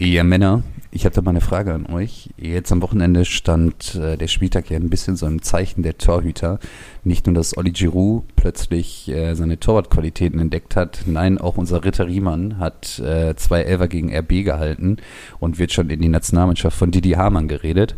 Ihr 0.00 0.22
Männer, 0.22 0.62
ich 0.92 1.02
da 1.02 1.22
mal 1.22 1.30
eine 1.30 1.40
Frage 1.40 1.74
an 1.74 1.86
euch. 1.86 2.30
Jetzt 2.36 2.70
am 2.70 2.82
Wochenende 2.82 3.24
stand 3.24 3.96
äh, 3.96 4.16
der 4.16 4.28
Spieltag 4.28 4.70
ja 4.70 4.76
ein 4.76 4.90
bisschen 4.90 5.16
so 5.16 5.26
im 5.26 5.42
Zeichen 5.42 5.82
der 5.82 5.98
Torhüter. 5.98 6.60
Nicht 7.02 7.26
nur, 7.26 7.34
dass 7.34 7.56
Olli 7.56 7.72
Giroud 7.72 8.22
plötzlich 8.36 9.08
äh, 9.08 9.34
seine 9.34 9.58
Torwartqualitäten 9.58 10.38
entdeckt 10.38 10.76
hat, 10.76 11.00
nein, 11.06 11.38
auch 11.38 11.56
unser 11.56 11.84
Ritter 11.84 12.06
Riemann 12.06 12.60
hat 12.60 13.00
äh, 13.00 13.34
zwei 13.34 13.62
Elfer 13.62 13.88
gegen 13.88 14.14
RB 14.14 14.44
gehalten 14.44 14.98
und 15.40 15.58
wird 15.58 15.72
schon 15.72 15.90
in 15.90 16.00
die 16.00 16.08
Nationalmannschaft 16.08 16.78
von 16.78 16.92
Didi 16.92 17.12
Hamann 17.12 17.48
geredet. 17.48 17.96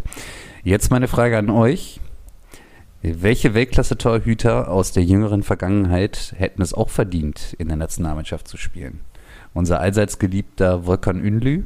Jetzt 0.65 0.91
meine 0.91 1.07
Frage 1.07 1.37
an 1.37 1.51
euch. 1.51 2.01
Welche 3.03 3.53
Weltklasse-Torhüter 3.53 4.71
aus 4.71 4.93
der 4.93 5.05
jüngeren 5.05 5.43
Vergangenheit 5.43 6.35
hätten 6.39 6.63
es 6.63 6.73
auch 6.73 6.89
verdient, 6.89 7.55
in 7.59 7.69
der 7.69 7.77
Nationalmannschaft 7.77 8.49
zu 8.49 8.57
spielen? 8.57 9.01
Unser 9.53 9.81
allseits 9.81 10.19
geliebter 10.19 10.87
Volkan 10.87 11.23
Ünlü, 11.23 11.65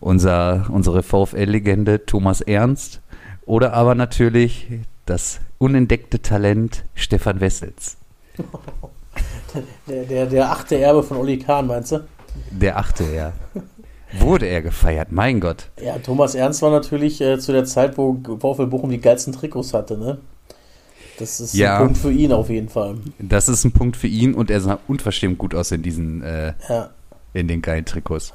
unser, 0.00 0.66
unsere 0.70 1.02
VfL-Legende 1.02 2.04
Thomas 2.06 2.40
Ernst 2.40 3.00
oder 3.46 3.72
aber 3.72 3.94
natürlich 3.94 4.68
das 5.06 5.40
unentdeckte 5.58 6.20
Talent 6.22 6.84
Stefan 6.94 7.40
Wessels. 7.40 7.96
Der, 9.86 10.04
der, 10.04 10.26
der 10.26 10.50
achte 10.50 10.78
Erbe 10.78 11.02
von 11.02 11.18
Oli 11.18 11.38
Kahn, 11.38 11.66
meinst 11.66 11.92
du? 11.92 12.00
Der 12.50 12.78
achte, 12.78 13.04
ja. 13.14 13.32
Wurde 14.18 14.46
er 14.46 14.62
gefeiert, 14.62 15.10
mein 15.12 15.40
Gott. 15.40 15.68
Ja, 15.82 15.98
Thomas 15.98 16.34
Ernst 16.34 16.62
war 16.62 16.70
natürlich 16.70 17.20
äh, 17.20 17.38
zu 17.38 17.52
der 17.52 17.64
Zeit, 17.64 17.96
wo 17.98 18.14
VfL 18.38 18.66
Bochum 18.66 18.90
die 18.90 19.00
geilsten 19.00 19.32
Trikots 19.32 19.74
hatte, 19.74 19.98
ne? 19.98 20.18
Das 21.18 21.40
ist 21.40 21.54
Ja. 21.54 21.76
ein 21.78 21.84
Punkt 21.84 21.98
für 21.98 22.10
ihn 22.12 22.32
auf 22.32 22.48
jeden 22.48 22.68
Fall. 22.70 22.96
Das 23.18 23.48
ist 23.48 23.64
ein 23.64 23.72
Punkt 23.72 23.96
für 23.96 24.06
ihn 24.06 24.34
und 24.34 24.50
er 24.50 24.60
sah 24.60 24.78
unverschämt 24.88 25.38
gut 25.38 25.54
aus 25.54 25.70
in 25.72 25.82
diesen, 25.82 26.22
äh, 26.22 26.54
Ja. 26.68 26.90
in 27.34 27.48
den 27.48 27.60
geilen 27.62 27.84
Trikots. 27.84 28.32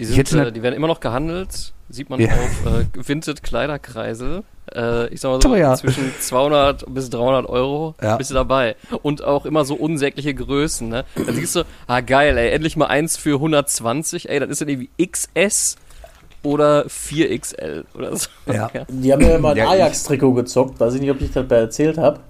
Die, 0.00 0.04
sind, 0.06 0.16
hätte 0.16 0.46
äh, 0.48 0.52
die 0.52 0.62
werden 0.62 0.74
immer 0.74 0.86
noch 0.86 1.00
gehandelt, 1.00 1.72
sieht 1.90 2.08
man 2.10 2.20
Ja. 2.20 2.28
auf 2.32 2.66
äh, 2.66 3.08
Vinted 3.08 3.42
Kleiderkreisel. 3.42 4.42
Äh, 4.74 5.08
ich 5.08 5.20
sag 5.20 5.28
mal 5.30 5.42
so, 5.42 5.48
Teuer. 5.48 5.74
zwischen 5.76 6.12
200 6.18 6.84
bis 6.94 7.10
300 7.10 7.46
Euro 7.48 7.94
Ja. 8.02 8.16
bist 8.16 8.30
du 8.30 8.34
dabei. 8.34 8.76
Und 9.02 9.22
auch 9.22 9.44
immer 9.44 9.64
so 9.64 9.74
unsägliche 9.74 10.32
Größen, 10.34 10.88
ne? 10.88 11.04
Dann 11.14 11.34
siehst 11.34 11.54
du, 11.56 11.64
ah 11.86 12.00
geil, 12.00 12.38
ey, 12.38 12.50
endlich 12.50 12.76
mal 12.76 12.86
eins 12.86 13.16
für 13.16 13.34
120, 13.34 14.28
ey, 14.30 14.40
dann 14.40 14.48
ist 14.50 14.60
dann 14.60 14.68
irgendwie 14.68 14.88
XS 15.06 15.76
oder 16.42 16.86
4XL 16.86 17.84
oder 17.94 18.16
so. 18.16 18.28
Ja. 18.46 18.70
ja. 18.74 18.86
Die 18.88 19.12
haben 19.12 19.20
ja 19.20 19.38
mal 19.38 19.52
ein 19.58 19.66
Ajax-Trikot 19.66 20.32
gezockt, 20.34 20.80
weiß 20.80 20.94
ich 20.94 21.00
nicht, 21.02 21.10
ob 21.10 21.20
ich 21.20 21.30
das 21.32 21.50
erzählt 21.50 21.98
habe. 21.98 22.20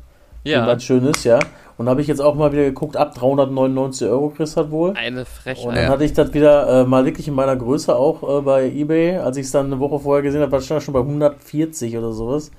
Ja, 0.44 0.66
Was 0.66 0.82
schönes, 0.84 1.24
ja. 1.24 1.38
Und 1.76 1.88
habe 1.88 2.02
ich 2.02 2.06
jetzt 2.08 2.20
auch 2.20 2.34
mal 2.34 2.52
wieder 2.52 2.64
geguckt, 2.64 2.96
ab 2.96 3.14
399 3.14 4.06
Euro 4.08 4.28
kriegst 4.30 4.56
du 4.56 4.62
das 4.62 4.70
wohl. 4.70 4.92
eine 4.96 5.20
Und 5.20 5.28
Frechheit. 5.28 5.66
dann 5.76 5.84
Ja. 5.84 5.88
hatte 5.88 6.04
ich 6.04 6.12
das 6.12 6.32
wieder 6.34 6.82
äh, 6.82 6.84
mal 6.84 7.04
wirklich 7.06 7.26
in 7.28 7.34
meiner 7.34 7.56
Größe 7.56 7.94
auch 7.96 8.38
äh, 8.38 8.42
bei 8.42 8.70
Ebay. 8.70 9.16
Als 9.16 9.36
ich 9.38 9.46
es 9.46 9.52
dann 9.52 9.66
eine 9.66 9.78
Woche 9.80 9.98
vorher 9.98 10.22
gesehen 10.22 10.40
habe, 10.42 10.52
war 10.52 10.58
es 10.58 10.66
schon 10.66 10.92
bei 10.94 11.00
140 11.00 11.96
oder 11.96 12.12
sowas. 12.12 12.50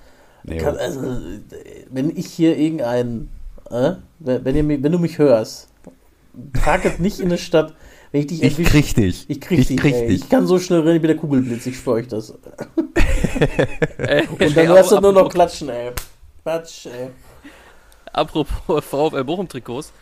Nee, 0.44 0.58
Kann, 0.58 0.76
also, 0.78 1.02
äh, 1.02 1.06
wenn 1.92 2.10
ich 2.16 2.26
hier 2.28 2.58
irgendeinen, 2.58 3.30
äh, 3.70 3.92
wenn, 4.20 4.56
ihr, 4.56 4.68
wenn 4.84 4.92
du 4.92 4.98
mich 4.98 5.20
hörst, 5.20 5.68
trag 6.64 6.84
es 6.86 6.98
nicht 6.98 7.20
in 7.20 7.28
eine 7.28 7.38
Stadt. 7.38 7.73
Wenn 8.12 8.22
ich 8.22 8.28
dich 8.28 8.42
ich 8.44 8.54
erwisch- 8.58 8.70
krieg 8.70 8.95
dich. 8.95 9.26
ich 9.30 9.40
krieg 9.40 9.60
ich 9.60 9.68
dich, 9.68 9.78
krieg 9.78 9.94
dich. 10.08 10.23
Ich 10.23 10.30
kann 10.30 10.45
so 10.48 10.58
schnell 10.60 10.82
rennen 10.82 11.02
wie 11.04 11.08
der 11.08 11.16
Kugelblitz, 11.18 11.66
ich 11.68 11.78
schwöre 11.78 11.98
euch 11.98 12.08
das. 12.08 12.32
Und 14.40 14.58
dann 14.58 14.68
hörst 14.68 14.92
du 14.92 15.00
nur 15.00 15.14
noch 15.14 15.30
klatschen, 15.30 15.70
ey. 15.70 15.92
Klatsch, 16.44 16.88
ey. 16.88 17.10
Apropos 18.14 18.84
VfL 18.86 19.23
Bochum 19.23 19.48
Trikots. 19.48 19.94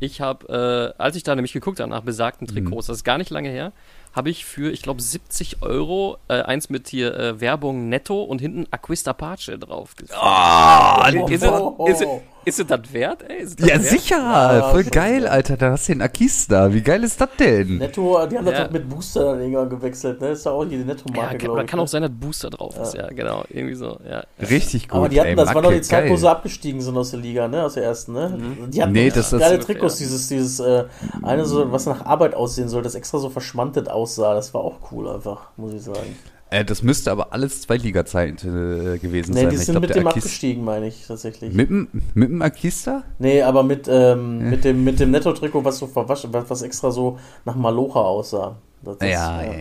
Ich 0.00 0.20
habe, 0.20 0.94
äh, 0.98 1.00
als 1.00 1.16
ich 1.16 1.22
da 1.22 1.34
nämlich 1.34 1.52
geguckt 1.52 1.80
habe 1.80 1.90
nach 1.90 2.02
besagten 2.02 2.46
Trikots, 2.46 2.88
das 2.88 2.98
ist 2.98 3.04
gar 3.04 3.16
nicht 3.16 3.30
lange 3.30 3.48
her, 3.48 3.72
habe 4.12 4.28
ich 4.28 4.44
für, 4.44 4.72
ich 4.72 4.82
glaube, 4.82 5.00
70 5.00 5.62
Euro 5.62 6.18
äh, 6.28 6.42
eins 6.42 6.68
mit 6.68 6.88
hier 6.88 7.14
äh, 7.14 7.40
Werbung 7.40 7.88
netto 7.88 8.22
und 8.22 8.40
hinten 8.40 8.66
Aquista 8.70 9.12
Pace 9.12 9.52
drauf. 9.58 9.94
Ah, 10.12 11.08
es, 11.08 11.14
oh, 11.14 11.28
ist, 11.28 11.44
oh. 11.46 11.86
ist 11.88 12.04
es 12.46 12.66
das 12.66 12.92
wert, 12.92 13.22
ey? 13.28 13.42
Ist 13.42 13.60
das 13.60 13.68
ja, 13.68 13.74
wert? 13.76 13.84
sicher. 13.84 14.16
Ja, 14.18 14.70
Voll 14.70 14.84
geil, 14.84 15.20
geil. 15.22 15.28
Alter. 15.28 15.56
Da 15.56 15.70
hast 15.72 15.88
du 15.88 15.92
den 15.92 16.02
Akista. 16.02 16.72
Wie 16.72 16.82
geil 16.82 17.02
ist 17.04 17.20
das 17.20 17.28
denn? 17.38 17.78
Netto, 17.78 18.26
die 18.26 18.36
haben 18.38 18.44
das 18.44 18.54
Ja. 18.58 18.64
doch 18.64 18.70
mit 18.72 18.88
Booster 18.88 19.24
dann 19.24 19.40
irgendwann 19.40 19.70
gewechselt, 19.70 20.20
ne? 20.20 20.28
Ist 20.30 20.44
ja 20.46 20.52
auch 20.52 20.60
hier 20.64 20.78
die 20.78 20.78
Ja, 20.78 20.84
Netto-Marke, 20.84 21.28
kann, 21.30 21.38
glaube 21.38 21.52
oder 21.54 21.62
ich. 21.64 21.70
kann 21.70 21.78
ne? 21.78 21.82
auch 21.84 21.88
sein, 21.88 22.02
dass 22.02 22.10
Booster 22.12 22.50
drauf 22.50 22.76
ist, 22.80 22.94
ja, 22.94 23.08
genau. 23.08 23.44
Irgendwie 23.48 23.74
so, 23.74 23.98
ja. 24.08 24.22
Richtig 24.40 24.88
gut. 24.88 24.96
Aber 24.98 25.08
die 25.08 25.20
hatten, 25.20 25.30
ey, 25.30 25.36
das 25.36 25.48
war 25.48 25.54
doch 25.62 25.70
Macke, 25.70 25.76
die 25.76 25.82
Zeit, 25.82 26.04
wo 26.04 26.08
geil. 26.10 26.18
sie 26.18 26.30
abgestiegen 26.30 26.80
sind 26.80 26.96
aus 26.96 27.10
der 27.10 27.20
Liga, 27.20 27.48
ne? 27.48 27.64
Aus 27.64 27.74
der 27.74 27.84
ersten, 27.84 28.12
ne? 28.12 28.38
Die 28.68 28.82
hatten 28.82 28.92
Nee, 28.92 29.10
das 29.10 29.32
ist- 29.32 29.38
geile 29.40 29.56
das- 29.56 29.66
Trikots, 29.66 30.00
ja. 30.00 30.06
dieses, 30.06 30.28
dieses, 30.28 30.60
äh, 30.60 30.84
eine 31.22 31.44
so, 31.44 31.70
was 31.72 31.86
nach 31.86 32.04
Arbeit 32.04 32.34
aussehen 32.34 32.68
soll, 32.68 32.82
das 32.82 32.94
extra 32.94 33.18
so 33.18 33.30
verschmantet 33.30 33.88
aussah. 33.88 34.34
Das 34.34 34.52
war 34.54 34.60
auch 34.62 34.76
cool 34.92 35.08
einfach, 35.08 35.48
muss 35.56 35.72
ich 35.72 35.82
sagen. 35.82 36.16
Äh, 36.54 36.64
das 36.64 36.82
müsste 36.82 37.10
aber 37.10 37.32
alles 37.32 37.62
Zweitliga-Zeit 37.62 38.44
äh, 38.44 38.98
gewesen 38.98 39.34
Nee, 39.34 39.40
sein. 39.40 39.50
die 39.50 39.56
Ich 39.56 39.62
sind 39.64 39.72
glaub, 39.72 39.82
mit 39.82 39.94
dem 39.96 40.06
Akis- 40.06 40.16
abgestiegen, 40.18 40.64
meine 40.64 40.86
ich, 40.86 41.04
tatsächlich. 41.06 41.52
Mit 41.52 41.68
dem, 41.68 41.88
mit 42.14 42.28
dem 42.28 42.42
Akista? 42.42 43.02
Nee, 43.18 43.42
aber 43.42 43.62
mit, 43.64 43.88
ähm, 43.90 44.50
mit 44.50 44.64
dem, 44.64 44.84
mit 44.84 45.00
dem 45.00 45.10
Netto-Trikot, 45.10 45.64
was 45.64 45.78
so 45.78 45.86
verwaschen, 45.88 46.32
was, 46.32 46.62
extra 46.62 46.90
so 46.92 47.18
nach 47.44 47.56
Malocha 47.56 48.00
aussah. 48.00 48.56
Das 48.82 48.96
ist, 48.98 49.02
Ja, 49.02 49.42
ja, 49.42 49.52
ja. 49.52 49.58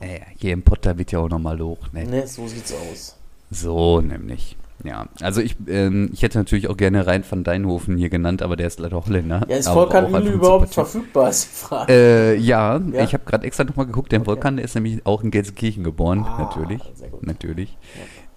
ja, 0.00 0.06
ja. 0.14 0.20
Hier 0.38 0.52
im 0.52 0.62
Potter 0.62 0.96
wird 0.96 1.10
ja 1.10 1.18
auch 1.18 1.28
nochmal 1.28 1.58
hoch. 1.60 1.90
Ne? 1.92 2.04
Ne, 2.04 2.26
so 2.26 2.46
sieht's 2.46 2.72
aus. 2.72 3.16
So 3.50 4.00
nämlich. 4.00 4.56
Ja, 4.84 5.06
also 5.20 5.40
ich, 5.40 5.56
ähm, 5.68 6.10
ich 6.12 6.22
hätte 6.22 6.38
natürlich 6.38 6.68
auch 6.68 6.76
gerne 6.76 7.06
Rein 7.06 7.22
van 7.28 7.44
Deinhofen 7.44 7.96
hier 7.96 8.08
genannt, 8.10 8.42
aber 8.42 8.56
der 8.56 8.66
ist 8.66 8.80
leider 8.80 9.04
Holländer. 9.06 9.46
Ja, 9.48 9.56
ist 9.56 9.68
Volkan 9.68 10.12
ein 10.14 10.26
überhaupt 10.26 10.74
verfügbar, 10.74 11.28
ist 11.30 11.44
die 11.44 11.56
Frage. 11.66 11.92
Äh, 11.92 12.36
ja, 12.36 12.78
Ja? 12.92 13.04
ich 13.04 13.14
habe 13.14 13.24
gerade 13.24 13.46
extra 13.46 13.62
nochmal 13.64 13.86
geguckt, 13.86 14.10
der 14.10 14.26
Volkan, 14.26 14.56
der 14.56 14.64
ist 14.64 14.74
nämlich 14.74 15.06
auch 15.06 15.22
in 15.22 15.30
Gelsenkirchen 15.30 15.84
geboren, 15.84 16.24
Ah, 16.26 16.38
natürlich. 16.38 16.82
sehr 16.94 17.10
gut. 17.10 17.24
Natürlich. 17.24 17.76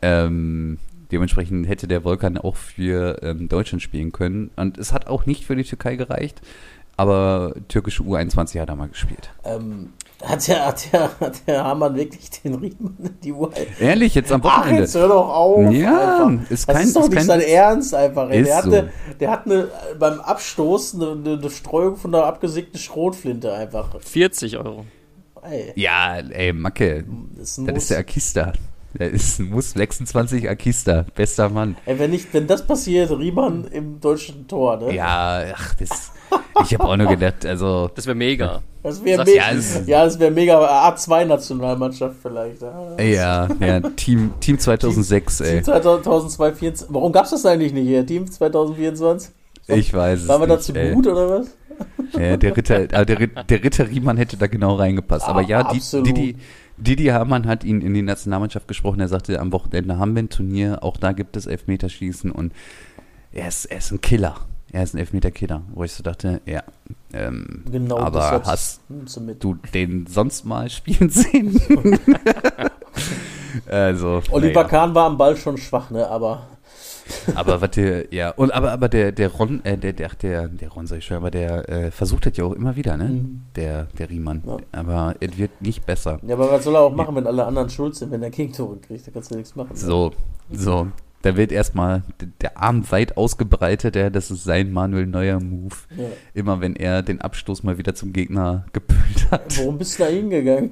Ähm, 0.01 0.77
dementsprechend 1.11 1.67
hätte 1.67 1.87
der 1.87 2.03
Volkan 2.03 2.37
auch 2.37 2.55
für 2.55 3.21
ähm, 3.23 3.49
Deutschland 3.49 3.81
spielen 3.81 4.11
können. 4.11 4.51
Und 4.55 4.77
es 4.77 4.93
hat 4.93 5.07
auch 5.07 5.25
nicht 5.25 5.45
für 5.45 5.55
die 5.55 5.63
Türkei 5.63 5.95
gereicht, 5.95 6.41
aber 6.97 7.55
türkische 7.67 8.03
U21 8.03 8.59
hat 8.61 8.69
er 8.69 8.75
mal 8.75 8.89
gespielt. 8.89 9.31
Ähm, 9.43 9.89
hat 10.27 10.47
der, 10.47 10.65
hat 10.65 10.93
der, 10.93 11.09
hat 11.19 11.47
der 11.47 11.63
Hamann 11.63 11.95
wirklich 11.95 12.29
den 12.29 12.55
Riemen 12.55 12.97
in 12.99 13.19
die 13.23 13.31
Uhr? 13.33 13.51
Ehrlich, 13.79 14.15
jetzt 14.15 14.31
am 14.31 14.41
Ach, 14.43 14.59
Wochenende. 14.59 14.81
jetzt 14.83 14.95
hör 14.95 15.07
doch 15.07 15.29
auf. 15.29 15.71
Ja, 15.71 16.25
einfach. 16.27 16.49
ist 16.51 16.67
das 16.69 16.75
kein- 16.75 16.87
ist 16.87 16.95
doch 16.95 17.01
ist 17.03 17.09
nicht 17.09 17.17
kein- 17.17 17.25
sein 17.27 17.41
Ernst 17.41 17.93
einfach. 17.95 18.29
Ey. 18.29 18.41
Ist 18.41 18.47
Der, 18.47 18.61
so. 18.63 18.71
hatte, 18.71 18.89
der 19.19 19.31
hat 19.31 19.45
eine, 19.45 19.67
beim 19.99 20.19
Abstoß 20.19 20.95
eine, 20.95 21.11
eine, 21.11 21.33
eine 21.39 21.49
Streuung 21.49 21.95
von 21.97 22.13
einer 22.13 22.25
abgesägten 22.25 22.79
Schrotflinte 22.79 23.53
einfach. 23.53 23.89
40 24.01 24.57
Euro. 24.57 24.85
Ey, 25.43 25.73
Ja, 25.75 26.17
ey, 26.17 26.53
Macke, 26.53 27.05
das 27.37 27.61
das 27.63 27.75
ist 27.77 27.91
der 27.91 27.99
Akista. 27.99 28.53
Der 28.97 29.11
ist 29.11 29.39
ein 29.39 29.49
Muss 29.49 29.71
26 29.71 30.49
Akista, 30.49 31.05
bester 31.15 31.49
Mann. 31.49 31.75
Ey, 31.85 31.99
wenn, 31.99 32.11
nicht, 32.11 32.33
wenn 32.33 32.47
das 32.47 32.65
passiert, 32.65 33.11
Riemann 33.11 33.65
im 33.71 33.99
deutschen 33.99 34.47
Tor, 34.47 34.77
ne? 34.77 34.93
Ja, 34.95 35.43
ach, 35.53 35.73
das. 35.75 36.11
Ich 36.63 36.73
habe 36.73 36.85
auch 36.85 36.95
nur 36.97 37.07
gedacht, 37.07 37.45
also. 37.45 37.89
Das 37.93 38.05
wäre 38.07 38.15
mega. 38.15 38.61
Das 38.83 39.03
wäre 39.03 39.23
mega. 39.25 39.37
ja, 39.37 39.51
Ja, 39.85 40.05
es- 40.05 40.13
das 40.13 40.19
wäre 40.19 40.31
mega. 40.31 40.89
A2-Nationalmannschaft 40.89 42.15
vielleicht. 42.21 42.61
Ja. 42.61 42.97
Ja, 42.99 43.47
ja, 43.59 43.79
Team, 43.95 44.33
Team 44.39 44.57
2006, 44.59 45.41
ey. 45.41 45.55
Team 45.55 45.63
2024. 45.65 46.87
Warum 46.89 47.11
gab's 47.11 47.31
das 47.31 47.45
eigentlich 47.45 47.73
nicht 47.73 47.87
hier? 47.87 48.05
Team 48.05 48.29
2024? 48.29 49.31
Ich 49.67 49.93
weiß 49.93 50.21
es 50.21 50.27
Waren 50.27 50.41
wir 50.41 50.47
da 50.47 50.55
nicht, 50.55 50.65
zu 50.65 50.73
ey. 50.73 50.93
gut 50.93 51.07
oder 51.07 51.39
was? 51.39 51.47
Ja, 52.17 52.37
der 52.37 52.55
Ritter, 52.55 52.87
der, 52.87 53.03
der 53.03 53.63
Ritter 53.63 53.89
Riemann 53.89 54.15
hätte 54.17 54.37
da 54.37 54.47
genau 54.47 54.75
reingepasst. 54.75 55.27
Aber 55.27 55.41
ja, 55.41 55.63
die, 55.63 55.77
absolut. 55.77 56.07
Didi, 56.07 56.37
Didi 56.77 57.05
Hamann 57.05 57.47
hat 57.47 57.63
ihn 57.63 57.81
in 57.81 57.93
die 57.93 58.01
Nationalmannschaft 58.01 58.67
gesprochen. 58.67 58.99
Er 58.99 59.07
sagte, 59.07 59.39
am 59.39 59.51
Wochenende 59.51 59.97
haben 59.97 60.15
wir 60.15 60.23
ein 60.23 60.29
Turnier, 60.29 60.83
auch 60.83 60.97
da 60.97 61.13
gibt 61.13 61.37
es 61.37 61.45
Elfmeterschießen 61.45 62.31
und 62.31 62.53
er 63.31 63.47
ist, 63.47 63.65
er 63.65 63.77
ist 63.77 63.91
ein 63.91 64.01
Killer. 64.01 64.35
Er 64.71 64.83
ist 64.83 64.93
ein 64.93 64.97
Elfmeter-Killer. 64.97 65.61
Wo 65.73 65.83
ich 65.83 65.93
so 65.93 66.03
dachte, 66.03 66.41
ja. 66.45 66.63
Ähm, 67.13 67.63
Genau, 67.71 67.97
aber 67.97 68.43
hast 68.45 68.81
mit. 68.89 69.43
du 69.43 69.55
den 69.73 70.05
sonst 70.07 70.43
mal 70.43 70.69
spielen 70.69 71.09
sehen? 71.09 71.61
also. 73.67 74.21
Oliver 74.31 74.63
naja. 74.63 74.67
Kahn 74.67 74.95
war 74.95 75.05
am 75.05 75.17
Ball 75.17 75.37
schon 75.37 75.57
schwach, 75.57 75.91
ne? 75.91 76.07
Aber 76.07 76.47
Aber 77.33 77.61
was 77.61 77.71
der, 77.71 78.13
ja, 78.13 78.29
und 78.31 78.51
aber, 78.51 78.71
aber 78.71 78.89
der, 78.89 79.11
der 79.11 79.29
Ron, 79.29 79.63
äh, 79.63 79.77
der, 79.77 79.93
der, 79.93 80.09
der, 80.21 80.47
der 80.47 80.69
Ron 80.69 80.85
sag 80.87 80.97
ich 80.99 81.05
schon, 81.05 81.17
aber 81.17 81.31
der 81.31 81.67
äh, 81.69 81.91
versucht 81.91 82.25
das 82.25 82.37
ja 82.37 82.45
auch 82.45 82.53
immer 82.53 82.75
wieder, 82.75 82.97
ne? 82.97 83.05
Mhm. 83.05 83.41
Der, 83.55 83.85
der 83.97 84.09
Riemann. 84.09 84.43
Ja. 84.45 84.57
Aber 84.71 85.15
es 85.19 85.37
wird 85.37 85.61
nicht 85.61 85.85
besser. 85.85 86.19
ja, 86.25 86.35
aber 86.35 86.51
was 86.51 86.63
soll 86.63 86.75
er 86.75 86.81
auch 86.81 86.95
machen, 86.95 87.15
wenn 87.15 87.27
alle 87.27 87.45
anderen 87.45 87.69
schuld 87.69 87.95
sind, 87.95 88.11
wenn 88.11 88.21
er 88.21 88.29
Gegentore 88.29 88.77
kriegt? 88.77 89.07
Da 89.07 89.11
kannst 89.11 89.31
du 89.31 89.35
nichts 89.35 89.55
machen. 89.55 89.69
ne? 89.71 89.77
So, 89.77 90.11
so. 90.51 90.87
Da 91.21 91.35
wird 91.35 91.51
erstmal 91.51 92.03
der 92.41 92.61
Arm 92.61 92.83
weit 92.91 93.17
ausgebreitet, 93.17 93.95
ja, 93.95 94.11
das 94.11 94.29
ist 94.29 94.43
sein 94.43 94.71
Manuel 94.71 95.07
Neuer 95.07 95.39
Move. 95.39 95.75
Ja. 95.97 96.05
Immer 96.35 96.61
wenn 96.61 96.75
er 96.75 97.01
den 97.01 97.19
Abstoß 97.19 97.63
mal 97.63 97.79
wieder 97.79 97.95
zum 97.95 98.13
Gegner 98.13 98.65
gepült 98.73 99.31
hat. 99.31 99.57
Warum 99.57 99.79
bist 99.79 99.97
du 99.97 100.03
da 100.03 100.09
hingegangen? 100.09 100.71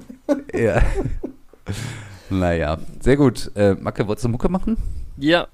ja. 0.54 0.80
Naja, 2.30 2.78
sehr 3.00 3.16
gut. 3.16 3.50
Äh, 3.54 3.74
Macke, 3.74 4.06
wolltest 4.08 4.24
du 4.24 4.28
Mucke 4.30 4.48
machen? 4.48 4.76
Ja. 5.18 5.46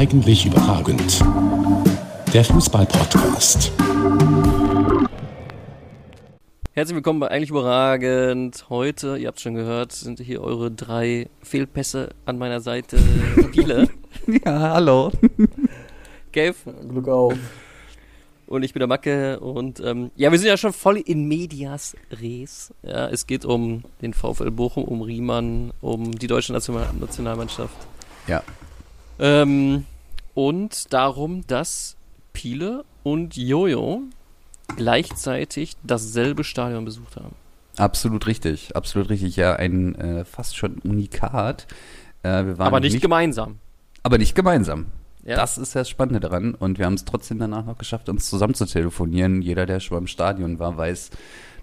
Eigentlich 0.00 0.46
überragend. 0.46 1.22
Der 2.32 2.42
Fußball-Podcast. 2.42 3.70
Herzlich 6.72 6.94
willkommen 6.94 7.20
bei 7.20 7.28
Eigentlich 7.28 7.50
Überragend. 7.50 8.64
Heute, 8.70 9.18
ihr 9.18 9.28
habt 9.28 9.40
schon 9.40 9.52
gehört, 9.52 9.92
sind 9.92 10.18
hier 10.18 10.40
eure 10.40 10.70
drei 10.70 11.28
Fehlpässe 11.42 12.14
an 12.24 12.38
meiner 12.38 12.62
Seite. 12.62 12.98
Spiele. 13.48 13.90
Ja, 14.42 14.72
hallo. 14.72 15.12
Gabe 16.32 16.54
Glück 16.88 17.08
auf. 17.08 17.34
und 18.46 18.62
ich 18.62 18.72
bin 18.72 18.80
der 18.80 18.86
Macke. 18.86 19.38
Und 19.40 19.80
ähm, 19.80 20.12
ja, 20.16 20.32
wir 20.32 20.38
sind 20.38 20.48
ja 20.48 20.56
schon 20.56 20.72
voll 20.72 20.96
in 20.96 21.28
Medias 21.28 21.94
Res. 22.10 22.72
Ja, 22.82 23.08
es 23.08 23.26
geht 23.26 23.44
um 23.44 23.84
den 24.00 24.14
VfL 24.14 24.50
Bochum, 24.50 24.84
um 24.84 25.02
Riemann, 25.02 25.74
um 25.82 26.10
die 26.12 26.26
deutsche 26.26 26.54
National 26.54 26.88
Nationalmannschaft. 26.98 27.76
Ja. 28.26 28.42
Ähm, 29.20 29.84
und 30.34 30.92
darum, 30.92 31.46
dass 31.46 31.96
Piele 32.32 32.84
und 33.02 33.36
Jojo 33.36 34.02
gleichzeitig 34.76 35.76
dasselbe 35.82 36.44
Stadion 36.44 36.84
besucht 36.84 37.16
haben. 37.16 37.34
Absolut 37.76 38.26
richtig, 38.26 38.74
absolut 38.76 39.10
richtig. 39.10 39.36
Ja, 39.36 39.54
ein 39.56 39.94
äh, 39.94 40.24
fast 40.24 40.56
schon 40.56 40.78
Unikat. 40.78 41.66
Äh, 42.22 42.44
wir 42.44 42.58
waren 42.58 42.66
Aber 42.66 42.80
nicht, 42.80 43.00
gemeinsam. 43.00 43.58
aber 44.02 44.18
nicht 44.18 44.34
gemeinsam. 44.34 44.86
Ja. 45.24 45.36
Das 45.36 45.58
ist 45.58 45.76
das 45.76 45.88
Spannende 45.88 46.20
daran. 46.20 46.54
Und 46.54 46.78
wir 46.78 46.86
haben 46.86 46.94
es 46.94 47.04
trotzdem 47.04 47.38
danach 47.38 47.64
noch 47.64 47.78
geschafft, 47.78 48.08
uns 48.08 48.28
zusammen 48.28 48.54
zu 48.54 48.66
telefonieren. 48.66 49.42
Jeder, 49.42 49.66
der 49.66 49.80
schon 49.80 49.98
beim 49.98 50.06
Stadion 50.06 50.58
war, 50.58 50.76
weiß, 50.76 51.10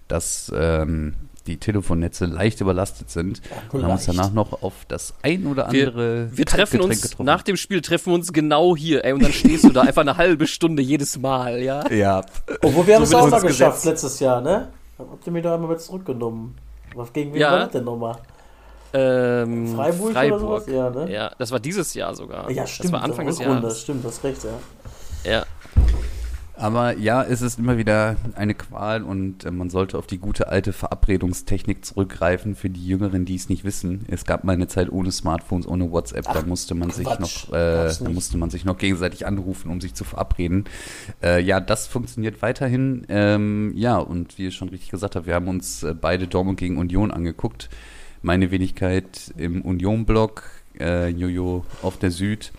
dass 0.07 0.51
ähm, 0.55 1.15
die 1.47 1.57
Telefonnetze 1.57 2.25
leicht 2.25 2.61
überlastet 2.61 3.09
sind. 3.09 3.41
Wir 3.71 3.81
haben 3.83 3.91
uns 3.91 4.05
danach 4.05 4.31
noch 4.31 4.61
auf 4.61 4.73
das 4.87 5.13
ein 5.23 5.47
oder 5.47 5.71
Wir, 5.71 5.87
andere 5.87 6.29
wir 6.37 6.45
treffen 6.45 6.79
Kaltgetränk 6.79 6.91
uns 6.91 7.01
getroffen. 7.01 7.25
nach 7.25 7.41
dem 7.41 7.55
Spiel 7.57 7.81
treffen 7.81 8.07
wir 8.11 8.15
uns 8.15 8.31
genau 8.33 8.75
hier, 8.75 9.03
ey, 9.05 9.13
und 9.13 9.23
dann 9.23 9.33
stehst 9.33 9.63
du 9.63 9.69
da 9.69 9.81
einfach 9.81 10.01
eine 10.01 10.17
halbe 10.17 10.45
Stunde 10.47 10.83
jedes 10.83 11.17
Mal, 11.17 11.59
ja. 11.61 11.89
Ja, 11.91 12.23
Obwohl 12.63 12.85
wir 12.87 12.95
haben 12.95 13.05
So 13.05 13.17
es 13.17 13.23
auch 13.23 13.29
mal 13.31 13.41
geschafft 13.41 13.77
gesetzt. 13.81 13.85
letztes 13.85 14.19
Jahr, 14.19 14.41
ne? 14.41 14.67
Habt 14.99 15.25
ihr 15.25 15.31
mich 15.33 15.43
doch 15.43 15.53
einmal 15.53 15.69
wieder 15.69 15.79
zurückgenommen. 15.79 16.55
Was 16.95 17.13
gegen 17.13 17.33
wen 17.33 17.41
Ja. 17.41 17.51
war 17.51 17.59
das 17.59 17.69
denn 17.71 17.83
nochmal? 17.83 18.17
Ähm, 18.93 19.75
Freiburg, 19.75 20.11
oder 20.15 20.39
sowas? 20.39 20.63
Ja, 20.67 20.89
ne? 20.89 21.11
Ja, 21.11 21.31
das 21.37 21.51
war 21.51 21.59
dieses 21.59 21.93
Jahr 21.93 22.15
sogar. 22.15 22.49
Ja, 22.49 22.65
stimmt. 22.65 22.85
Das 22.85 22.91
war 22.93 23.03
Anfang 23.03 23.27
des 23.27 23.39
Jahres. 23.39 23.81
Stimmt, 23.81 24.03
das 24.05 24.23
recht, 24.23 24.43
ja. 24.43 25.31
Ja. 25.31 25.45
Aber 26.57 26.97
ja, 26.97 27.23
es 27.23 27.43
ist 27.43 27.59
immer 27.59 27.77
wieder 27.77 28.15
eine 28.35 28.55
Qual 28.55 29.03
und 29.03 29.45
äh, 29.45 29.51
man 29.51 29.69
sollte 29.69 29.97
auf 29.97 30.07
die 30.07 30.17
gute 30.17 30.47
alte 30.47 30.73
Verabredungstechnik 30.73 31.85
zurückgreifen 31.85 32.55
für 32.55 32.69
die 32.69 32.85
Jüngeren, 32.85 33.25
die 33.25 33.35
es 33.35 33.47
nicht 33.47 33.63
wissen. 33.63 34.05
Es 34.09 34.25
gab 34.25 34.43
mal 34.43 34.53
eine 34.53 34.67
Zeit 34.67 34.91
ohne 34.91 35.11
Smartphones, 35.11 35.67
ohne 35.67 35.91
WhatsApp, 35.91 36.25
da 36.25 36.39
Ach, 36.39 36.45
musste 36.47 36.73
man 36.73 36.89
sich 36.89 37.05
Quatsch, 37.05 37.47
noch, 37.49 37.53
äh, 37.53 37.93
da 37.99 38.09
musste 38.09 38.37
man 38.39 38.49
sich 38.49 38.65
noch 38.65 38.79
gegenseitig 38.79 39.27
anrufen, 39.27 39.69
um 39.69 39.79
sich 39.79 39.93
zu 39.93 40.03
verabreden. 40.03 40.65
Äh, 41.21 41.41
ja, 41.43 41.59
das 41.59 41.85
funktioniert 41.85 42.41
weiterhin. 42.41 43.05
Ähm, 43.07 43.73
ja, 43.75 43.99
und 43.99 44.39
wie 44.39 44.45
ihr 44.45 44.51
schon 44.51 44.69
richtig 44.69 44.89
gesagt 44.89 45.15
habt, 45.15 45.27
wir 45.27 45.35
haben 45.35 45.47
uns 45.47 45.83
äh, 45.83 45.93
beide 45.93 46.27
Dortmund 46.27 46.59
gegen 46.59 46.77
Union 46.77 47.11
angeguckt. 47.11 47.69
Meine 48.23 48.49
Wenigkeit 48.49 49.31
im 49.37 49.61
Union-Block, 49.61 50.43
äh, 50.79 51.09
Jojo 51.09 51.65
auf 51.83 51.97
der 51.99 52.09
Süd. 52.09 52.51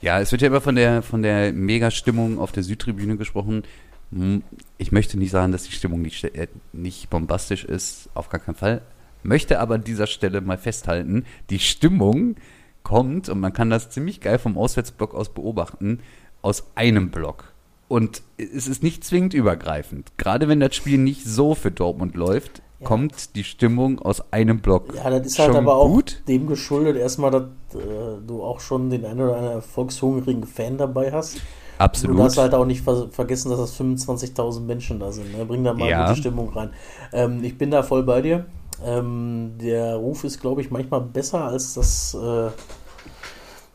Ja, 0.00 0.20
es 0.20 0.30
wird 0.32 0.42
ja 0.42 0.48
immer 0.48 0.60
von 0.60 0.76
der, 0.76 1.02
von 1.02 1.22
der 1.22 1.52
Mega-Stimmung 1.52 2.38
auf 2.38 2.52
der 2.52 2.62
Südtribüne 2.62 3.16
gesprochen. 3.16 3.64
Hm, 4.12 4.42
Ich 4.78 4.92
möchte 4.92 5.18
nicht 5.18 5.30
sagen, 5.30 5.52
dass 5.52 5.64
die 5.64 5.72
Stimmung 5.72 6.02
nicht, 6.02 6.22
äh, 6.24 6.46
nicht 6.72 7.10
bombastisch 7.10 7.64
ist, 7.64 8.08
auf 8.14 8.28
gar 8.28 8.40
keinen 8.40 8.54
Fall. 8.54 8.82
Möchte 9.24 9.58
aber 9.60 9.74
an 9.74 9.84
dieser 9.84 10.06
Stelle 10.06 10.40
mal 10.40 10.58
festhalten, 10.58 11.24
die 11.50 11.58
Stimmung 11.58 12.36
kommt, 12.84 13.28
und 13.28 13.40
man 13.40 13.52
kann 13.52 13.70
das 13.70 13.90
ziemlich 13.90 14.20
geil 14.20 14.38
vom 14.38 14.56
Auswärtsblock 14.56 15.14
aus 15.14 15.28
beobachten, 15.34 15.98
aus 16.40 16.64
einem 16.76 17.10
Block. 17.10 17.52
Und 17.88 18.22
es 18.36 18.68
ist 18.68 18.82
nicht 18.82 19.02
zwingend 19.02 19.34
übergreifend. 19.34 20.12
Gerade 20.18 20.46
wenn 20.46 20.60
das 20.60 20.74
Spiel 20.76 20.98
nicht 20.98 21.24
so 21.26 21.54
für 21.54 21.70
Dortmund 21.72 22.14
läuft, 22.16 22.62
Ja. 22.80 22.86
kommt 22.86 23.34
die 23.34 23.42
Stimmung 23.44 23.98
aus 23.98 24.32
einem 24.32 24.60
Block. 24.60 24.94
Ja, 24.94 25.10
das 25.10 25.26
ist 25.26 25.38
halt 25.40 25.56
aber 25.56 25.74
auch 25.74 25.88
gut. 25.88 26.22
dem 26.28 26.46
geschuldet, 26.46 26.96
erstmal, 26.96 27.30
dass 27.32 27.42
äh, 27.74 28.20
du 28.26 28.42
auch 28.42 28.60
schon 28.60 28.90
den 28.90 29.04
einen 29.04 29.20
oder 29.20 29.36
anderen 29.36 29.54
erfolgshungrigen 29.56 30.44
Fan 30.44 30.78
dabei 30.78 31.12
hast. 31.12 31.40
Absolut. 31.78 32.16
Du 32.16 32.22
darfst 32.22 32.38
halt 32.38 32.54
auch 32.54 32.64
nicht 32.64 32.82
ver 32.82 33.08
vergessen, 33.10 33.50
dass 33.50 33.60
das 33.60 33.80
25.000 33.80 34.60
Menschen 34.60 34.98
da 34.98 35.12
sind. 35.12 35.36
Ne? 35.36 35.44
Bring 35.44 35.62
da 35.64 35.72
mal 35.72 35.88
Ja. 35.88 36.06
gute 36.08 36.18
Stimmung 36.20 36.48
rein. 36.50 36.70
Ähm, 37.12 37.42
ich 37.44 37.56
bin 37.56 37.70
da 37.70 37.82
voll 37.82 38.02
bei 38.02 38.20
dir. 38.20 38.46
Ähm, 38.84 39.52
der 39.60 39.96
Ruf 39.96 40.24
ist, 40.24 40.40
glaube 40.40 40.60
ich, 40.60 40.70
manchmal 40.70 41.00
besser 41.00 41.44
als 41.44 41.74
das, 41.74 42.14
äh, 42.14 42.50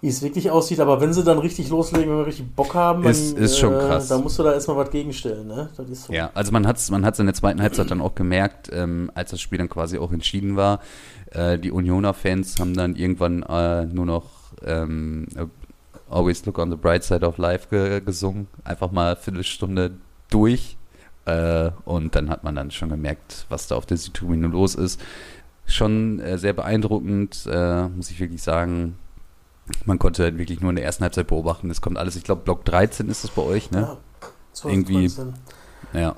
wie 0.03 0.09
es 0.09 0.21
wirklich 0.21 0.51
aussieht. 0.51 0.81
Aber 0.81 0.99
wenn 0.99 1.13
sie 1.13 1.23
dann 1.23 1.39
richtig 1.39 1.69
loslegen, 1.69 2.09
wenn 2.09 2.17
wir 2.17 2.25
richtig 2.27 2.53
Bock 2.53 2.73
haben, 2.75 3.05
Ist- 3.05 3.37
ist 3.37 3.57
schon 3.57 3.71
krass. 3.73 4.09
da 4.09 4.17
musst 4.17 4.37
du 4.37 4.43
da 4.43 4.51
erstmal 4.53 4.75
was 4.75 4.91
gegenstellen. 4.91 5.47
Ne? 5.47 5.69
So. 5.93 6.11
Ja, 6.11 6.29
also 6.33 6.51
man 6.51 6.67
hat 6.67 6.75
es 6.77 6.91
man 6.91 7.05
hat's 7.05 7.19
in 7.19 7.25
der 7.25 7.33
zweiten 7.33 7.61
Halbzeit 7.61 7.89
dann 7.89 8.01
auch 8.01 8.13
gemerkt, 8.13 8.69
ähm, 8.73 9.09
als 9.15 9.31
das 9.31 9.39
Spiel 9.39 9.59
dann 9.59 9.69
quasi 9.69 9.97
auch 9.97 10.11
entschieden 10.11 10.57
war. 10.57 10.81
Äh, 11.31 11.57
die 11.57 11.71
Unioner-Fans 11.71 12.59
haben 12.59 12.73
dann 12.75 12.97
irgendwann 12.97 13.43
äh, 13.43 13.85
nur 13.85 14.05
noch 14.05 14.25
ähm, 14.65 15.25
Always 16.09 16.45
Look 16.45 16.59
on 16.59 16.69
the 16.69 16.75
Bright 16.75 17.05
Side 17.05 17.25
of 17.25 17.37
Life 17.37 17.69
ge 17.69 18.01
gesungen. 18.01 18.47
Einfach 18.65 18.91
mal 18.91 19.07
eine 19.13 19.15
Viertelstunde 19.15 19.91
durch. 20.29 20.75
Äh, 21.25 21.71
und 21.85 22.13
dann 22.15 22.29
hat 22.29 22.43
man 22.43 22.55
dann 22.55 22.71
schon 22.71 22.89
gemerkt, 22.89 23.45
was 23.47 23.67
da 23.67 23.75
auf 23.77 23.85
der 23.85 23.95
Südtribüne 23.95 24.47
los 24.47 24.75
ist. 24.75 24.99
Schon 25.65 26.19
äh, 26.19 26.37
sehr 26.37 26.51
beeindruckend, 26.51 27.47
äh, 27.49 27.87
muss 27.87 28.11
ich 28.11 28.19
wirklich 28.19 28.43
sagen. 28.43 28.95
Man 29.85 29.97
konnte 29.99 30.23
halt 30.23 30.37
wirklich 30.37 30.59
nur 30.61 30.69
in 30.71 30.75
der 30.75 30.85
ersten 30.85 31.03
Halbzeit 31.03 31.27
beobachten. 31.27 31.69
Es 31.69 31.81
kommt 31.81 31.97
alles, 31.97 32.15
ich 32.15 32.23
glaube, 32.23 32.41
Block 32.43 32.65
13 32.65 33.09
ist 33.09 33.23
das 33.23 33.31
bei 33.31 33.41
euch, 33.43 33.71
ne? 33.71 33.81
Ja, 33.81 33.97
12, 34.53 34.73
Irgendwie- 34.73 35.07
13. 35.07 35.33
Ja. 35.93 36.15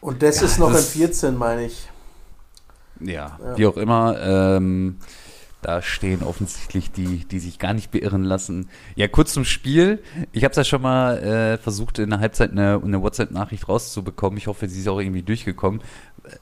Und 0.00 0.22
das 0.22 0.40
Ja, 0.40 0.46
ist 0.46 0.58
noch 0.58 0.72
das- 0.72 0.94
in 0.94 1.00
14, 1.00 1.36
meine 1.36 1.66
ich. 1.66 1.88
Ja, 3.00 3.38
Ja. 3.40 3.56
wie 3.58 3.66
auch 3.66 3.76
immer. 3.76 4.16
Ähm, 4.20 4.98
da 5.66 5.82
stehen 5.82 6.22
offensichtlich 6.22 6.92
die, 6.92 7.24
die 7.24 7.40
sich 7.40 7.58
gar 7.58 7.74
nicht 7.74 7.90
beirren 7.90 8.22
lassen. 8.22 8.68
Ja, 8.94 9.08
kurz 9.08 9.32
zum 9.32 9.44
Spiel. 9.44 10.00
Ich 10.30 10.44
habe 10.44 10.52
es 10.52 10.56
ja 10.56 10.62
schon 10.62 10.80
mal 10.80 11.18
äh, 11.18 11.58
versucht, 11.58 11.98
in 11.98 12.10
der 12.10 12.20
Halbzeit 12.20 12.52
eine, 12.52 12.80
eine 12.84 13.02
WhatsApp-Nachricht 13.02 13.68
rauszubekommen. 13.68 14.38
Ich 14.38 14.46
hoffe, 14.46 14.68
sie 14.68 14.78
ist 14.78 14.86
auch 14.86 15.00
irgendwie 15.00 15.22
durchgekommen. 15.22 15.80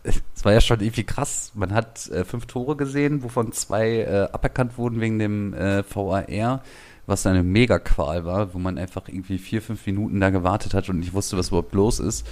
Es 0.02 0.22
war 0.42 0.52
ja 0.52 0.60
schon 0.60 0.80
irgendwie 0.80 1.04
krass. 1.04 1.52
Man 1.54 1.72
hat 1.72 2.06
äh, 2.08 2.26
fünf 2.26 2.44
Tore 2.44 2.76
gesehen, 2.76 3.22
wovon 3.22 3.52
zwei 3.52 4.00
äh, 4.00 4.28
aberkannt 4.31 4.76
wurden 4.76 5.00
wegen 5.00 5.19
dem 5.19 5.54
äh, 5.54 5.82
VAR, 5.84 6.62
was 7.06 7.26
eine 7.26 7.43
Mega-Qual 7.43 8.26
war, 8.26 8.52
wo 8.52 8.58
man 8.58 8.76
einfach 8.76 9.08
irgendwie 9.08 9.38
vier, 9.38 9.62
fünf 9.62 9.86
Minuten 9.86 10.20
da 10.20 10.28
gewartet 10.28 10.74
hat 10.74 10.90
und 10.90 10.98
nicht 10.98 11.14
wusste, 11.14 11.38
was 11.38 11.48
überhaupt 11.48 11.72
los 11.72 11.98
ist. 11.98 12.26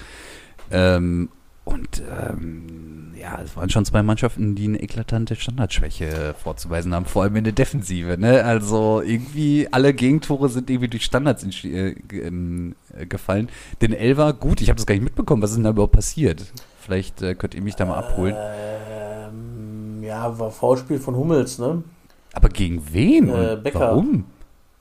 Ähm, 0.70 1.30
und 1.64 2.02
ähm, 2.10 3.14
ja, 3.14 3.40
es 3.40 3.56
waren 3.56 3.70
schon 3.70 3.84
zwei 3.84 4.02
Mannschaften, 4.02 4.56
die 4.56 4.64
eine 4.64 4.82
eklatante 4.82 5.36
Standardschwäche 5.36 6.34
vorzuweisen 6.42 6.92
haben, 6.92 7.06
vor 7.06 7.22
allem 7.22 7.36
in 7.36 7.44
der 7.44 7.52
Defensive. 7.52 8.18
Ne? 8.18 8.44
Also 8.44 9.00
irgendwie 9.00 9.68
alle 9.70 9.94
Gegentore 9.94 10.48
sind 10.48 10.68
irgendwie 10.68 10.88
durch 10.88 11.04
Standards 11.04 11.44
in, 11.44 11.52
äh, 11.72 11.94
ähm, 12.12 12.74
äh, 12.96 13.06
gefallen. 13.06 13.48
Den 13.80 13.92
Elver, 13.92 14.32
gut, 14.32 14.60
ich 14.60 14.70
habe 14.70 14.76
das 14.76 14.86
gar 14.86 14.94
nicht 14.94 15.04
mitbekommen, 15.04 15.40
was 15.40 15.50
ist 15.50 15.56
denn 15.56 15.64
da 15.64 15.70
überhaupt 15.70 15.92
passiert? 15.92 16.52
Vielleicht 16.80 17.22
äh, 17.22 17.36
könnt 17.36 17.54
ihr 17.54 17.62
mich 17.62 17.76
da 17.76 17.84
mal 17.84 17.98
abholen. 17.98 18.34
Ähm, 18.36 20.02
ja, 20.02 20.36
war 20.36 20.50
V-Spiel 20.50 20.98
von 20.98 21.14
Hummels, 21.14 21.60
ne? 21.60 21.84
Aber 22.32 22.48
gegen 22.48 22.82
wen? 22.92 23.28
äh, 23.28 23.56
Becker. 23.62 23.80
Warum? 23.80 24.24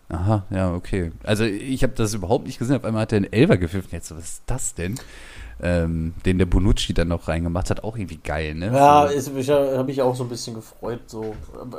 Aha, 0.10 0.44
ja, 0.50 0.74
okay. 0.74 1.12
Also 1.24 1.46
ich 1.46 1.84
habe 1.84 1.94
das 1.96 2.14
überhaupt 2.14 2.46
nicht 2.46 2.60
gesehen. 2.60 2.76
Auf 2.76 2.84
einmal 2.84 3.04
hat 3.04 3.14
er 3.14 3.18
einen 3.18 3.32
Elver 3.32 3.58
gepfiffen. 3.58 3.90
Jetzt, 3.92 4.12
was 4.12 4.24
ist 4.24 4.44
das 4.46 4.74
denn? 4.74 4.96
Ähm, 5.64 6.14
den 6.26 6.40
der 6.40 6.46
Bonucci 6.48 6.94
dann 6.94 7.10
noch 7.10 7.28
reingemacht 7.28 7.70
hat, 7.70 7.84
auch 7.84 7.96
irgendwie 7.96 8.18
geil, 8.18 8.56
ne? 8.56 8.68
Ja, 8.74 9.08
so, 9.20 9.32
habe 9.78 9.92
ich 9.92 10.02
auch 10.02 10.16
so 10.16 10.24
ein 10.24 10.30
bisschen 10.30 10.56
gefreut. 10.56 11.02
So. 11.08 11.36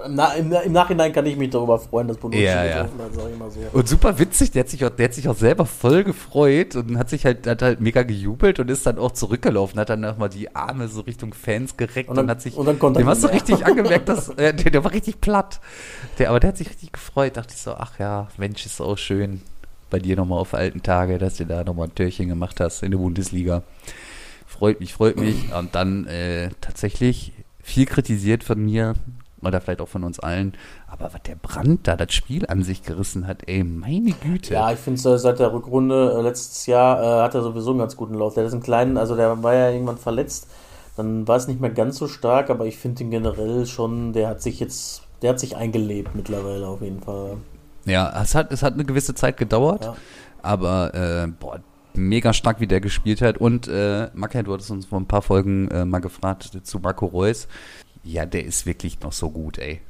Im, 0.07 0.15
Na, 0.15 0.35
im, 0.35 0.53
Im 0.53 0.73
Nachhinein 0.73 1.13
kann 1.13 1.27
ich 1.27 1.37
mich 1.37 1.51
darüber 1.51 1.79
freuen, 1.79 2.07
dass 2.09 2.17
Bonucci 2.17 2.43
Ja, 2.45 2.65
ja. 2.65 2.83
getroffen 2.85 3.01
hat, 3.03 3.15
sag 3.15 3.31
ich 3.33 3.39
mal 3.39 3.51
so. 3.51 3.61
und 3.73 3.89
super 3.89 4.19
witzig, 4.19 4.53
der 4.53 4.61
hat, 4.65 4.69
sich 4.69 4.85
auch, 4.85 4.91
der 4.91 5.07
hat 5.07 5.15
sich 5.15 5.29
auch 5.29 5.37
selber 5.37 5.67
voll 5.67 6.05
gefreut 6.05 6.77
und 6.77 6.97
hat 6.97 7.11
sich 7.11 7.25
halt, 7.25 7.47
hat 7.47 7.61
halt 7.63 7.81
mega 7.81 8.03
gejubelt 8.05 8.61
und 8.61 8.71
ist 8.71 8.87
dann 8.87 8.99
auch 8.99 9.13
zurückgelaufen, 9.13 9.81
hat 9.81 9.91
dann 9.91 10.01
nochmal 10.01 10.29
die 10.29 10.55
Arme 10.55 10.87
so 10.89 11.01
Richtung 11.01 11.35
Fans 11.35 11.77
gereckt 11.77 12.09
und, 12.09 12.19
Und 12.19 12.27
dann- 12.29 12.31
hat 12.31 12.43
sich, 12.43 12.57
und 12.57 12.67
dann 12.67 12.79
konnte 12.79 13.01
dem 13.01 13.09
hast 13.09 13.25
du 13.25 13.29
richtig 13.29 13.67
angemerkt, 13.67 14.09
dass, 14.09 14.29
äh, 14.37 14.55
der, 14.55 14.71
der 14.71 14.85
war 14.85 14.93
richtig 14.93 15.21
platt. 15.21 15.61
Der, 16.19 16.31
aber 16.31 16.39
der 16.41 16.49
hat 16.49 16.57
sich 16.57 16.71
richtig 16.71 16.93
gefreut, 16.93 17.37
dachte 17.37 17.53
ich 17.55 17.61
so, 17.61 17.73
ach 17.73 17.99
ja, 17.99 18.29
Mensch, 18.37 18.65
ist 18.65 18.81
auch 18.81 18.97
schön 18.97 19.43
bei 19.93 19.99
dir 19.99 20.17
nochmal 20.17 20.41
auf 20.41 20.55
alten 20.55 20.83
Tage, 20.83 21.19
dass 21.19 21.37
du 21.37 21.47
da 21.47 21.63
nochmal 21.63 21.87
ein 21.89 21.95
Türchen 21.95 22.29
gemacht 22.29 22.59
hast 22.59 22.83
in 22.83 22.91
der 22.91 22.99
Bundesliga. 22.99 23.63
Freut 24.47 24.81
mich, 24.81 24.95
freut 24.95 25.19
mich. 25.19 25.55
Und 25.55 25.75
dann 25.75 26.07
äh, 26.07 26.49
tatsächlich 26.61 27.33
viel 27.63 27.87
kritisiert 27.87 28.43
von 28.43 28.65
mir 28.65 28.95
oder 29.43 29.61
vielleicht 29.61 29.81
auch 29.81 29.89
von 29.89 30.05
uns 30.05 30.19
allen. 30.19 30.55
Aber 30.87 31.13
was 31.13 31.23
der 31.23 31.37
Brand 31.37 31.87
da 31.87 31.97
das 31.97 32.13
Spiel 32.15 32.47
an 32.47 32.63
sich 32.63 32.83
gerissen 32.83 33.27
hat, 33.27 33.49
ey, 33.49 33.65
meine 33.65 34.13
Güte. 34.13 34.55
Ja, 34.55 34.73
ich 34.73 34.79
finde 34.79 35.19
seit 35.19 35.39
der 35.39 35.53
Rückrunde 35.53 36.17
äh, 36.19 36.23
letztes 36.23 36.67
Jahr 36.67 37.03
äh, 37.03 37.23
hat 37.23 37.35
er 37.35 37.43
sowieso 37.43 37.71
einen 37.71 37.81
ganz 37.81 37.97
guten 37.97 38.15
Lauf. 38.15 38.35
Der 38.35 38.45
ist 38.45 38.53
einen 38.53 38.63
kleinen, 38.63 38.97
also 38.97 39.15
der 39.15 39.43
war 39.43 39.55
ja 39.55 39.71
irgendwann 39.71 39.99
verletzt. 39.99 40.49
Dann 40.97 41.29
war 41.29 41.37
es 41.37 41.49
nicht 41.49 41.61
mehr 41.61 41.71
ganz 41.71 41.97
so 41.97 42.09
stark, 42.09 42.51
aber 42.51 42.67
ich 42.67 42.79
finde 42.79 43.03
ihn 43.03 43.11
generell 43.11 43.67
schon, 43.67 44.13
der 44.13 44.29
hat 44.29 44.43
sich 44.43 44.59
jetzt, 44.61 45.03
der 45.21 45.31
hat 45.31 45.41
sich 45.41 45.57
eingelebt 45.57 46.15
mittlerweile 46.15 46.67
auf 46.67 46.83
jeden 46.83 47.01
Fall. 47.01 47.37
Ja, 47.85 48.13
es 48.23 48.35
hat, 48.35 48.53
es 48.53 48.63
hat 48.63 48.75
eine 48.75 48.85
gewisse 48.85 49.15
Zeit 49.15 49.37
gedauert, 49.37 49.85
Ja. 49.85 49.95
aber 50.43 50.95
äh, 50.95 51.27
boah, 51.27 51.61
mega 51.95 52.33
stark, 52.33 52.61
wie 52.61 52.67
der 52.67 52.81
gespielt 52.81 53.21
hat. 53.23 53.39
Und 53.39 53.69
äh, 53.69 54.09
Macke, 54.15 54.43
du 54.45 54.53
hattest 54.53 54.71
uns 54.71 54.87
vor 54.87 54.99
ein 55.01 55.07
paar 55.07 55.23
Folgen 55.23 55.69
äh, 55.71 55.85
mal 55.85 56.01
gefragt 56.01 56.51
zu 56.63 56.79
Marco 56.79 57.07
Reus. 57.07 57.49
Ja, 58.05 58.27
der 58.27 58.45
ist 58.45 58.67
wirklich 58.67 58.99
noch 59.01 59.13
so 59.13 59.31
gut, 59.31 59.59
ey. 59.59 59.81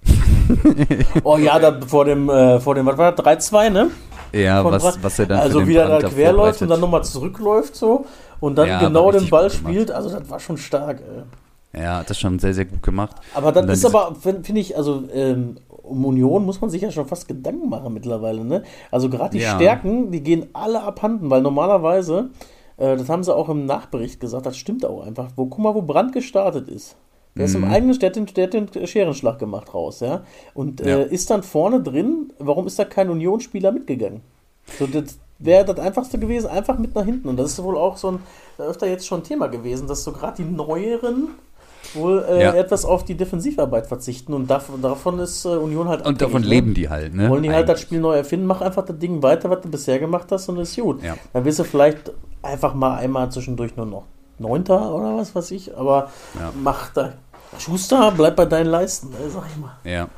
Oh 1.25 1.39
ja, 1.39 1.59
da 1.59 1.81
vor 1.87 2.05
dem, 2.05 2.29
äh, 2.29 2.61
vor 2.61 2.75
dem, 2.75 2.87
was 2.87 2.99
war 2.99 3.13
das, 3.13 3.51
3-2, 3.53 3.71
ne? 3.71 3.91
Ja, 4.33 4.63
Von 4.63 4.73
was, 4.73 5.03
was 5.03 5.19
er 5.19 5.27
dann 5.27 5.41
Also 5.41 5.61
für 5.61 5.65
den 5.67 5.69
wie 5.69 5.77
er 5.77 5.85
da 5.89 5.91
Panther 5.99 6.09
quer 6.09 6.33
läuft 6.33 6.37
vorbereitet. 6.59 6.63
und 6.63 6.69
dann 6.71 6.81
nochmal 6.81 7.05
zurückläuft 7.05 7.77
so 7.77 8.07
und 8.41 8.57
dann 8.57 8.69
Ja, 8.69 8.81
genau 8.81 9.13
den 9.13 9.29
Ball 9.29 9.51
spielt. 9.51 9.91
Also 9.91 10.11
das 10.11 10.29
war 10.31 10.41
schon 10.41 10.57
stark. 10.57 11.01
Ey. 11.75 11.83
Ja, 11.83 11.99
hat 11.99 12.11
das 12.11 12.19
schon 12.19 12.39
sehr, 12.39 12.53
sehr 12.55 12.65
gut 12.67 12.83
gemacht. 12.83 13.17
Aber 13.35 13.53
das 13.53 13.63
dann 13.65 13.73
ist 13.75 13.85
aber, 13.87 14.15
finde 14.15 14.43
find 14.45 14.59
ich, 14.59 14.77
also 14.77 15.05
ähm, 15.15 15.57
um 15.83 16.05
Union 16.05 16.45
muss 16.45 16.61
man 16.61 16.71
sich 16.71 16.83
ja 16.83 16.91
schon 16.91 17.07
fast 17.07 17.29
Gedanken 17.29 17.69
machen 17.69 17.93
mittlerweile. 17.93 18.45
Ne? 18.45 18.63
Also 18.91 19.09
gerade 19.09 19.37
die 19.37 19.43
Ja. 19.43 19.55
Stärken, 19.57 20.11
die 20.11 20.23
gehen 20.23 20.47
alle 20.53 20.83
abhanden, 20.83 21.31
weil 21.31 21.43
normalerweise, 21.43 22.31
äh, 22.77 22.97
das 22.97 23.09
haben 23.09 23.23
sie 23.25 23.35
auch 23.35 23.49
im 23.49 23.67
Nachbericht 23.67 24.21
gesagt, 24.21 24.47
das 24.47 24.57
stimmt 24.57 24.85
auch 24.87 25.07
einfach. 25.07 25.31
Wo, 25.37 25.47
guck 25.47 25.59
mal, 25.59 25.75
wo 25.75 25.83
Brand 25.83 26.13
gestartet 26.13 26.69
ist. 26.69 26.97
Der 27.37 27.47
ist 27.47 27.55
im 27.55 27.63
Mhm. 27.63 27.71
eigenen, 27.73 27.95
hat, 28.03 28.17
den, 28.53 28.87
Scherenschlag 28.87 29.39
gemacht 29.39 29.73
raus, 29.73 30.01
ja. 30.01 30.23
Und 30.55 30.81
Ja. 30.81 30.99
äh, 30.99 31.09
ist 31.15 31.31
dann 31.31 31.43
vorne 31.43 31.81
drin, 31.83 32.33
warum 32.39 32.67
ist 32.67 32.79
da 32.79 32.85
kein 32.85 33.09
Unionsspieler 33.09 33.73
mitgegangen? 33.73 34.21
So, 34.79 34.87
das 34.87 35.19
wäre 35.39 35.65
das 35.65 35.79
einfachste 35.79 36.19
gewesen, 36.19 36.49
einfach 36.49 36.79
mit 36.79 36.95
nach 36.95 37.05
hinten. 37.07 37.29
Und 37.29 37.39
das 37.39 37.53
ist 37.53 37.63
wohl 37.63 37.77
auch 37.79 37.97
so 37.97 38.13
ein, 38.13 38.19
öfter 38.59 38.87
jetzt 38.87 39.07
schon 39.07 39.25
Thema 39.25 39.47
gewesen, 39.49 39.89
dass 39.89 40.05
so 40.05 40.13
gerade 40.13 40.43
die 40.43 40.49
Neueren 40.51 41.29
wohl 41.95 42.25
äh, 42.29 42.43
Ja. 42.43 42.55
etwas 42.55 42.85
auf 42.85 43.05
die 43.05 43.15
Defensivarbeit 43.15 43.87
verzichten 43.87 44.33
und 44.35 44.49
davon, 44.49 44.81
davon 44.81 45.19
ist 45.19 45.45
äh, 45.45 45.49
Union 45.49 45.89
halt 45.89 46.07
Und 46.07 46.21
davon 46.21 46.37
abhängig, 46.43 46.51
leben 46.51 46.69
ne? 46.69 46.75
die 46.75 46.89
halt, 46.89 47.15
ne? 47.15 47.29
Wollen 47.29 47.43
die 47.43 47.51
halt 47.51 47.69
das 47.69 47.75
Eigentlich. 47.77 47.83
Spiel 47.83 48.01
neu 48.01 48.15
erfinden, 48.17 48.47
mach 48.47 48.61
einfach 48.61 48.85
das 48.85 48.99
Ding 48.99 49.23
weiter, 49.23 49.51
was 49.51 49.61
du 49.61 49.69
bisher 49.69 49.99
gemacht 49.99 50.27
hast 50.31 50.49
und 50.49 50.59
ist 50.59 50.77
gut. 50.81 51.03
Ja. 51.03 51.15
Dann 51.33 51.45
wirst 51.45 51.59
du 51.59 51.65
vielleicht 51.65 52.13
einfach 52.43 52.75
mal 52.75 52.97
einmal 52.97 53.31
zwischendurch 53.31 53.77
nur 53.77 53.87
noch 53.87 54.05
Neunter 54.39 54.95
oder 54.95 55.17
was 55.17 55.35
weiß 55.35 55.51
ich, 55.53 55.77
aber 55.77 56.09
Ja. 56.39 56.51
mach 56.63 56.93
da. 56.93 57.13
Schuster, 57.59 58.13
bleib 58.17 58.35
bei 58.37 58.47
deinen 58.47 58.67
Leisten, 58.67 59.09
äh, 59.13 59.29
sag 59.29 59.45
ich 59.51 59.57
mal. 59.61 59.73
Ja. 59.85 60.09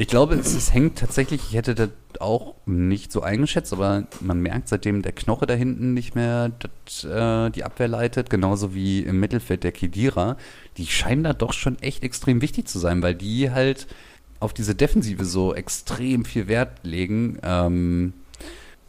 Ich 0.00 0.06
glaube, 0.08 0.34
es, 0.36 0.54
es 0.54 0.72
hängt 0.72 0.98
tatsächlich, 0.98 1.42
ich 1.50 1.54
hätte 1.54 1.74
das 1.74 1.90
auch 2.20 2.54
nicht 2.64 3.12
so 3.12 3.20
eingeschätzt, 3.20 3.70
aber 3.74 4.04
man 4.22 4.40
merkt, 4.40 4.68
seitdem 4.68 5.02
der 5.02 5.12
Knoche 5.12 5.44
da 5.44 5.52
hinten 5.52 5.92
nicht 5.92 6.14
mehr 6.14 6.50
das, 6.58 7.04
äh, 7.04 7.50
die 7.50 7.64
Abwehr 7.64 7.86
leitet, 7.86 8.30
genauso 8.30 8.74
wie 8.74 9.00
im 9.00 9.20
Mittelfeld 9.20 9.62
der 9.62 9.72
Kedira, 9.72 10.38
die 10.78 10.86
scheinen 10.86 11.22
da 11.22 11.34
doch 11.34 11.52
schon 11.52 11.78
echt 11.80 12.02
extrem 12.02 12.40
wichtig 12.40 12.66
zu 12.66 12.78
sein, 12.78 13.02
weil 13.02 13.14
die 13.14 13.50
halt 13.50 13.88
auf 14.38 14.54
diese 14.54 14.74
Defensive 14.74 15.26
so 15.26 15.54
extrem 15.54 16.24
viel 16.24 16.48
Wert 16.48 16.78
legen. 16.82 17.38
Ähm, 17.42 18.14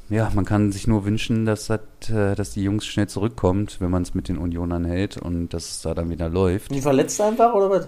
ja, 0.07 0.31
man 0.33 0.45
kann 0.45 0.71
sich 0.71 0.87
nur 0.87 1.03
wünschen, 1.03 1.45
dass, 1.45 1.67
das, 1.67 1.81
äh, 2.09 2.35
dass 2.35 2.51
die 2.51 2.63
Jungs 2.63 2.85
schnell 2.85 3.09
zurückkommt, 3.09 3.81
wenn 3.81 3.91
man 3.91 4.03
es 4.03 4.13
mit 4.13 4.29
den 4.29 4.37
Unionern 4.37 4.85
hält 4.85 5.17
und 5.17 5.49
dass 5.49 5.71
es 5.71 5.81
da 5.81 5.93
dann 5.93 6.09
wieder 6.09 6.29
läuft. 6.29 6.73
Die 6.73 6.79
verletzt 6.79 7.19
einfach 7.19 7.53
oder 7.53 7.69
was? 7.69 7.87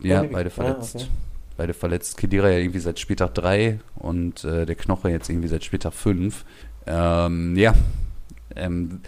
Ja, 0.00 0.22
beide 0.22 0.48
ja, 0.48 0.54
verletzt. 0.54 0.94
okay. 0.96 1.06
Beide 1.62 1.74
verletzt. 1.74 2.16
Kedira 2.16 2.50
ja 2.50 2.58
irgendwie 2.58 2.80
seit 2.80 2.98
Spieltag 2.98 3.34
3 3.34 3.78
und 3.94 4.42
äh, 4.42 4.66
der 4.66 4.74
Knoche 4.74 5.10
jetzt 5.10 5.28
irgendwie 5.30 5.46
seit 5.46 5.62
Spieltag 5.62 5.92
5. 5.94 6.44
Ähm, 6.88 7.56
ja. 7.56 7.72
Ähm, 8.56 8.98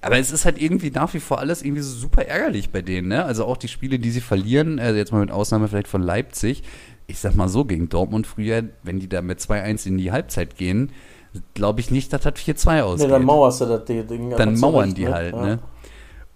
aber 0.00 0.18
es 0.18 0.30
ist 0.30 0.44
halt 0.44 0.62
irgendwie 0.62 0.90
nach 0.92 1.12
wie 1.12 1.18
vor 1.18 1.40
alles 1.40 1.62
irgendwie 1.62 1.82
so 1.82 1.92
super 1.92 2.24
ärgerlich 2.24 2.70
bei 2.70 2.82
denen, 2.82 3.08
ne? 3.08 3.24
Also 3.24 3.46
auch 3.46 3.56
die 3.56 3.66
Spiele, 3.66 3.98
die 3.98 4.12
sie 4.12 4.20
verlieren, 4.20 4.78
also 4.78 4.96
jetzt 4.96 5.10
mal 5.10 5.18
mit 5.22 5.32
Ausnahme 5.32 5.66
vielleicht 5.66 5.88
von 5.88 6.02
Leipzig. 6.02 6.62
Ich 7.08 7.18
sag 7.18 7.34
mal 7.34 7.48
so, 7.48 7.64
gegen 7.64 7.88
Dortmund 7.88 8.28
früher, 8.28 8.62
wenn 8.84 9.00
die 9.00 9.08
da 9.08 9.20
mit 9.20 9.40
2-1 9.40 9.88
in 9.88 9.98
die 9.98 10.12
Halbzeit 10.12 10.56
gehen, 10.56 10.92
glaube 11.54 11.80
ich 11.80 11.90
nicht, 11.90 12.12
dass 12.12 12.20
das 12.22 12.34
4-2 12.34 12.74
Ne, 12.76 12.84
ausgeht. 12.84 13.10
dann 13.10 13.24
mauerst 13.24 13.60
du 13.62 13.64
das 13.66 13.84
Ding. 13.86 14.30
Dann 14.36 14.56
mauern 14.60 14.94
die 14.94 15.08
halt, 15.08 15.34
Ja. 15.34 15.42
ne? 15.44 15.58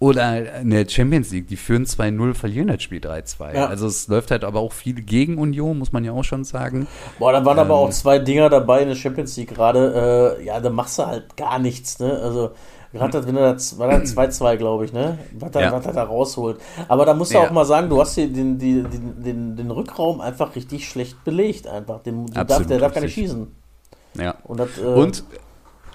Oder 0.01 0.59
in 0.61 0.69
der 0.69 0.87
Champions 0.87 1.29
League, 1.31 1.47
die 1.47 1.57
führen 1.57 1.83
2-0, 1.85 2.33
verlieren 2.33 2.67
das 2.67 2.81
Spiel 2.81 2.99
3-2. 2.99 3.53
Ja. 3.53 3.65
Also 3.67 3.85
es 3.87 4.07
läuft 4.07 4.31
halt 4.31 4.45
aber 4.45 4.61
auch 4.61 4.71
viel 4.71 5.01
gegen 5.01 5.37
Union, 5.37 5.77
muss 5.77 5.91
man 5.91 6.05
ja 6.05 6.13
auch 6.13 6.23
schon 6.23 6.45
sagen. 6.45 6.87
Boah, 7.19 7.33
da 7.33 7.43
waren 7.43 7.59
aber 7.59 7.73
Ähm. 7.73 7.79
auch 7.81 7.89
zwei 7.89 8.17
Dinger 8.19 8.49
dabei 8.49 8.81
in 8.81 8.87
der 8.87 8.95
Champions 8.95 9.35
League 9.35 9.49
gerade. 9.53 10.37
Äh, 10.39 10.45
ja, 10.45 10.59
da 10.61 10.69
machst 10.69 10.99
du 10.99 11.05
halt 11.05 11.35
gar 11.35 11.59
nichts, 11.59 11.99
ne? 11.99 12.13
Also, 12.17 12.51
gerade 12.93 13.27
wenn 13.27 13.35
du 13.35 13.41
das, 13.41 13.77
war 13.77 13.89
da 13.89 13.97
2-2, 13.97 14.55
glaube 14.55 14.85
ich, 14.85 14.93
ne? 14.93 15.17
Was, 15.37 15.53
er- 15.55 15.61
Ja. 15.63 15.71
was 15.73 15.85
er 15.85 15.91
da 15.93 16.03
rausholt. 16.03 16.61
Aber 16.87 17.05
da 17.05 17.13
musst 17.13 17.31
du 17.33 17.35
Ja. 17.37 17.45
auch 17.47 17.51
mal 17.51 17.65
sagen, 17.65 17.89
du 17.89 17.99
hast 17.99 18.15
hier 18.15 18.29
den, 18.31 18.57
den, 18.57 18.87
den, 19.21 19.57
den 19.57 19.69
Rückraum 19.69 20.21
einfach 20.21 20.55
richtig 20.55 20.87
schlecht 20.87 21.25
belegt, 21.25 21.67
einfach. 21.67 21.99
Den, 22.03 22.25
darf, 22.27 22.65
der 22.65 22.79
darf 22.79 22.93
gar 22.93 23.01
nicht 23.01 23.15
schießen. 23.15 23.47
Ja. 24.13 24.35
Und, 24.45 24.61
das, 24.61 24.77
äh, 24.77 24.85
Und 24.85 25.25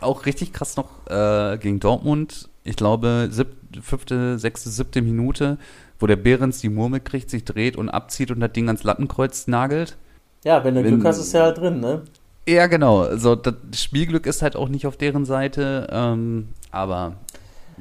auch 0.03 0.27
richtig 0.27 0.53
krass 0.53 0.77
noch 0.77 0.91
äh, 1.09 1.57
gegen 1.57 1.81
Dortmund, 1.81 2.51
ich 2.65 2.77
glaube, 2.77 3.29
sieb, 3.31 3.49
fünfte, 3.83 4.39
sechste, 4.39 4.71
siebte 4.71 5.03
Minute, 5.03 5.59
wo 5.99 6.07
der 6.07 6.17
Behrens 6.17 6.61
die 6.61 6.69
Murmel 6.69 7.01
kriegt, 7.01 7.31
sich 7.31 7.45
dreht 7.45 7.77
und 7.77 7.89
abzieht 7.89 8.31
und 8.31 8.41
das 8.41 8.53
Ding 8.53 8.67
ans 8.69 8.83
Lattenkreuz 8.85 9.47
nagelt. 9.47 9.97
ja, 10.45 10.63
wenn 10.65 10.75
du 10.75 10.85
wenn- 10.85 10.95
Glück 10.95 11.07
hast, 11.07 11.19
ist 11.19 11.33
er 11.35 11.45
halt 11.45 11.59
drin, 11.59 11.81
ne? 11.81 12.03
Ja, 12.47 12.67
genau. 12.67 13.01
Also 13.01 13.35
das 13.37 13.55
Spielglück 13.75 14.27
ist 14.27 14.43
halt 14.43 14.55
auch 14.57 14.69
nicht 14.69 14.87
auf 14.87 14.99
deren 14.99 15.25
Seite, 15.25 15.87
ähm, 15.91 16.49
aber 16.71 17.15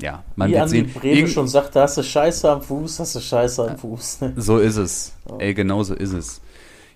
ja, 0.01 0.23
man 0.37 0.47
Wie 0.47 0.53
wird 0.53 0.63
Andi 0.63 0.77
sehen. 0.77 0.91
Irgend- 1.03 1.29
schon 1.31 1.47
sagte, 1.49 1.81
hast 1.81 1.97
du 1.97 2.03
Scheiße 2.03 2.49
am 2.49 2.61
Fuß, 2.61 2.99
hast 2.99 3.15
du 3.15 3.19
Scheiße 3.19 3.69
am 3.69 3.77
Fuß. 3.77 4.21
Ne? 4.21 4.33
So 4.37 4.57
ist 4.59 4.77
es. 4.77 5.13
Ey, 5.39 5.53
genau 5.53 5.83
so 5.83 5.93
ist 5.93 6.13
es. 6.13 6.39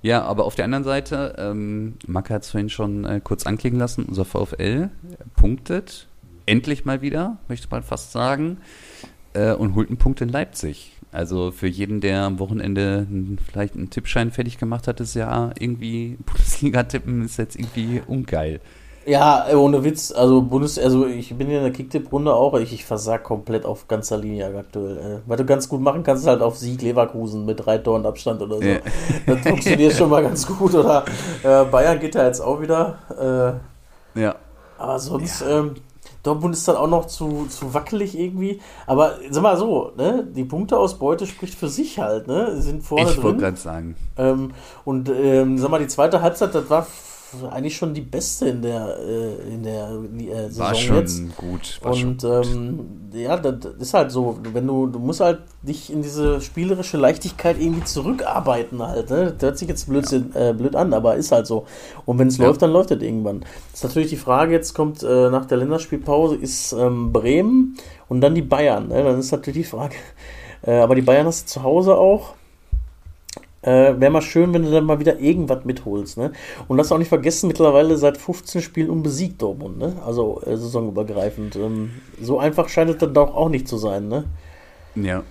Ja, 0.02 0.24
aber 0.24 0.46
auf 0.46 0.56
der 0.56 0.64
anderen 0.66 0.84
Seite, 0.86 1.36
ähm, 1.38 1.96
Macke 2.08 2.34
hat 2.36 2.44
es 2.44 2.52
vorhin 2.52 2.70
schon 2.70 3.04
äh, 3.04 3.20
kurz 3.22 3.46
anklingen 3.46 3.80
lassen, 3.80 4.06
unser 4.06 4.24
VfL 4.26 4.90
punktet 5.36 6.08
endlich 6.48 6.84
mal 6.86 7.02
wieder, 7.04 7.38
möchte 7.48 7.68
man 7.70 7.84
fast 7.84 8.12
sagen, 8.12 8.58
äh, 9.34 9.54
und 9.54 9.76
holt 9.76 9.90
einen 9.90 9.98
Punkt 9.98 10.22
in 10.22 10.30
Leipzig. 10.30 10.94
Also 11.12 11.52
für 11.52 11.68
jeden, 11.68 12.02
der 12.02 12.24
am 12.24 12.40
Wochenende 12.40 13.08
vielleicht 13.50 13.76
einen 13.76 13.90
Tippschein 13.90 14.32
fertig 14.32 14.58
gemacht 14.58 14.88
hat, 14.88 15.00
ist 15.00 15.14
ja 15.14 15.52
irgendwie 15.60 16.18
Bundesliga-Tippen 16.26 17.24
ist 17.24 17.38
jetzt 17.38 17.56
irgendwie 17.56 18.02
ungeil. 18.08 18.60
Ja, 19.06 19.46
ohne 19.56 19.86
Witz, 19.86 20.12
also 20.12 20.42
Bundes, 20.42 20.78
also 20.78 21.08
ich 21.08 21.34
bin 21.34 21.50
in 21.50 21.62
der 21.62 21.72
Kicktipp-Runde 21.72 22.34
auch, 22.34 22.56
ich, 22.56 22.74
ich 22.74 22.84
versag 22.84 23.24
komplett 23.24 23.64
auf 23.64 23.88
ganzer 23.88 24.18
Linie 24.18 24.54
aktuell. 24.54 24.98
Äh, 24.98 25.20
was 25.26 25.38
du 25.38 25.46
ganz 25.46 25.70
gut 25.70 25.80
machen 25.80 26.04
kannst, 26.04 26.24
ist 26.24 26.28
halt 26.28 26.42
auf 26.42 26.58
Sieg 26.58 26.82
Leverkusen 26.82 27.46
mit 27.46 27.66
drei 27.66 27.78
Toren 27.78 28.06
Abstand 28.06 28.42
oder 28.42 28.58
so. 28.58 28.64
Ja. 28.64 28.80
Das 29.26 29.40
funktioniert 29.48 29.94
schon 29.94 30.10
mal 30.10 30.24
ganz 30.24 30.46
gut. 30.46 30.76
Oder 30.76 31.06
äh, 31.42 31.64
Bayern 31.64 32.00
geht 32.02 32.16
da 32.16 32.26
jetzt 32.28 32.42
auch 32.42 32.62
wieder. 32.62 33.62
Äh, 34.14 34.20
Ja. 34.20 34.36
aber 34.78 35.00
sonst, 35.00 35.42
ähm, 35.42 35.76
Dortmund 36.28 36.56
ist 36.56 36.68
dann 36.68 36.76
auch 36.76 36.88
noch 36.88 37.06
zu, 37.06 37.48
zu 37.50 37.74
wackelig 37.74 38.18
irgendwie. 38.18 38.62
Aber 38.86 39.16
sag 39.30 39.42
mal 39.44 39.58
so, 39.58 39.92
ne? 39.98 40.28
Die 40.36 40.44
Punkteausbeute 40.44 41.26
spricht 41.26 41.56
für 41.56 41.68
sich 41.70 42.00
halt, 42.00 42.28
ne? 42.28 42.56
Sie 42.56 42.62
Sind 42.62 42.84
vorne 42.84 43.10
Ich 43.10 43.18
wollte 43.18 43.30
drin. 43.30 43.38
gerade 43.40 43.58
sagen. 43.58 43.96
Ähm, 44.18 44.52
und 44.86 45.10
ähm, 45.10 45.58
sag 45.58 45.72
mal, 45.72 45.80
die 45.80 45.88
zweite 45.88 46.22
Halbzeit, 46.22 46.54
das 46.54 46.70
war 46.70 46.86
eigentlich 47.52 47.76
schon 47.76 47.94
die 47.94 48.02
beste 48.02 48.48
in 48.50 48.62
der, 48.62 48.98
äh, 49.00 49.54
in 49.54 49.64
der 49.64 49.90
äh, 49.90 50.48
Saison 50.50 50.60
War 50.66 50.76
schon 50.76 50.96
jetzt. 50.98 51.38
gut. 51.38 51.80
War 51.82 51.94
schon 51.94 52.10
Und 52.10 52.22
gut. 52.22 52.46
ähm, 52.46 52.80
ja, 53.14 53.36
das 53.38 53.56
das 53.60 53.74
ist 53.80 53.94
halt 53.94 54.12
so, 54.12 54.38
wenn 54.54 54.66
du, 54.66 54.88
du 54.88 55.00
musst 55.00 55.20
halt 55.20 55.40
dich 55.62 55.92
in 55.92 56.02
diese 56.02 56.40
spielerische 56.42 56.98
Leichtigkeit 56.98 57.60
irgendwie 57.60 57.84
zurückarbeiten 57.84 58.82
halt. 58.82 59.10
Ne? 59.10 59.34
Das 59.34 59.42
hört 59.42 59.58
sich 59.58 59.68
jetzt 59.68 59.88
blöd, 59.90 60.06
äh, 60.36 60.54
blöd 60.54 60.76
an, 60.76 60.94
aber 60.94 61.16
ist 61.16 61.32
halt 61.32 61.48
so. 61.48 61.66
Und 62.06 62.18
wenn 62.20 62.28
es 62.30 62.38
Ja. 62.38 62.48
läuft, 62.48 62.62
dann 62.62 62.72
läuft 62.72 62.92
es 62.92 63.02
irgendwann. 63.02 63.42
Das 63.72 63.82
ist 63.82 63.84
natürlich 63.84 64.10
die 64.10 64.18
Frage, 64.18 64.54
jetzt 64.54 64.74
kommt 64.74 65.04
äh, 65.04 65.30
nach 65.30 65.46
der 65.46 65.58
Länderspielpause, 65.58 66.36
ist 66.36 66.72
ähm, 66.74 67.12
Bremen 67.12 67.78
und 68.08 68.22
dann 68.22 68.36
die 68.36 68.42
Bayern. 68.42 68.88
Ne? 68.88 69.04
Dann 69.04 69.20
ist 69.20 69.32
natürlich 69.32 69.66
die 69.66 69.70
Frage, 69.70 69.96
äh, 70.62 70.80
aber 70.80 70.96
die 70.96 71.02
Bayern 71.02 71.28
hast 71.28 71.50
du 71.50 71.54
zu 71.60 71.64
Hause 71.64 71.98
auch. 71.98 72.36
Äh, 73.68 74.00
Wäre 74.00 74.12
mal 74.12 74.22
schön, 74.22 74.54
wenn 74.54 74.64
du 74.64 74.72
dann 74.72 74.86
mal 74.86 75.00
wieder 75.02 75.20
irgendwas 75.20 75.66
mitholst. 75.66 76.18
Ne? 76.18 76.32
Und 76.70 76.78
lass 76.78 76.90
auch 76.92 76.98
nicht 76.98 77.10
vergessen, 77.10 77.48
mittlerweile 77.48 77.98
seit 77.98 78.18
15 78.18 78.62
Spielen 78.62 78.90
unbesiegt 78.90 79.42
Dortmund. 79.42 79.78
Ne? 79.78 79.94
Also 80.06 80.42
äh, 80.46 80.56
saisonübergreifend. 80.56 81.58
Ähm, 81.58 81.92
so 82.22 82.40
einfach 82.40 82.70
scheint 82.70 82.90
es 82.92 82.98
dann 82.98 83.14
doch 83.14 83.36
auch 83.36 83.50
nicht 83.50 83.68
zu 83.68 83.78
sein. 83.78 84.08
Ne? 84.08 84.24
ja. 84.96 85.24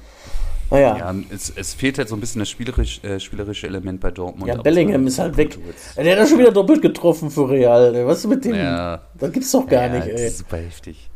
Naja, 0.71 0.97
Ja, 0.99 1.15
es, 1.31 1.53
es 1.55 1.75
fehlt 1.75 1.97
halt 1.97 2.09
so 2.09 2.17
ein 2.17 2.21
bisschen 2.21 2.41
das 2.41 2.51
spielerisch, 2.51 3.01
äh, 3.05 3.21
spielerische 3.21 3.69
Element 3.69 4.01
bei 4.01 4.11
Dortmund. 4.11 4.49
ja, 4.49 4.61
Bellingham 4.61 5.07
ist 5.07 5.19
halt 5.19 5.37
weg. 5.37 5.57
Der 5.97 6.13
hat 6.13 6.19
ja 6.19 6.27
schon 6.27 6.41
wieder 6.41 6.51
doppelt 6.53 6.83
getroffen 6.83 7.31
für 7.31 7.49
Real. 7.49 8.07
Was 8.07 8.19
ist 8.19 8.27
mit 8.27 8.45
dem? 8.45 8.55
Ja. 8.57 9.01
Das 9.15 9.33
gibt's 9.33 9.53
doch 9.53 9.67
gar 9.67 9.87
ja, 9.87 9.93
nicht, 9.95 10.13
Das 10.13 10.21
ey. 10.21 10.27
ist 10.27 10.39
super 10.39 10.57
heftig. 10.59 11.09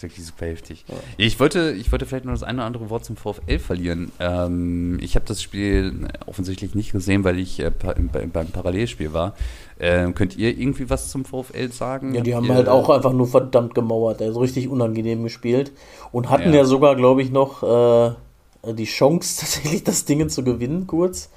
Das 0.00 0.04
ist 0.04 0.10
wirklich 0.12 0.26
super 0.26 0.46
heftig. 0.46 0.84
Ich, 1.16 1.40
wollte, 1.40 1.72
ich 1.72 1.90
wollte 1.90 2.06
vielleicht 2.06 2.24
noch 2.24 2.32
das 2.32 2.44
eine 2.44 2.58
oder 2.58 2.66
andere 2.66 2.88
Wort 2.88 3.04
zum 3.04 3.16
VfL 3.16 3.58
verlieren. 3.58 4.12
Ähm, 4.20 4.96
ich 5.02 5.16
habe 5.16 5.24
das 5.26 5.42
Spiel 5.42 6.06
offensichtlich 6.26 6.76
nicht 6.76 6.92
gesehen, 6.92 7.24
weil 7.24 7.36
ich 7.40 7.58
äh, 7.58 7.72
pa- 7.72 7.96
bei, 8.12 8.26
beim 8.26 8.46
Parallelspiel 8.46 9.12
war. 9.12 9.34
Ähm, 9.80 10.14
könnt 10.14 10.36
ihr 10.36 10.56
irgendwie 10.56 10.88
was 10.88 11.08
zum 11.10 11.24
VfL 11.24 11.72
sagen? 11.72 12.14
Ja, 12.14 12.20
die 12.20 12.36
haben 12.36 12.44
ihr- 12.46 12.54
halt 12.54 12.68
auch 12.68 12.88
einfach 12.90 13.12
nur 13.12 13.26
verdammt 13.26 13.74
gemauert, 13.74 14.22
also 14.22 14.38
richtig 14.38 14.68
unangenehm 14.68 15.24
gespielt. 15.24 15.72
Und 16.12 16.30
hatten 16.30 16.50
Ja. 16.52 16.58
ja, 16.60 16.64
sogar, 16.64 16.94
glaube 16.94 17.22
ich, 17.22 17.32
noch 17.32 17.64
äh, 17.64 18.72
die 18.74 18.84
Chance, 18.84 19.40
tatsächlich 19.40 19.82
das 19.82 20.04
Ding 20.04 20.28
zu 20.28 20.44
gewinnen, 20.44 20.86
kurz. 20.86 21.28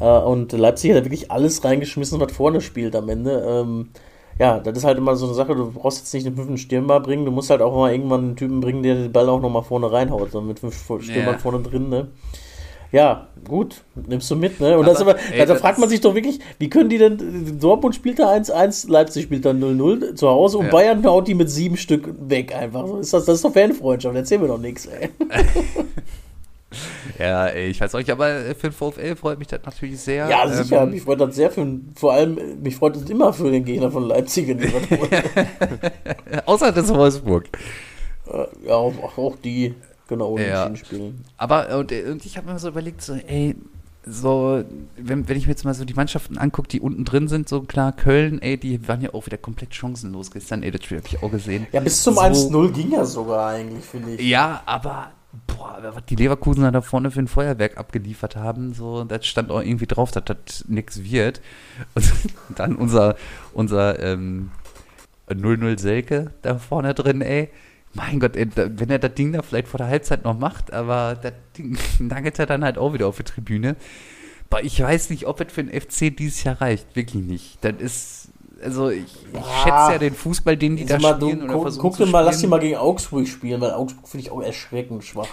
Ja. 0.00 0.20
Äh, 0.20 0.24
und 0.24 0.50
Leipzig 0.50 0.92
hat 0.94 1.04
wirklich 1.04 1.30
alles 1.30 1.62
reingeschmissen, 1.64 2.18
was 2.18 2.32
vorne 2.32 2.60
spielt 2.60 2.96
am 2.96 3.08
Ende. 3.08 3.84
Ja, 4.40 4.58
das 4.58 4.78
ist 4.78 4.84
halt 4.84 4.96
immer 4.96 5.14
so 5.16 5.26
eine 5.26 5.34
Sache, 5.34 5.54
du 5.54 5.70
brauchst 5.70 5.98
jetzt 5.98 6.14
nicht 6.14 6.26
einen 6.26 6.34
fünften 6.34 6.56
Stürmer 6.56 6.98
bringen, 7.00 7.26
du 7.26 7.30
musst 7.30 7.50
halt 7.50 7.60
auch 7.60 7.76
mal 7.76 7.92
irgendwann 7.92 8.20
einen 8.24 8.36
Typen 8.36 8.60
bringen, 8.60 8.82
der 8.82 8.94
den 8.94 9.12
Ball 9.12 9.28
auch 9.28 9.40
nochmal 9.40 9.62
vorne 9.62 9.92
reinhaut, 9.92 10.32
so 10.32 10.40
mit 10.40 10.58
fünf 10.60 10.74
Stürmern 10.82 11.34
Ja. 11.34 11.38
vorne 11.38 11.60
drin, 11.60 11.90
ne? 11.90 12.08
Ja, 12.90 13.28
gut, 13.46 13.82
nimmst 14.08 14.28
du 14.30 14.36
mit, 14.36 14.58
ne? 14.58 14.76
Und 14.78 14.86
das 14.86 14.94
ist 14.94 15.02
Aber, 15.02 15.10
aber, 15.12 15.20
ey, 15.30 15.38
da, 15.38 15.44
da 15.44 15.52
das 15.52 15.60
fragt 15.60 15.78
man 15.78 15.88
sich 15.90 16.00
doch 16.00 16.14
wirklich, 16.14 16.40
wie 16.58 16.70
können 16.70 16.88
die 16.88 16.96
denn, 16.98 17.58
Dortmund 17.60 17.94
spielt 17.94 18.18
da 18.18 18.30
1-1, 18.32 18.90
Leipzig 18.90 19.24
spielt 19.24 19.44
da 19.44 19.50
0-0 19.50 20.14
zu 20.14 20.28
Hause 20.28 20.56
und 20.58 20.64
Ja. 20.66 20.70
Bayern 20.72 21.04
haut 21.06 21.28
die 21.28 21.34
mit 21.34 21.50
sieben 21.50 21.76
Stück 21.76 22.08
weg 22.18 22.56
einfach. 22.56 22.86
Ist 22.98 23.12
das, 23.12 23.26
das 23.26 23.36
ist 23.36 23.44
doch 23.44 23.52
Fanfreundschaft, 23.52 24.16
erzähl 24.16 24.38
mir 24.38 24.48
doch 24.48 24.58
nichts, 24.58 24.86
ey. 24.86 25.10
Ja, 27.18 27.46
ey, 27.46 27.68
ich 27.70 27.80
weiß 27.80 27.94
auch 27.94 27.98
nicht, 27.98 28.10
aber 28.10 28.28
äh, 28.28 28.54
für 28.54 28.68
den 28.70 28.72
VfL 28.72 29.16
freut 29.16 29.38
mich 29.38 29.48
das 29.48 29.60
natürlich 29.64 30.00
sehr. 30.00 30.28
Ja, 30.28 30.46
sicher, 30.48 30.82
Ähm, 30.82 30.90
mich 30.90 31.02
freut 31.02 31.20
das 31.20 31.34
sehr 31.34 31.50
für, 31.50 31.66
vor 31.96 32.12
allem, 32.12 32.38
äh, 32.38 32.42
mich 32.62 32.76
freut 32.76 32.94
es 32.96 33.08
immer 33.10 33.32
für 33.32 33.50
den 33.50 33.64
Gegner 33.64 33.90
von 33.90 34.04
Leipzig, 34.04 34.46
wenn 34.48 34.58
die 34.58 34.72
was 34.72 36.42
außer 36.46 36.72
das 36.72 36.92
Wolfsburg. 36.94 37.46
Äh, 38.32 38.46
ja, 38.68 38.74
auch, 38.74 39.18
auch 39.18 39.36
die, 39.42 39.74
genau, 40.08 40.38
Ja. 40.38 40.74
spielen. 40.76 41.24
Aber 41.36 41.76
und, 41.78 41.90
und 41.92 42.24
ich 42.24 42.36
habe 42.36 42.52
mir 42.52 42.58
so 42.58 42.68
überlegt, 42.68 43.02
so, 43.02 43.14
ey, 43.14 43.56
so, 44.06 44.62
wenn, 44.96 45.28
wenn 45.28 45.36
ich 45.36 45.46
mir 45.46 45.52
jetzt 45.52 45.64
mal 45.64 45.74
so 45.74 45.84
die 45.84 45.94
Mannschaften 45.94 46.38
angucke, 46.38 46.68
die 46.68 46.80
unten 46.80 47.04
drin 47.04 47.28
sind, 47.28 47.48
so 47.48 47.62
klar, 47.62 47.92
Köln, 47.92 48.40
ey, 48.40 48.56
die 48.56 48.86
waren 48.88 49.02
ja 49.02 49.12
auch 49.12 49.26
wieder 49.26 49.36
komplett 49.38 49.74
chancenlos 49.74 50.30
gestern, 50.30 50.62
ey, 50.62 50.70
das 50.70 50.84
Spiel 50.84 50.98
habe 50.98 51.08
ich 51.08 51.22
auch 51.22 51.30
gesehen. 51.30 51.66
Ja, 51.72 51.80
bis 51.80 52.02
zum 52.02 52.14
So- 52.14 52.20
1-0 52.20 52.72
ging 52.72 52.92
ja 52.92 53.04
sogar 53.04 53.50
eigentlich, 53.50 53.84
finde 53.84 54.14
ich. 54.14 54.20
Ja, 54.26 54.62
aber 54.64 55.10
was 55.82 56.04
die 56.06 56.16
Leverkusener 56.16 56.72
da 56.72 56.80
vorne 56.80 57.10
für 57.10 57.20
ein 57.20 57.28
Feuerwerk 57.28 57.76
abgeliefert 57.76 58.36
haben, 58.36 58.74
so, 58.74 59.04
das 59.04 59.26
stand 59.26 59.50
auch 59.50 59.60
irgendwie 59.60 59.86
drauf, 59.86 60.10
dass 60.10 60.24
das 60.24 60.64
nichts 60.68 61.02
wird. 61.04 61.40
Und 61.94 62.10
dann 62.56 62.76
unser, 62.76 63.16
unser 63.52 63.98
ähm, 64.00 64.50
0-0 65.28 65.78
Selke 65.78 66.32
da 66.42 66.58
vorne 66.58 66.94
drin, 66.94 67.22
ey. 67.22 67.48
Mein 67.92 68.20
Gott, 68.20 68.36
ey, 68.36 68.48
wenn 68.54 68.90
er 68.90 69.00
das 69.00 69.14
Ding 69.14 69.32
da 69.32 69.42
vielleicht 69.42 69.66
vor 69.66 69.78
der 69.78 69.88
Halbzeit 69.88 70.24
noch 70.24 70.38
macht, 70.38 70.72
aber 70.72 71.18
das 71.20 71.32
Ding 71.58 71.76
nagelt 71.98 72.38
er 72.38 72.46
dann 72.46 72.64
halt 72.64 72.78
auch 72.78 72.92
wieder 72.92 73.08
auf 73.08 73.16
die 73.16 73.24
Tribüne. 73.24 73.76
Aber 74.48 74.64
ich 74.64 74.80
weiß 74.80 75.10
nicht, 75.10 75.26
ob 75.26 75.40
es 75.40 75.52
für 75.52 75.62
den 75.62 75.80
FC 75.80 76.16
dieses 76.16 76.42
Jahr 76.42 76.60
reicht. 76.60 76.96
Wirklich 76.96 77.24
nicht. 77.24 77.58
Das 77.64 77.74
ist, 77.78 78.28
also 78.62 78.90
ich, 78.90 79.04
ich 79.04 79.62
schätze 79.62 79.92
ja 79.92 79.98
den 79.98 80.14
Fußball, 80.14 80.56
den 80.56 80.76
die 80.76 80.86
da 80.86 80.98
mal, 80.98 81.14
du, 81.14 81.28
spielen 81.28 81.44
oder 81.44 81.52
guck, 81.54 81.62
versuchen 81.62 81.82
guck 81.82 81.96
dir 81.96 82.06
mal, 82.06 82.20
lass 82.22 82.38
die 82.38 82.48
mal 82.48 82.58
gegen 82.58 82.76
Augsburg 82.76 83.28
spielen, 83.28 83.60
weil 83.60 83.72
Augsburg 83.72 84.08
finde 84.08 84.26
ich 84.26 84.32
auch 84.32 84.42
erschreckend 84.42 85.04
schwach. 85.04 85.28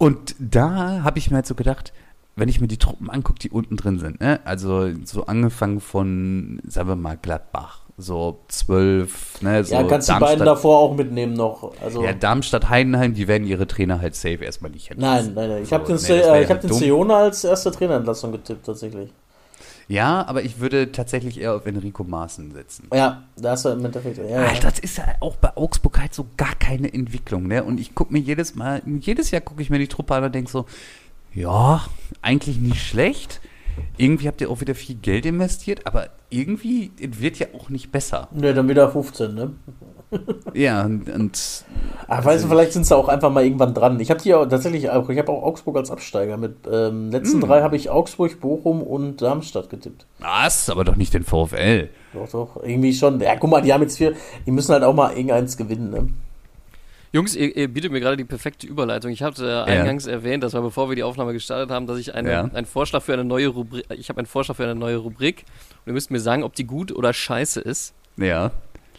Und 0.00 0.34
da 0.38 1.02
habe 1.04 1.18
ich 1.18 1.30
mir 1.30 1.36
halt 1.36 1.46
so 1.46 1.54
gedacht, 1.54 1.92
wenn 2.34 2.48
ich 2.48 2.58
mir 2.58 2.68
die 2.68 2.78
Truppen 2.78 3.10
angucke, 3.10 3.38
die 3.38 3.50
unten 3.50 3.76
drin 3.76 3.98
sind, 3.98 4.18
ne? 4.18 4.40
also 4.44 4.88
so 5.04 5.26
angefangen 5.26 5.78
von, 5.80 6.58
sagen 6.66 6.88
wir 6.88 6.96
mal, 6.96 7.18
Gladbach, 7.20 7.80
so 7.98 8.40
zwölf, 8.48 9.42
ne? 9.42 9.62
so 9.62 9.74
ja, 9.74 9.82
kannst 9.82 10.08
die 10.08 10.14
beiden 10.18 10.46
davor 10.46 10.78
auch 10.78 10.94
mitnehmen 10.96 11.34
noch. 11.34 11.74
Also, 11.82 12.02
Ja, 12.02 12.14
Darmstadt, 12.14 12.70
Heidenheim, 12.70 13.12
die 13.12 13.28
werden 13.28 13.46
ihre 13.46 13.66
Trainer 13.66 14.00
halt 14.00 14.14
safe 14.14 14.42
erstmal 14.42 14.70
nicht 14.70 14.88
hätten. 14.88 15.02
nein, 15.02 15.32
nein, 15.34 15.50
nein. 15.50 15.62
Ich 15.64 15.68
So, 15.68 15.74
habe 15.76 15.84
den, 15.84 15.96
nee, 15.96 16.08
äh, 16.14 16.18
ja 16.42 16.42
hab 16.44 16.48
halt 16.48 16.62
den. 16.62 16.72
Seona 16.72 17.16
als 17.18 17.44
erste 17.44 17.70
Trainerentlassung 17.70 18.32
getippt, 18.32 18.64
tatsächlich. 18.64 19.12
Ja, 19.90 20.24
aber 20.28 20.44
ich 20.44 20.60
würde 20.60 20.92
tatsächlich 20.92 21.40
eher 21.40 21.56
auf 21.56 21.66
Enrico 21.66 22.04
Maaßen 22.04 22.52
setzen. 22.52 22.86
Ja, 22.94 23.24
da 23.36 23.50
hast 23.50 23.64
du 23.64 23.70
im 23.70 23.84
Endeffekt. 23.84 24.18
Ja. 24.18 24.36
Alter, 24.36 24.70
das 24.70 24.78
ist 24.78 24.98
ja 24.98 25.04
auch 25.18 25.34
bei 25.34 25.56
Augsburg 25.56 25.98
halt 25.98 26.14
so 26.14 26.26
gar 26.36 26.54
keine 26.54 26.94
Entwicklung, 26.94 27.48
ne? 27.48 27.64
Und 27.64 27.80
ich 27.80 27.96
gucke 27.96 28.12
mir 28.12 28.20
jedes 28.20 28.54
Mal, 28.54 28.82
jedes 29.00 29.32
Jahr 29.32 29.40
gucke 29.40 29.62
ich 29.62 29.68
mir 29.68 29.80
die 29.80 29.88
Truppe 29.88 30.14
an 30.14 30.22
und 30.22 30.32
denke 30.32 30.48
so, 30.48 30.66
ja, 31.34 31.84
eigentlich 32.22 32.58
nicht 32.58 32.86
schlecht. 32.86 33.40
Irgendwie 33.96 34.28
habt 34.28 34.40
ihr 34.40 34.48
auch 34.48 34.60
wieder 34.60 34.76
viel 34.76 34.94
Geld 34.94 35.26
investiert, 35.26 35.84
aber 35.86 36.10
irgendwie 36.28 36.92
es 37.00 37.20
wird 37.20 37.40
ja 37.40 37.48
auch 37.52 37.68
nicht 37.68 37.90
besser. 37.90 38.28
Ne, 38.30 38.54
dann 38.54 38.68
wieder 38.68 38.92
15, 38.92 39.34
ne? 39.34 39.54
Ja, 40.54 40.84
und, 40.84 41.08
und 41.08 41.64
Ach, 42.12 42.24
weißt 42.24 42.42
du, 42.44 42.48
vielleicht 42.48 42.72
sind 42.72 42.84
sie 42.86 42.96
auch 42.96 43.06
einfach 43.06 43.30
mal 43.30 43.44
irgendwann 43.44 43.72
dran. 43.72 44.00
Ich 44.00 44.10
habe 44.10 44.20
hier 44.20 44.40
auch 44.40 44.46
tatsächlich 44.46 44.90
auch, 44.90 45.08
ich 45.10 45.18
habe 45.18 45.30
auch 45.30 45.44
Augsburg 45.44 45.76
als 45.76 45.92
Absteiger. 45.92 46.36
Mit 46.38 46.56
ähm, 46.70 47.10
letzten 47.12 47.40
Hm. 47.40 47.48
drei 47.48 47.62
habe 47.62 47.76
ich 47.76 47.88
Augsburg, 47.88 48.40
Bochum 48.40 48.82
und 48.82 49.22
Darmstadt 49.22 49.70
getippt. 49.70 50.06
was, 50.18 50.68
aber 50.68 50.82
doch 50.82 50.96
nicht 50.96 51.14
den 51.14 51.22
VfL. 51.22 51.88
Doch, 52.12 52.28
doch, 52.28 52.62
irgendwie 52.64 52.92
schon. 52.92 53.20
Ja, 53.20 53.36
guck 53.36 53.48
mal, 53.48 53.62
die 53.62 53.72
haben 53.72 53.82
jetzt 53.82 53.96
vier, 53.98 54.14
die 54.44 54.50
müssen 54.50 54.72
halt 54.72 54.82
auch 54.82 54.92
mal 54.92 55.12
irgendeins 55.12 55.56
gewinnen, 55.56 55.90
ne? 55.90 56.08
Jungs, 57.12 57.34
ihr, 57.36 57.56
ihr 57.56 57.66
bietet 57.68 57.90
mir 57.92 58.00
gerade 58.00 58.16
die 58.16 58.24
perfekte 58.24 58.66
Überleitung. 58.66 59.10
Ich 59.12 59.22
hatte 59.22 59.48
äh, 59.66 59.70
eingangs 59.70 60.06
erwähnt, 60.06 60.42
dass 60.44 60.52
wir, 60.52 60.60
bevor 60.62 60.88
wir 60.88 60.96
die 60.96 61.02
Aufnahme 61.04 61.32
gestartet 61.32 61.70
haben, 61.70 61.86
dass 61.86 61.98
ich 61.98 62.14
eine, 62.14 62.30
Ja. 62.30 62.42
einen 62.52 62.66
Vorschlag 62.66 63.02
für 63.02 63.12
eine 63.12 63.24
neue 63.24 63.48
Rubrik, 63.48 63.84
ich 63.96 64.08
habe 64.08 64.18
einen 64.18 64.26
Vorschlag 64.26 64.56
für 64.56 64.64
eine 64.64 64.74
neue 64.76 64.96
Rubrik 64.96 65.44
und 65.84 65.90
ihr 65.90 65.92
müsst 65.92 66.10
mir 66.10 66.20
sagen, 66.20 66.42
ob 66.44 66.54
die 66.54 66.64
gut 66.64 66.90
oder 66.92 67.12
scheiße 67.12 67.60
ist. 67.60 67.94
Ja. 68.16 68.50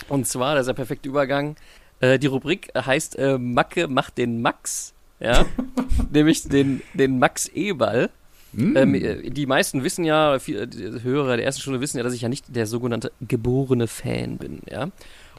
Und 0.09 0.27
zwar, 0.27 0.55
das 0.55 0.61
ist 0.63 0.67
der 0.67 0.73
perfekte 0.73 1.07
Übergang. 1.07 1.55
Äh, 2.01 2.19
die 2.19 2.27
Rubrik 2.27 2.71
heißt 2.75 3.17
äh, 3.17 3.37
Macke 3.37 3.87
macht 3.87 4.17
den 4.17 4.41
Max, 4.41 4.93
ja, 5.19 5.45
nämlich 6.11 6.43
den, 6.43 6.81
den 6.93 7.19
Max 7.19 7.47
E-Ball. 7.47 8.09
Hm. 8.53 8.75
Ähm, 8.75 8.95
äh, 8.95 9.29
die 9.29 9.45
meisten 9.45 9.83
wissen 9.83 10.03
ja, 10.03 10.39
viele 10.39 10.67
die 10.67 11.03
Hörer 11.03 11.37
der 11.37 11.45
ersten 11.45 11.61
Stunde 11.61 11.79
wissen 11.79 11.97
ja, 11.97 12.03
dass 12.03 12.13
ich 12.13 12.21
ja 12.21 12.29
nicht 12.29 12.53
der 12.53 12.65
sogenannte 12.65 13.11
geborene 13.21 13.87
Fan 13.87 14.37
bin, 14.37 14.59
ja. 14.69 14.89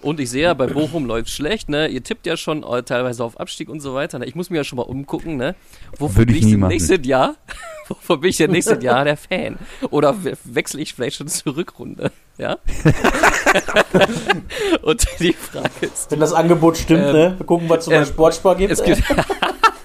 Und 0.03 0.19
ich 0.21 0.31
sehe 0.31 0.43
ja, 0.43 0.55
bei 0.55 0.67
Bochum 0.67 1.07
läuft 1.07 1.31
schlecht, 1.31 1.69
ne? 1.69 1.87
Ihr 1.88 2.03
tippt 2.03 2.27
ja 2.27 2.37
schon 2.37 2.65
äh, 2.65 2.83
teilweise 2.83 3.23
auf 3.25 3.38
Abstieg 3.38 3.69
und 3.69 3.81
so 3.81 3.95
weiter. 3.95 4.19
Ne? 4.19 4.27
Ich 4.27 4.35
muss 4.35 4.51
mir 4.51 4.57
ja 4.59 4.65
schon 4.65 4.77
mal 4.77 4.83
umgucken, 4.83 5.37
ne? 5.37 5.55
Wovon 5.99 6.17
Würde 6.17 6.33
ich 6.33 6.38
bin 6.41 6.41
ich 6.41 6.45
nie 6.47 6.51
denn 6.53 6.61
machen. 6.61 6.71
nächstes 6.71 7.07
Jahr? 7.07 7.37
Wovon 7.88 8.21
bin 8.21 8.31
ich 8.31 8.37
denn 8.37 8.51
nächstes 8.51 8.83
Jahr 8.83 9.05
der 9.05 9.17
Fan? 9.17 9.59
Oder 9.91 10.25
we- 10.25 10.37
wechsle 10.45 10.81
ich 10.81 10.93
vielleicht 10.95 11.17
schon 11.17 11.29
zur 11.29 11.57
Rückrunde? 11.57 12.11
Ja? 12.37 12.59
und 14.83 15.07
die 15.21 15.33
Frage 15.33 15.69
ist, 15.87 16.11
Wenn 16.11 16.21
das 16.21 16.33
Angebot 16.33 16.79
stimmt, 16.79 17.05
Ähm, 17.07 17.12
ne? 17.12 17.35
Wir 17.38 17.47
gucken, 17.47 17.69
was 17.69 17.79
es 17.81 17.85
zum 17.85 17.95
ähm, 17.95 18.05
Sportspar 18.07 18.57
gibt. 18.57 18.73
es 18.73 18.83
gibt. 18.83 19.03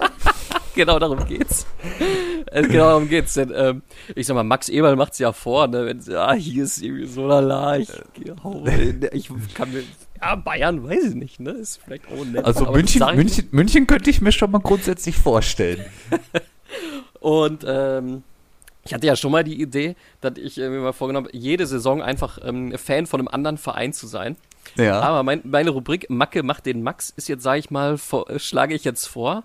genau 0.76 1.00
darum 1.00 1.26
geht's. 1.28 1.66
Es, 2.48 2.68
genau 2.68 2.86
darum 2.86 3.10
geht's. 3.10 3.34
Denn, 3.34 3.52
ähm, 3.56 3.82
ich 4.16 4.26
sag 4.26 4.36
mal, 4.36 4.44
Max 4.44 4.70
Eberl 4.70 4.96
macht's 4.96 5.20
ja 5.20 5.32
vor, 5.34 5.68
ne? 5.68 5.86
Wenn 5.86 6.16
ah, 6.16 6.34
hier 6.34 6.64
ist 6.64 6.82
irgendwie 6.82 7.06
so 7.08 7.28
lala, 7.28 7.78
ich, 7.78 7.90
hau 8.44 8.64
rein. 8.64 9.08
ich 9.12 9.30
kann 9.54 9.72
mir. 9.72 9.84
Ja, 10.22 10.36
Bayern 10.36 10.84
weiß 10.84 11.04
ich 11.06 11.16
nicht, 11.16 11.40
ne? 11.40 11.52
Ist 11.52 11.80
vielleicht 11.84 12.08
auch 12.08 12.26
nett. 12.26 12.46
Also 12.46 12.72
München. 12.72 13.04
München, 13.16 13.48
München 13.52 13.88
könnte 13.88 14.10
ich 14.10 14.22
mir 14.22 14.32
schon 14.32 14.52
mal 14.52 14.60
grundsätzlich 14.60 15.16
vorstellen. 15.16 15.86
Und 17.20 17.66
ähm, 17.68 18.24
ich 18.86 18.94
hatte 18.94 19.08
ja 19.08 19.16
schon 19.16 19.32
mal 19.32 19.44
die 19.44 19.62
Idee, 19.62 19.96
dass 20.22 20.38
ich 20.38 20.58
äh, 20.58 20.70
mir 20.70 20.80
mal 20.80 20.94
vorgenommen 20.94 21.28
habe, 21.28 21.38
jede 21.38 21.68
Saison 21.68 22.02
einfach 22.02 22.40
ähm, 22.44 22.74
Fan 22.78 23.06
von 23.06 23.20
einem 23.20 23.28
anderen 23.28 23.58
Verein 23.58 23.94
zu 23.94 24.08
sein. 24.08 24.38
Ja. 24.76 25.02
Aber 25.02 25.24
mein, 25.24 25.42
meine 25.44 25.72
Rubrik 25.72 26.10
Macke 26.10 26.44
macht 26.44 26.66
den 26.66 26.84
Max 26.84 27.14
ist 27.16 27.28
jetzt, 27.28 27.44
sage 27.44 27.60
ich 27.60 27.70
mal, 27.70 27.98
vor, 27.98 28.30
äh, 28.30 28.40
schlage 28.40 28.76
ich 28.76 28.84
jetzt 28.84 29.06
vor. 29.06 29.44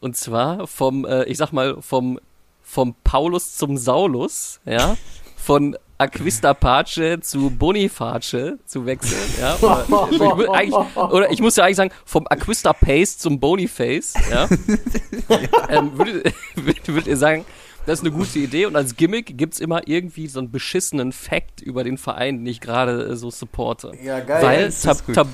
Und 0.00 0.16
zwar 0.16 0.66
vom, 0.66 1.04
äh, 1.04 1.24
ich 1.24 1.38
sag 1.38 1.52
mal, 1.52 1.80
vom, 1.80 2.20
vom 2.62 2.94
Paulus 3.04 3.56
zum 3.56 3.76
Saulus, 3.76 4.60
ja, 4.64 4.96
von 5.38 5.76
Aquista 5.98 6.54
Pace 6.54 7.20
zu 7.22 7.50
Boniface 7.50 8.56
zu 8.66 8.86
wechseln, 8.86 9.18
ja. 9.40 9.56
Oder 9.56 10.62
ich, 10.62 10.72
oder 10.72 11.30
ich 11.32 11.40
muss 11.40 11.56
ja 11.56 11.64
eigentlich 11.64 11.76
sagen, 11.76 11.90
vom 12.04 12.26
Aquista 12.28 12.72
Pace 12.72 13.18
zum 13.18 13.40
Boniface, 13.40 14.14
ja. 14.30 14.48
ähm, 15.70 15.90
würdet, 15.98 16.34
würdet, 16.54 17.06
ihr 17.06 17.16
sagen, 17.16 17.44
das 17.86 18.00
ist 18.00 18.06
eine 18.06 18.14
gute 18.14 18.38
Idee 18.38 18.66
und 18.66 18.76
als 18.76 18.96
Gimmick 18.96 19.36
gibt's 19.36 19.58
immer 19.58 19.88
irgendwie 19.88 20.28
so 20.28 20.38
einen 20.38 20.52
beschissenen 20.52 21.10
Fact 21.12 21.62
über 21.62 21.82
den 21.82 21.98
Verein, 21.98 22.38
den 22.38 22.46
ich 22.46 22.60
gerade 22.60 23.02
äh, 23.06 23.16
so 23.16 23.30
supporte. 23.30 23.92
ja, 24.02 24.20
geil. 24.20 24.42
Weil 24.42 24.72
Tab. 24.72 24.98
Tab 25.12 25.28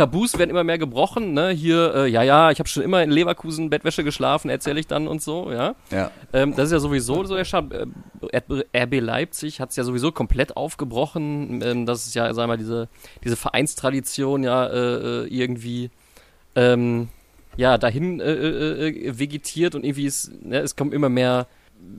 Tabus 0.00 0.38
werden 0.38 0.48
immer 0.48 0.64
mehr 0.64 0.78
gebrochen, 0.78 1.34
ne? 1.34 1.50
Hier, 1.50 1.94
äh, 1.94 2.06
ja, 2.08 2.22
ja, 2.22 2.50
ich 2.50 2.58
habe 2.58 2.70
schon 2.70 2.82
immer 2.82 3.02
in 3.02 3.10
Leverkusen 3.10 3.68
Bettwäsche 3.68 4.02
geschlafen, 4.02 4.48
erzähle 4.48 4.80
ich 4.80 4.86
dann 4.86 5.06
und 5.06 5.20
so, 5.20 5.52
ja. 5.52 5.74
ja. 5.90 6.10
Ähm, 6.32 6.54
das 6.56 6.66
ist 6.66 6.72
ja 6.72 6.78
sowieso 6.78 7.22
so 7.24 7.36
der 7.36 7.44
Schaden. 7.44 7.94
Äh, 8.32 8.82
RB 8.82 9.00
Leipzig 9.00 9.60
hat 9.60 9.70
es 9.70 9.76
ja 9.76 9.84
sowieso 9.84 10.10
komplett 10.10 10.56
aufgebrochen. 10.56 11.60
Ähm, 11.62 11.84
das 11.84 12.06
ist 12.06 12.14
ja, 12.14 12.32
sag 12.32 12.46
mal, 12.46 12.56
diese, 12.56 12.88
diese 13.22 13.36
Vereinstradition 13.36 14.42
ja 14.42 14.68
äh, 14.68 15.24
äh, 15.24 15.26
irgendwie 15.26 15.90
ähm, 16.54 17.08
ja, 17.58 17.76
dahin 17.76 18.20
äh, 18.20 18.32
äh, 18.32 19.18
vegetiert 19.18 19.74
und 19.74 19.84
irgendwie 19.84 20.06
ist, 20.06 20.32
ne, 20.42 20.60
es 20.60 20.76
kommen 20.76 20.92
immer 20.92 21.10
mehr 21.10 21.46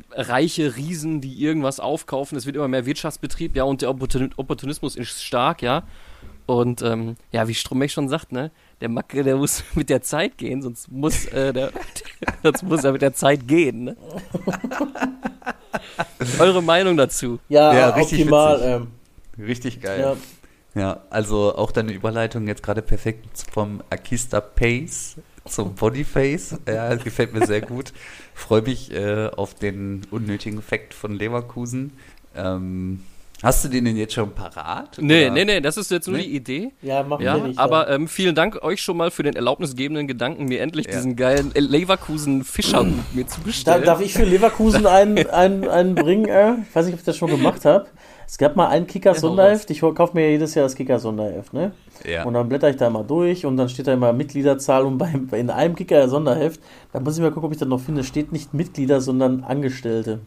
reiche 0.10 0.76
Riesen, 0.76 1.22
die 1.22 1.40
irgendwas 1.40 1.80
aufkaufen. 1.80 2.36
Es 2.36 2.48
wird 2.48 2.56
immer 2.56 2.68
mehr 2.68 2.88
Wirtschaftsbetrieb, 2.88 3.56
ja, 3.56 3.64
und 3.64 3.84
der 3.84 3.92
Opportun 3.92 4.32
Opportunismus 4.38 4.96
ist 4.96 5.22
stark, 5.22 5.62
ja. 5.62 5.84
Und 6.46 6.82
ähm, 6.82 7.16
ja, 7.32 7.48
wie 7.48 7.54
Strombeck 7.54 7.92
schon 7.92 8.10
sagt, 8.10 8.32
ne, 8.32 8.52
der 8.82 8.90
Macke, 8.90 9.24
der 9.24 9.38
muss 9.38 9.64
mit 9.76 9.90
der 9.90 10.02
Zeit 10.02 10.38
gehen, 10.38 10.62
sonst 10.62 10.92
muss, 10.92 11.26
äh, 11.26 11.54
der, 11.54 11.72
sonst 12.44 12.64
muss 12.64 12.84
er 12.84 12.92
mit 12.92 13.02
der 13.02 13.14
Zeit 13.14 13.48
gehen. 13.48 13.84
Ne? 13.86 13.98
Eure 16.40 16.62
Meinung 16.62 16.98
dazu? 16.98 17.40
ja, 17.50 17.74
Ja, 17.74 17.90
richtig 17.90 18.20
optimal. 18.22 18.62
Ähm, 18.62 18.88
Richtig 19.46 19.82
geil. 19.82 20.00
ja. 20.02 20.16
Ja, 20.74 21.02
also 21.10 21.54
auch 21.56 21.72
deine 21.74 21.92
Überleitung 21.92 22.48
jetzt 22.48 22.64
gerade 22.64 22.82
perfekt 22.82 23.44
vom 23.52 23.84
Akista 23.90 24.40
Pace 24.40 25.18
zum 25.46 25.76
Bodyface. 25.76 26.60
Ja, 26.66 26.96
gefällt 26.96 27.34
mir 27.34 27.46
sehr 27.46 27.60
gut. 27.60 27.92
Freue 28.34 28.62
mich 28.62 28.90
äh, 28.94 29.28
auf 29.36 29.54
den 29.54 30.04
unnötigen 30.12 30.60
Effekt 30.60 30.94
von 30.94 31.12
Leverkusen. 31.14 31.92
Ähm, 32.36 33.04
Hast 33.44 33.66
du 33.66 33.70
den 33.70 33.86
denn 33.86 33.98
jetzt 33.98 34.14
schon 34.14 34.32
parat? 34.36 34.98
Nee, 35.00 35.26
oder? 35.26 35.34
nee, 35.34 35.46
nee, 35.46 35.62
das 35.62 35.78
ist 35.78 35.90
jetzt 35.90 36.08
nur 36.08 36.18
Nee? 36.18 36.24
die 36.26 36.36
Idee. 36.36 36.72
Ja, 36.84 37.02
machen 37.02 37.24
Ja, 37.24 37.38
wir 37.38 37.48
nicht. 37.48 37.60
aber 37.60 37.90
ähm, 37.90 38.08
vielen 38.08 38.36
Dank 38.36 38.62
euch 38.64 38.82
schon 38.84 38.98
mal 38.98 39.10
für 39.10 39.24
den 39.24 39.36
erlaubnisgebenden 39.36 40.08
Gedanken, 40.08 40.46
mir 40.46 40.62
endlich 40.62 40.86
Ja. 40.86 40.92
diesen 40.94 41.16
geilen 41.16 41.52
Leverkusen 41.56 42.44
Fischerhut 42.44 42.94
mir 43.16 43.26
zu 43.26 43.40
da, 43.40 43.46
bestellen. 43.46 43.84
darf 43.84 44.00
ich 44.02 44.14
für 44.14 44.26
Leverkusen 44.26 44.86
einen, 44.86 45.28
einen, 45.30 45.68
einen 45.68 45.96
bringen? 45.96 46.26
Äh? 46.26 46.54
Ich 46.70 46.76
weiß 46.76 46.86
nicht, 46.86 46.94
ob 46.94 47.00
ich 47.00 47.06
das 47.06 47.18
schon 47.18 47.30
gemacht 47.32 47.66
habe. 47.66 47.88
Es 48.28 48.38
gab 48.38 48.56
mal 48.56 48.68
ein 48.70 48.88
Kicker-Sonderheft. 48.88 49.70
Ich 49.72 49.82
kaufe 49.82 50.14
mir 50.14 50.26
ja 50.26 50.30
jedes 50.32 50.56
Jahr 50.56 50.64
das 50.64 50.76
Kicker-Sonderheft, 50.76 51.52
ne? 51.54 51.72
Ja. 52.10 52.24
Und 52.24 52.34
dann 52.36 52.48
blätter 52.48 52.70
ich 52.70 52.78
da 52.78 52.90
mal 52.90 53.04
durch 53.04 53.46
und 53.46 53.58
dann 53.58 53.68
steht 53.68 53.88
da 53.88 53.94
immer 53.94 54.14
Mitgliederzahl 54.14 54.86
und 54.86 54.98
beim, 54.98 55.28
in 55.34 55.50
einem 55.50 55.76
Kicker-Sonderheft, 55.76 56.62
da 56.94 57.00
muss 57.02 57.16
ich 57.18 57.22
mal 57.22 57.32
gucken, 57.32 57.48
ob 57.48 57.52
ich 57.52 57.60
das 57.60 57.68
noch 57.68 57.82
finde, 57.82 58.04
steht 58.06 58.32
nicht 58.32 58.54
Mitglieder, 58.54 59.02
sondern 59.02 59.44
Angestellte 59.44 60.20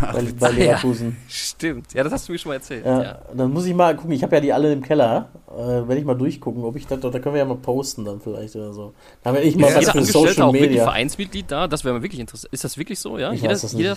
Ach, 0.00 0.12
bei, 0.14 0.22
bei 0.22 0.46
Ah, 0.46 0.50
ja. 0.50 0.56
Leverkusen. 0.56 1.16
Stimmt, 1.28 1.92
ja, 1.94 2.02
das 2.04 2.12
hast 2.12 2.28
du 2.28 2.32
mir 2.32 2.38
schon 2.38 2.50
mal 2.50 2.54
erzählt. 2.56 2.84
Ja. 2.86 3.02
Ja. 3.02 3.18
Dann 3.34 3.52
muss 3.52 3.66
ich 3.66 3.74
mal 3.74 3.94
gucken, 3.96 4.12
ich 4.12 4.22
habe 4.22 4.34
ja 4.36 4.40
die 4.40 4.52
alle 4.52 4.72
im 4.72 4.82
Keller, 4.82 5.28
äh, 5.50 5.56
werde 5.58 5.96
ich 5.98 6.04
mal 6.04 6.14
durchgucken, 6.14 6.64
ob 6.64 6.74
ich 6.76 6.86
das, 6.86 7.00
da 7.00 7.10
können 7.18 7.34
wir 7.34 7.38
ja 7.40 7.44
mal 7.44 7.56
posten 7.56 8.04
dann 8.04 8.20
vielleicht 8.20 8.56
oder 8.56 8.72
so. 8.72 8.94
Dann 9.22 9.34
werde 9.34 9.46
ich 9.46 9.56
mal 9.56 9.68
Ist 9.68 9.76
was 9.76 9.90
für 9.90 10.04
Social 10.04 10.42
auch 10.42 10.52
wirklich 10.52 10.70
Media. 10.70 10.84
Vereinsmitglied 10.84 11.50
da? 11.50 11.68
Das 11.68 11.84
wäre 11.84 11.94
mal 11.94 12.02
wirklich 12.02 12.20
interessant. 12.20 12.52
Ist 12.52 12.64
das 12.64 12.78
wirklich 12.78 12.98
so? 12.98 13.18
Ja, 13.18 13.32
Ich 13.32 13.42
jeder, 13.42 13.52
weiß 13.52 13.60
das 13.62 13.72
nicht. 13.74 13.82
jeder 13.82 13.96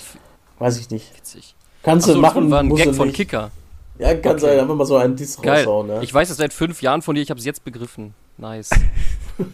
Weiß 0.59 0.79
ich 0.79 0.89
nicht. 0.89 1.15
witzig. 1.15 1.55
Kannst 1.83 2.05
Achso, 2.07 2.15
du 2.17 2.21
das 2.21 2.33
machen, 2.33 2.51
war 2.51 2.59
ein 2.59 2.75
Gag 2.75 2.85
du 2.85 2.93
von 2.93 3.07
nicht. 3.07 3.15
Kicker. 3.15 3.51
Ja, 3.99 4.13
kann 4.15 4.33
Okay. 4.33 4.41
sein, 4.41 4.59
einfach 4.59 4.75
mal 4.75 4.85
so 4.85 4.97
einen 4.97 5.15
Diss 5.15 5.41
Geil. 5.41 5.59
raushauen, 5.65 5.89
ja. 5.89 6.01
Ich 6.01 6.13
weiß 6.13 6.27
das 6.27 6.37
seit 6.37 6.53
fünf 6.53 6.81
Jahren 6.81 7.01
von 7.01 7.15
dir, 7.15 7.21
ich 7.21 7.29
habe 7.29 7.39
es 7.39 7.45
jetzt 7.45 7.63
begriffen. 7.63 8.13
Nice. 8.37 8.69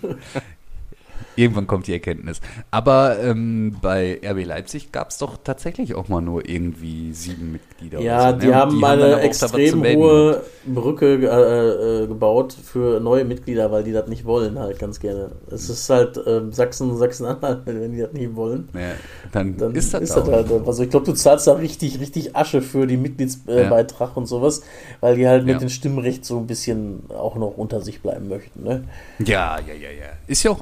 Irgendwann 1.35 1.67
kommt 1.67 1.87
die 1.87 1.93
Erkenntnis. 1.93 2.41
Aber 2.71 3.19
ähm, 3.19 3.77
bei 3.81 4.19
RB 4.23 4.45
Leipzig 4.45 4.91
gab 4.91 5.09
es 5.09 5.17
doch 5.17 5.37
tatsächlich 5.43 5.95
auch 5.95 6.07
mal 6.09 6.21
nur 6.21 6.47
irgendwie 6.47 7.13
sieben 7.13 7.53
Mitglieder. 7.53 7.99
Ja, 7.99 8.31
so, 8.31 8.37
die 8.37 8.45
ne? 8.47 8.51
Und 8.51 8.57
haben 8.57 8.81
dann 8.81 9.01
eine 9.01 9.19
extrem 9.21 9.83
hohe 9.83 10.41
Brücke 10.65 11.15
äh, 11.15 12.03
äh, 12.03 12.07
gebaut 12.07 12.53
für 12.53 12.99
neue 12.99 13.25
Mitglieder, 13.25 13.71
weil 13.71 13.83
die 13.83 13.91
das 13.91 14.07
nicht 14.07 14.25
wollen 14.25 14.59
halt 14.59 14.79
ganz 14.79 14.99
gerne. 14.99 15.31
Es 15.49 15.69
ist 15.69 15.89
halt 15.89 16.19
ähm, 16.25 16.51
Sachsen, 16.51 16.95
Sachsen-Anhalt, 16.97 17.61
wenn 17.65 17.91
die 17.93 17.99
das 17.99 18.13
nicht 18.13 18.35
wollen. 18.35 18.69
Ja, 18.73 18.91
dann, 19.31 19.57
Dann 19.57 19.75
ist 19.75 19.93
das, 19.93 20.01
ist 20.01 20.15
das 20.15 20.27
halt. 20.27 20.51
Also 20.65 20.83
ich 20.83 20.89
glaube, 20.89 21.05
du 21.05 21.13
zahlst 21.13 21.47
da 21.47 21.53
richtig, 21.53 21.99
richtig 21.99 22.35
Asche 22.35 22.61
für 22.61 22.87
die 22.87 22.97
Mitgliedsbeitrag 22.97 24.15
und 24.15 24.25
sowas, 24.25 24.61
weil 24.99 25.15
die 25.15 25.27
halt 25.27 25.45
mit 25.45 25.53
Ja. 25.53 25.59
dem 25.59 25.69
Stimmrecht 25.69 26.25
so 26.25 26.37
ein 26.37 26.47
bisschen 26.47 27.03
auch 27.09 27.35
noch 27.35 27.57
unter 27.57 27.81
sich 27.81 28.01
bleiben 28.01 28.27
möchten. 28.29 28.63
Ne? 28.63 28.83
Ja, 29.19 29.57
ja, 29.59 29.73
ja, 29.73 29.89
ja. 29.89 30.09
Ist 30.27 30.43
ja 30.43 30.51
auch 30.51 30.61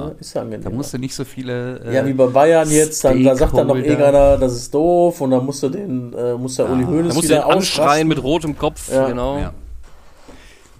angenehmer. 0.00 0.14
Ja, 0.14 0.20
ist 0.20 0.34
ja 0.34 0.42
angenehm. 0.42 0.64
Da 0.64 0.70
musst 0.70 0.92
du 0.94 0.98
nicht 0.98 1.14
so 1.14 1.24
viele. 1.24 1.78
Äh, 1.84 1.94
ja, 1.94 2.06
wie 2.06 2.12
bei 2.12 2.26
Bayern 2.26 2.70
jetzt, 2.70 3.04
dann, 3.04 3.22
da 3.24 3.34
sagt 3.36 3.52
dann 3.56 3.66
noch 3.66 3.74
Stakeholder. 3.76 4.04
irgendeiner, 4.04 4.38
das 4.38 4.54
ist 4.54 4.74
doof 4.74 5.20
und 5.20 5.30
dann 5.30 5.44
musst 5.46 5.62
du 5.62 5.68
den, 5.68 6.12
äh, 6.14 6.34
muss 6.34 6.56
der 6.56 6.70
Uli 6.70 6.84
Ah. 6.84 6.88
Hoeneß 6.88 7.14
musst 7.14 7.28
du 7.28 7.32
wieder 7.34 7.42
den 7.42 7.50
anschreien 7.52 7.86
ausrasten. 7.88 8.08
mit 8.08 8.22
rotem 8.22 8.58
Kopf, 8.58 8.92
Ja. 8.92 9.08
genau. 9.08 9.38
Ja. 9.38 9.52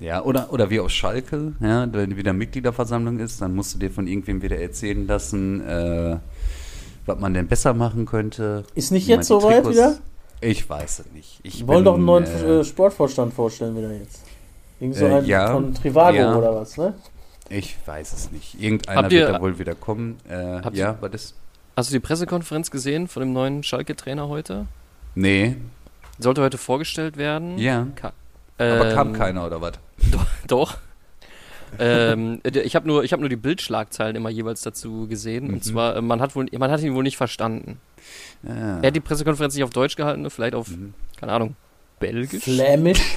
Ja, 0.00 0.22
oder, 0.24 0.50
oder 0.50 0.70
wie 0.70 0.80
auf 0.80 0.88
Schalke, 0.90 1.52
ja, 1.60 1.86
wenn 1.92 2.16
wieder 2.16 2.32
Mitgliederversammlung 2.32 3.18
ist, 3.18 3.42
dann 3.42 3.54
musst 3.54 3.74
du 3.74 3.78
dir 3.78 3.90
von 3.90 4.06
irgendwem 4.06 4.40
wieder 4.40 4.58
erzählen 4.58 5.06
lassen, 5.06 5.60
äh, 5.66 6.16
was 7.04 7.18
man 7.18 7.34
denn 7.34 7.46
besser 7.48 7.74
machen 7.74 8.06
könnte. 8.06 8.64
Ist 8.74 8.92
nicht 8.92 9.06
jetzt 9.08 9.26
soweit 9.28 9.68
wieder? 9.68 9.96
Ich 10.40 10.68
weiß 10.70 11.00
es 11.00 11.12
nicht. 11.12 11.40
Ich 11.42 11.66
wollen 11.66 11.84
doch 11.84 11.96
einen 11.96 12.06
neuen 12.06 12.24
äh, 12.24 12.60
äh, 12.60 12.64
Sportvorstand 12.64 13.34
vorstellen 13.34 13.76
wieder 13.76 13.92
jetzt. 13.92 14.22
Irgend 14.80 14.96
so 14.96 15.04
Äh, 15.04 15.14
ein 15.16 15.24
ja. 15.26 15.52
von 15.52 15.74
Trivago 15.74 16.16
Ja. 16.16 16.34
oder 16.34 16.54
was, 16.54 16.78
ne? 16.78 16.94
Ich 17.50 17.76
weiß 17.84 18.12
es 18.12 18.30
nicht. 18.30 18.58
Irgendeiner 18.60 19.02
Habt 19.02 19.12
ihr- 19.12 19.26
wird 19.26 19.34
da 19.34 19.40
wohl 19.40 19.58
wieder 19.58 19.74
kommen. 19.74 20.18
Äh, 20.28 20.62
Habt- 20.62 20.76
ja, 20.76 20.96
was 21.00 21.12
ist? 21.12 21.34
Hast 21.76 21.90
du 21.90 21.94
die 21.94 22.00
Pressekonferenz 22.00 22.70
gesehen 22.70 23.08
von 23.08 23.20
dem 23.20 23.32
neuen 23.32 23.62
Schalke-Trainer 23.62 24.28
heute? 24.28 24.66
Nee, 25.14 25.56
Sollte 26.18 26.42
heute 26.42 26.58
vorgestellt 26.58 27.16
werden. 27.16 27.58
ja. 27.58 27.86
Ka 27.96 28.12
Aber 28.58 28.92
kam 28.94 29.08
Ähm, 29.08 29.12
keiner 29.14 29.46
oder 29.46 29.60
was? 29.60 29.72
Doch. 30.46 30.76
ähm, 31.78 32.40
der- 32.44 32.64
ich 32.66 32.76
habe 32.76 32.86
nur, 32.86 33.04
ich 33.04 33.12
hab 33.12 33.20
nur 33.20 33.28
die 33.28 33.36
Bildschlagzeilen 33.36 34.16
immer 34.16 34.28
jeweils 34.30 34.60
dazu 34.62 35.06
gesehen. 35.08 35.46
Mhm. 35.48 35.54
Und 35.54 35.64
zwar, 35.64 35.96
äh, 35.96 36.02
man 36.02 36.20
hat, 36.20 36.36
wohl, 36.36 36.46
man 36.58 36.70
hat 36.70 36.80
ihn 36.82 36.94
wohl 36.94 37.02
nicht 37.02 37.16
verstanden. 37.16 37.80
Ja. 38.42 38.78
Er 38.80 38.86
hat 38.88 38.96
die 38.96 39.00
Pressekonferenz 39.00 39.54
nicht 39.54 39.64
auf 39.64 39.70
Deutsch 39.70 39.96
gehalten, 39.96 40.28
vielleicht 40.30 40.54
auf, 40.54 40.68
Mhm. 40.68 40.94
keine 41.18 41.32
Ahnung, 41.32 41.56
Belgisch? 41.98 42.42
Flämisch. 42.44 43.00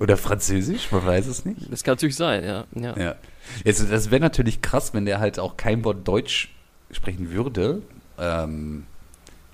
Oder 0.00 0.16
Französisch, 0.16 0.90
man 0.90 1.04
weiß 1.04 1.26
es 1.26 1.44
nicht. 1.44 1.70
Das 1.70 1.84
kann 1.84 1.92
natürlich 1.92 2.16
sein, 2.16 2.42
ja. 2.42 2.64
ja. 2.74 2.96
Ja. 2.98 3.14
Jetzt, 3.64 3.84
das 3.90 4.10
wäre 4.10 4.20
natürlich 4.20 4.62
krass, 4.62 4.94
wenn 4.94 5.04
der 5.04 5.20
halt 5.20 5.38
auch 5.38 5.58
kein 5.58 5.84
Wort 5.84 6.08
Deutsch 6.08 6.54
sprechen 6.90 7.30
würde. 7.30 7.82
Ähm, 8.18 8.84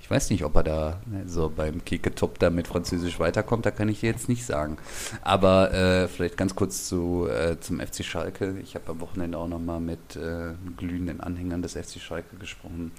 ich 0.01 0.09
weiß 0.09 0.31
nicht, 0.31 0.45
ob 0.45 0.55
er 0.55 0.63
da 0.63 1.01
ne, 1.07 1.25
so 1.27 1.51
beim 1.51 1.85
Keke-Top 1.85 2.39
da 2.39 2.51
mit 2.51 2.69
Französisch 2.69 3.19
weiterkommt, 3.19 3.67
da 3.67 3.73
kann 3.73 3.89
ich 3.89 3.99
dir 4.01 4.11
jetzt 4.11 4.29
nicht 4.29 4.47
sagen. 4.47 4.79
Aber 5.23 5.75
äh, 5.75 6.07
vielleicht 6.07 6.37
ganz 6.37 6.55
kurz 6.55 6.87
zu, 6.87 7.27
äh, 7.29 7.59
zum 7.59 7.81
FC 7.81 8.05
Schalke. 8.05 8.55
Ich 8.63 8.77
habe 8.77 8.93
am 8.93 9.01
Wochenende 9.01 9.39
auch 9.39 9.49
nochmal 9.49 9.81
mit 9.81 10.15
äh, 10.15 10.53
glühenden 10.77 11.21
Anhängern 11.21 11.61
des 11.61 11.73
FC 11.73 12.01
Schalke 12.01 12.37
gesprochen. 12.37 12.93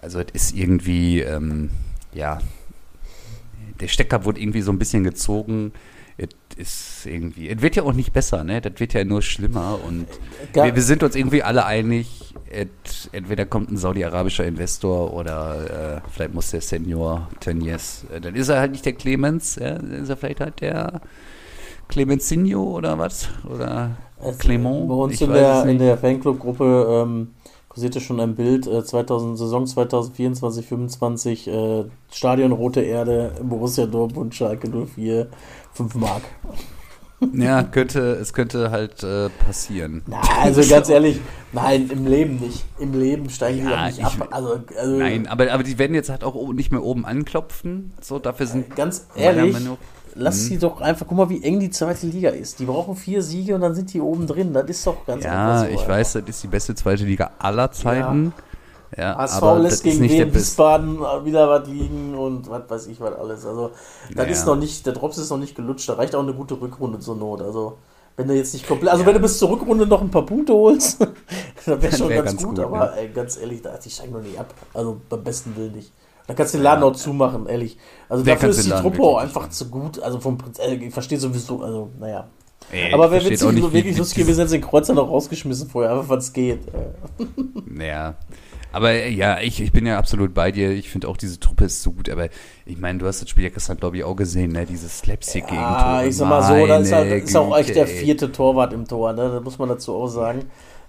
Also 0.00 0.20
es 0.20 0.26
ist 0.34 0.54
irgendwie, 0.54 1.18
ähm, 1.20 1.70
ja, 2.12 2.38
der 3.80 3.88
Stecker 3.88 4.24
wurde 4.24 4.40
irgendwie 4.40 4.62
so 4.62 4.70
ein 4.70 4.78
bisschen 4.78 5.02
gezogen. 5.02 5.72
Es 6.18 6.28
ist 6.56 7.06
irgendwie, 7.06 7.48
es 7.50 7.60
wird 7.60 7.76
ja 7.76 7.82
auch 7.82 7.92
nicht 7.92 8.12
besser, 8.12 8.42
ne? 8.42 8.60
Das 8.62 8.80
wird 8.80 8.94
ja 8.94 9.04
nur 9.04 9.20
schlimmer 9.20 9.78
und 9.86 10.06
wir, 10.54 10.74
wir 10.74 10.82
sind 10.82 11.02
uns 11.02 11.14
irgendwie 11.14 11.42
alle 11.42 11.66
einig, 11.66 12.34
et, 12.50 12.70
entweder 13.12 13.44
kommt 13.44 13.70
ein 13.70 13.76
saudi-arabischer 13.76 14.44
Investor 14.46 15.12
oder 15.12 15.98
äh, 15.98 16.08
vielleicht 16.10 16.32
muss 16.32 16.50
der 16.52 16.62
Senior 16.62 17.28
Tönnies, 17.40 18.06
äh, 18.14 18.20
dann 18.20 18.34
ist 18.34 18.48
er 18.48 18.60
halt 18.60 18.72
nicht 18.72 18.86
der 18.86 18.94
Clemens, 18.94 19.56
ja, 19.56 19.74
dann 19.74 19.92
ist 19.92 20.08
er 20.08 20.16
vielleicht 20.16 20.40
halt 20.40 20.60
der 20.62 21.02
Clemenzinho 21.88 22.62
oder 22.62 22.98
was? 22.98 23.28
Oder 23.48 23.96
Also, 24.18 24.38
Clement? 24.38 24.88
Bei 24.88 24.94
uns 24.94 25.20
in 25.20 25.32
der, 25.32 25.64
in 25.66 25.78
der 25.78 25.98
Fanclub-Gruppe 25.98 27.04
ähm, 27.06 27.28
kursierte 27.76 28.00
schon 28.00 28.20
ein 28.20 28.34
Bild, 28.34 28.66
äh, 28.66 28.82
2000, 28.82 29.36
Saison 29.36 29.66
2024, 29.66 30.66
25, 30.66 31.46
äh, 31.48 31.84
Stadion 32.10 32.52
Rote 32.52 32.80
Erde, 32.80 33.32
Borussia 33.42 33.84
Dortmund, 33.84 34.34
Schalke 34.34 34.70
04, 34.70 35.28
5 35.74 35.94
Mark. 35.96 36.22
Ja, 37.32 37.62
könnte, 37.62 38.00
es 38.20 38.34
könnte 38.34 38.70
halt 38.70 39.02
äh, 39.02 39.30
passieren. 39.46 40.02
Na, 40.06 40.20
also 40.38 40.60
ganz 40.68 40.90
ehrlich, 40.90 41.18
nein, 41.52 41.88
im 41.90 42.06
Leben 42.06 42.36
nicht. 42.36 42.62
Im 42.78 42.92
Leben 42.92 43.30
steigen 43.30 43.60
die 43.60 43.64
Ja, 43.64 43.70
doch 43.70 43.86
nicht 43.86 43.98
ich- 44.00 44.04
ab. 44.04 44.28
Also, 44.30 44.60
also 44.78 44.96
Nein, 44.98 45.26
aber, 45.26 45.50
aber 45.50 45.62
die 45.62 45.78
werden 45.78 45.94
jetzt 45.94 46.10
halt 46.10 46.22
auch 46.24 46.52
nicht 46.52 46.72
mehr 46.72 46.82
oben 46.82 47.06
anklopfen. 47.06 47.94
So, 48.02 48.18
dafür 48.18 48.46
sind 48.46 48.76
ganz 48.76 49.06
meiner 49.14 49.26
ehrlich, 49.38 49.52
Meinung- 49.54 49.78
lass 50.16 50.36
Mhm. 50.36 50.40
sie 50.48 50.58
doch 50.58 50.80
einfach, 50.80 51.06
guck 51.06 51.16
mal, 51.16 51.28
wie 51.30 51.42
eng 51.44 51.60
die 51.60 51.70
zweite 51.70 52.06
Liga 52.06 52.30
ist. 52.30 52.58
Die 52.58 52.64
brauchen 52.64 52.96
vier 52.96 53.22
Siege 53.22 53.54
und 53.54 53.60
dann 53.60 53.74
sind 53.74 53.92
die 53.94 54.00
oben 54.00 54.26
drin. 54.26 54.52
Das 54.52 54.64
ist 54.68 54.86
doch 54.86 55.04
ganz 55.06 55.24
Ja, 55.24 55.60
einfach 55.60 55.68
so. 55.76 55.80
ich 55.82 55.88
weiß, 55.88 56.12
das 56.14 56.22
ist 56.26 56.42
die 56.42 56.48
beste 56.48 56.74
zweite 56.74 57.04
Liga 57.04 57.30
aller 57.38 57.70
Zeiten. 57.70 58.32
Ja, 58.96 59.16
HSV 59.16 59.42
aber 59.42 59.58
lässt 59.58 59.82
gegen 59.82 60.00
beste. 60.00 60.32
Wiesbaden 60.34 61.00
wieder 61.24 61.48
was 61.48 61.68
liegen 61.68 62.14
und 62.14 62.48
was 62.48 62.62
weiß 62.68 62.86
ich 62.86 63.00
was 63.00 63.14
alles. 63.14 63.44
Also, 63.44 63.70
das 64.08 64.16
Naja. 64.16 64.30
ist 64.30 64.46
noch 64.46 64.56
nicht, 64.56 64.86
der 64.86 64.92
Drops 64.92 65.18
ist 65.18 65.28
noch 65.30 65.38
nicht 65.38 65.54
gelutscht. 65.56 65.88
Da 65.88 65.94
reicht 65.94 66.14
auch 66.14 66.22
eine 66.22 66.32
gute 66.32 66.58
Rückrunde 66.60 66.98
zur 67.00 67.16
Not. 67.16 67.42
Also, 67.42 67.78
wenn 68.16 68.28
du 68.28 68.34
jetzt 68.34 68.54
nicht 68.54 68.66
komplett, 68.66 68.90
also 68.92 69.02
Ja. 69.02 69.06
wenn 69.08 69.14
du 69.14 69.20
bis 69.20 69.38
zur 69.38 69.50
Rückrunde 69.50 69.86
noch 69.86 70.00
ein 70.00 70.10
paar 70.10 70.24
Punkte 70.24 70.54
holst, 70.54 71.00
dann 71.66 71.82
wäre 71.82 71.94
schon 71.96 72.08
wär 72.08 72.18
ganz, 72.22 72.30
ganz 72.30 72.42
gut. 72.44 72.54
gut, 72.56 72.64
aber 72.64 72.86
ja. 72.86 72.92
ey, 73.02 73.08
ganz 73.08 73.36
ehrlich, 73.36 73.60
da 73.60 73.76
die 73.76 73.90
steigen 73.90 74.12
noch 74.12 74.22
nicht 74.22 74.38
ab. 74.38 74.54
Also, 74.72 74.98
beim 75.10 75.22
besten 75.24 75.54
Willen 75.56 75.72
nicht. 75.72 75.92
Da 76.26 76.34
kannst 76.34 76.54
du 76.54 76.58
den 76.58 76.64
Laden 76.64 76.82
auch 76.82 76.96
zumachen, 76.96 77.46
ehrlich. 77.46 77.78
Also, 78.08 78.24
Der 78.24 78.34
dafür 78.34 78.50
ist 78.50 78.66
die 78.66 78.70
Truppe 78.70 79.02
auch 79.02 79.18
einfach 79.18 79.48
zu 79.48 79.68
gut. 79.68 80.00
Also, 80.00 80.20
vom 80.20 80.38
Prinzip, 80.38 80.64
äh, 80.64 80.74
ich 80.74 80.92
verstehe 80.92 81.18
sowieso, 81.18 81.62
also, 81.62 81.90
naja. 81.98 82.28
Ey, 82.72 82.92
aber 82.92 83.10
wäre 83.12 83.30
witzig, 83.30 83.52
nicht, 83.52 83.62
wirklich 83.62 83.94
wie 83.94 83.98
lustig 83.98 84.18
gewesen, 84.18 84.38
hätten 84.40 84.50
sie 84.50 84.58
den 84.58 84.66
Kreuzer 84.66 84.92
noch 84.92 85.08
rausgeschmissen 85.08 85.68
vorher, 85.68 85.92
einfach 85.92 86.08
was 86.08 86.32
geht. 86.32 86.60
Ja. 87.78 88.16
Aber 88.72 88.90
äh, 88.90 89.10
ja, 89.10 89.40
ich, 89.40 89.60
ich 89.60 89.72
bin 89.72 89.86
ja 89.86 89.98
absolut 89.98 90.34
bei 90.34 90.52
dir. 90.52 90.70
Ich 90.70 90.90
finde 90.90 91.08
auch, 91.08 91.16
diese 91.16 91.40
Truppe 91.40 91.64
ist 91.64 91.82
so 91.82 91.92
gut. 91.92 92.10
Aber 92.10 92.28
ich 92.66 92.78
meine, 92.78 92.98
du 92.98 93.06
hast 93.06 93.22
das 93.22 93.30
Spiel 93.30 93.44
ja 93.44 93.50
gestern, 93.50 93.78
glaube 93.78 93.96
ich, 93.96 94.04
auch 94.04 94.16
gesehen, 94.16 94.52
ne? 94.52 94.66
Dieses 94.66 94.98
slapstick 94.98 95.46
gegen 95.46 95.58
Ah, 95.58 96.04
ich 96.04 96.16
sag 96.16 96.28
mal 96.28 96.42
so, 96.42 96.66
da 96.66 96.78
ist, 96.78 96.92
halt, 96.92 97.24
ist 97.24 97.36
auch 97.36 97.56
echt 97.56 97.74
der 97.74 97.86
vierte 97.86 98.32
Torwart 98.32 98.72
im 98.72 98.86
Tor, 98.86 99.12
ne? 99.12 99.30
Das 99.30 99.42
muss 99.42 99.58
man 99.58 99.68
dazu 99.68 99.94
auch 99.94 100.08
sagen. 100.08 100.44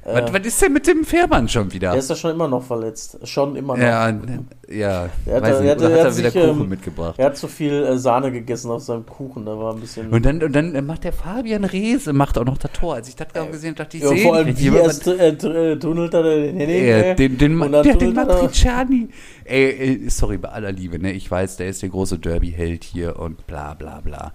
Was, 0.09 0.31
was 0.33 0.45
ist 0.45 0.61
denn 0.61 0.71
mit 0.71 0.87
dem 0.87 1.03
Fährmann 1.03 1.49
schon 1.49 1.73
wieder? 1.73 1.89
Der 1.91 1.99
ist 1.99 2.09
ja 2.09 2.15
schon 2.15 2.31
immer 2.31 2.47
noch 2.47 2.63
verletzt. 2.63 3.19
Schon 3.27 3.57
immer 3.57 3.75
noch. 3.75 3.83
ja, 3.83 4.07
n- 4.07 4.47
ja. 4.69 5.09
Er 5.25 5.35
hat- 5.35 5.43
weiß 5.43 5.55
er 5.55 5.61
nicht, 5.61 5.71
hat- 5.71 5.81
er 5.81 5.89
hat 5.89 6.05
er 6.05 6.17
wieder 6.17 6.31
sich, 6.31 6.33
Kuchen 6.33 6.61
ähm, 6.61 6.69
mitgebracht? 6.69 7.15
Er 7.17 7.25
hat 7.25 7.37
zu 7.37 7.47
viel 7.49 7.73
äh, 7.83 7.97
Sahne 7.97 8.31
gegessen 8.31 8.71
auf 8.71 8.83
seinem 8.83 9.05
Kuchen, 9.05 9.45
da 9.45 9.57
war 9.59 9.73
ein 9.73 9.81
bisschen. 9.81 10.09
Und 10.09 10.25
dann, 10.25 10.41
und 10.41 10.53
dann 10.55 10.85
macht 10.85 11.03
der 11.03 11.11
Fabian 11.11 11.65
Rehse, 11.65 12.13
macht 12.13 12.37
auch 12.37 12.45
noch 12.45 12.57
das 12.57 12.71
Tor. 12.71 12.95
Als 12.95 13.09
ich 13.09 13.15
das 13.17 13.27
gerade 13.33 13.51
gesehen 13.51 13.71
habe, 13.71 13.83
dachte 13.83 13.97
ich, 13.97 14.03
ja, 14.03 14.15
vor 14.15 14.35
allem 14.35 14.57
wie 14.57 14.69
aber 14.69 14.79
er 14.79 14.85
was- 14.87 14.99
t- 14.99 15.11
äh, 15.11 15.27
äh, 15.73 15.75
tunnelt 15.79 16.13
er 16.13 16.23
den 16.23 16.55
Henning. 16.57 16.83
Äh, 16.83 17.11
äh, 17.11 17.15
den, 17.15 17.37
den, 17.37 17.61
und 17.61 17.71
der, 17.73 17.95
den 17.95 18.13
Matriciani. 18.13 19.09
Ey, 19.43 19.75
ey, 20.03 20.09
sorry, 20.09 20.37
bei 20.37 20.49
aller 20.49 20.71
Liebe, 20.71 20.99
ne? 20.99 21.11
Ich 21.11 21.29
weiß, 21.29 21.57
der 21.57 21.67
ist 21.67 21.81
der 21.81 21.89
große 21.89 22.17
Derby-Held 22.19 22.83
hier 22.85 23.19
und 23.19 23.45
bla 23.45 23.73
bla 23.73 23.99
bla. 24.01 24.31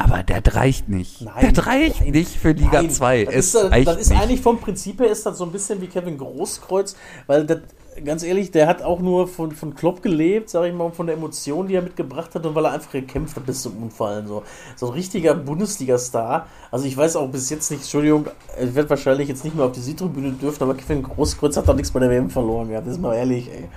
Aber 0.00 0.22
das 0.22 0.54
reicht 0.54 0.88
nicht. 0.88 1.20
Nein, 1.20 1.52
das 1.52 1.66
reicht 1.66 2.00
nein, 2.00 2.10
nicht 2.12 2.34
für 2.36 2.52
Liga 2.52 2.80
Nein, 2.80 2.90
2. 2.90 3.24
Das 3.26 3.34
Es 3.34 3.54
ist, 3.54 3.86
das, 3.86 3.96
ist 3.96 4.12
eigentlich 4.12 4.40
vom 4.40 4.58
Prinzip 4.58 4.98
her 4.98 5.10
ist 5.10 5.26
das 5.26 5.36
so 5.36 5.44
ein 5.44 5.52
bisschen 5.52 5.82
wie 5.82 5.88
Kevin 5.88 6.16
Großkreuz, 6.16 6.96
weil 7.26 7.44
das, 7.44 7.58
ganz 8.02 8.22
ehrlich, 8.22 8.50
der 8.50 8.66
hat 8.66 8.80
auch 8.80 9.00
nur 9.00 9.28
von, 9.28 9.52
von 9.52 9.74
Klopp 9.74 10.02
gelebt, 10.02 10.48
sag 10.48 10.66
ich 10.66 10.72
mal, 10.72 10.84
und 10.84 10.96
von 10.96 11.06
der 11.06 11.16
Emotion, 11.16 11.68
die 11.68 11.74
er 11.74 11.82
mitgebracht 11.82 12.34
hat 12.34 12.46
und 12.46 12.54
weil 12.54 12.64
er 12.64 12.72
einfach 12.72 12.92
gekämpft 12.92 13.36
hat 13.36 13.44
bis 13.44 13.60
zum 13.60 13.76
Umfallen. 13.76 14.26
So, 14.26 14.42
so 14.74 14.86
ein 14.86 14.92
richtiger 14.94 15.34
Bundesliga-Star. 15.34 16.46
Also 16.70 16.86
ich 16.86 16.96
weiß 16.96 17.16
auch 17.16 17.28
bis 17.28 17.50
jetzt 17.50 17.70
nicht, 17.70 17.80
Entschuldigung, 17.80 18.26
er 18.56 18.74
wird 18.74 18.88
wahrscheinlich 18.88 19.28
jetzt 19.28 19.44
nicht 19.44 19.54
mehr 19.54 19.66
auf 19.66 19.72
die 19.72 19.80
Südtribüne 19.80 20.32
dürfen, 20.32 20.62
aber 20.62 20.76
Kevin 20.76 21.02
Großkreuz 21.02 21.58
hat 21.58 21.68
doch 21.68 21.74
nichts 21.74 21.90
bei 21.90 22.00
der 22.00 22.08
WM 22.08 22.30
verloren 22.30 22.70
gehabt, 22.70 22.86
ist 22.86 23.00
mal 23.00 23.14
ehrlich, 23.16 23.50
ey. 23.50 23.68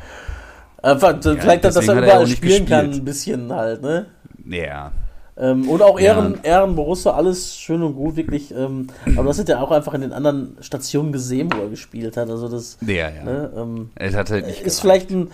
Einfach, 0.82 1.16
vielleicht, 1.22 1.66
dass 1.66 1.76
er 1.76 1.84
er 1.84 1.98
überall 1.98 2.28
spielen 2.28 2.66
kann, 2.66 2.88
gespielt. 2.88 3.02
ein 3.02 3.06
bisschen 3.06 3.54
halt, 3.54 3.82
ne? 3.82 4.06
Ja. 4.46 4.92
Ähm, 5.36 5.68
und 5.68 5.82
auch 5.82 6.00
Ja. 6.00 6.16
Ehren, 6.16 6.40
Ehren 6.44 6.76
Borussia, 6.76 7.14
alles 7.14 7.56
schön 7.58 7.82
und 7.82 7.96
gut, 7.96 8.16
wirklich. 8.16 8.54
Ähm, 8.56 8.88
aber 9.16 9.28
das 9.30 9.40
hat 9.40 9.50
er 9.50 9.62
auch 9.64 9.72
einfach 9.72 9.94
in 9.96 10.02
den 10.02 10.14
anderen 10.14 10.58
Stationen 10.62 11.12
gesehen, 11.12 11.50
wo 11.56 11.62
er 11.62 11.70
gespielt 11.70 12.18
hat. 12.18 12.30
Also 12.30 12.48
das 12.48 12.78
Ja, 12.86 13.10
ja. 13.10 13.24
ne, 13.24 13.52
ähm, 13.58 13.90
Es 13.96 14.14
hat 14.16 14.30
halt 14.30 14.46
nicht 14.46 14.58
ist 14.62 14.82
gereicht. 14.82 15.08
vielleicht 15.08 15.12
ein, 15.12 15.32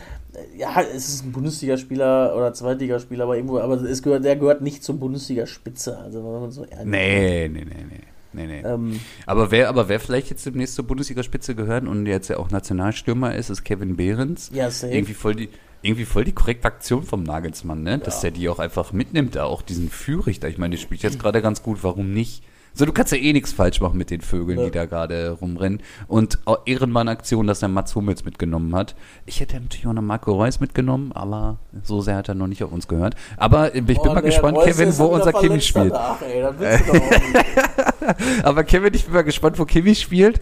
ja, 0.57 0.69
es 0.95 1.09
ist 1.09 1.25
ein 1.25 1.31
Bundesligaspieler 1.33 2.33
oder 2.35 2.53
Zweitligaspieler, 2.53 3.25
aber 3.25 3.35
irgendwo, 3.35 3.59
aber 3.59 3.73
es 3.81 4.01
gehört, 4.01 4.23
der 4.23 4.37
gehört 4.37 4.61
nicht 4.61 4.83
zur 4.85 4.97
Bundesliga-Spitze. 4.97 5.97
Also 5.97 6.23
wenn 6.23 6.31
man 6.41 6.51
so 6.51 6.63
ehrlich 6.63 6.85
Nee, 6.85 7.49
nee, 7.49 7.65
nee, 7.65 7.85
nee. 7.89 7.99
nee, 8.31 8.61
nee. 8.61 8.61
Ähm, 8.67 8.99
aber, 9.25 9.51
wer, 9.51 9.67
aber 9.67 9.89
wer 9.89 9.99
vielleicht 9.99 10.29
jetzt 10.29 10.45
demnächst 10.45 10.75
zur 10.75 10.85
Bundesligaspitze 10.87 11.55
gehört 11.55 11.85
und 11.87 12.05
jetzt 12.05 12.29
ja 12.29 12.37
auch 12.37 12.51
Nationalstürmer 12.51 13.35
ist, 13.35 13.49
ist 13.49 13.63
Kevin 13.65 13.97
Behrens. 13.97 14.49
ja, 14.53 14.69
safe. 14.71 14.93
Irgendwie 14.93 15.13
voll 15.13 15.35
die, 15.35 15.49
irgendwie 15.81 16.05
voll 16.05 16.25
die 16.25 16.33
korrekte 16.33 16.67
Aktion 16.67 17.03
vom 17.03 17.23
Nagelsmann, 17.23 17.83
ne? 17.83 17.99
Dass 17.99 18.21
der 18.21 18.31
die 18.31 18.49
auch 18.49 18.59
einfach 18.59 18.91
mitnimmt, 18.93 19.35
da 19.35 19.45
auch 19.45 19.61
diesen 19.61 19.89
Führichter. 19.89 20.47
Ich 20.49 20.57
meine, 20.57 20.75
der 20.75 20.81
spielt 20.81 21.03
jetzt 21.03 21.19
gerade 21.19 21.41
ganz 21.41 21.63
gut, 21.63 21.79
warum 21.83 22.13
nicht? 22.13 22.43
So, 22.75 22.85
du 22.85 22.93
kannst 22.93 23.11
ja 23.11 23.17
eh 23.17 23.33
nichts 23.33 23.51
falsch 23.51 23.81
machen 23.81 23.97
mit 23.97 24.11
den 24.11 24.21
Vögeln, 24.21 24.59
Ja. 24.59 24.65
die 24.65 24.71
da 24.71 24.85
gerade 24.85 25.31
rumrennen. 25.31 25.81
Und 26.07 26.37
Ehrenmann-Aktion, 26.65 27.47
dass 27.47 27.61
er 27.63 27.67
Mats 27.67 27.95
Hummels 27.95 28.23
mitgenommen 28.25 28.75
hat. 28.75 28.95
Ich 29.25 29.39
hätte 29.39 29.59
natürlich 29.59 29.87
auch 29.87 29.93
noch 29.93 30.03
Marco 30.03 30.33
Reus 30.33 30.59
mitgenommen, 30.59 31.11
aber 31.11 31.57
so 31.83 31.99
sehr 32.01 32.15
hat 32.17 32.29
er 32.29 32.35
noch 32.35 32.47
nicht 32.47 32.63
auf 32.63 32.71
uns 32.71 32.87
gehört. 32.87 33.15
Aber 33.37 33.73
ich 33.73 33.83
bin 33.83 33.97
Oh, 33.99 34.05
mal 34.13 34.21
gespannt, 34.21 34.57
Reus 34.57 34.65
Kevin, 34.65 34.97
wo 34.97 35.05
unser 35.05 35.33
Kimi 35.33 35.59
spielt. 35.61 35.93
danach, 35.93 36.21
ey. 36.21 36.43
Aber 38.43 38.63
Kevin, 38.63 38.93
ich 38.93 39.05
bin 39.05 39.13
mal 39.13 39.23
gespannt, 39.23 39.59
wo 39.59 39.65
Kimi 39.65 39.95
spielt. 39.95 40.41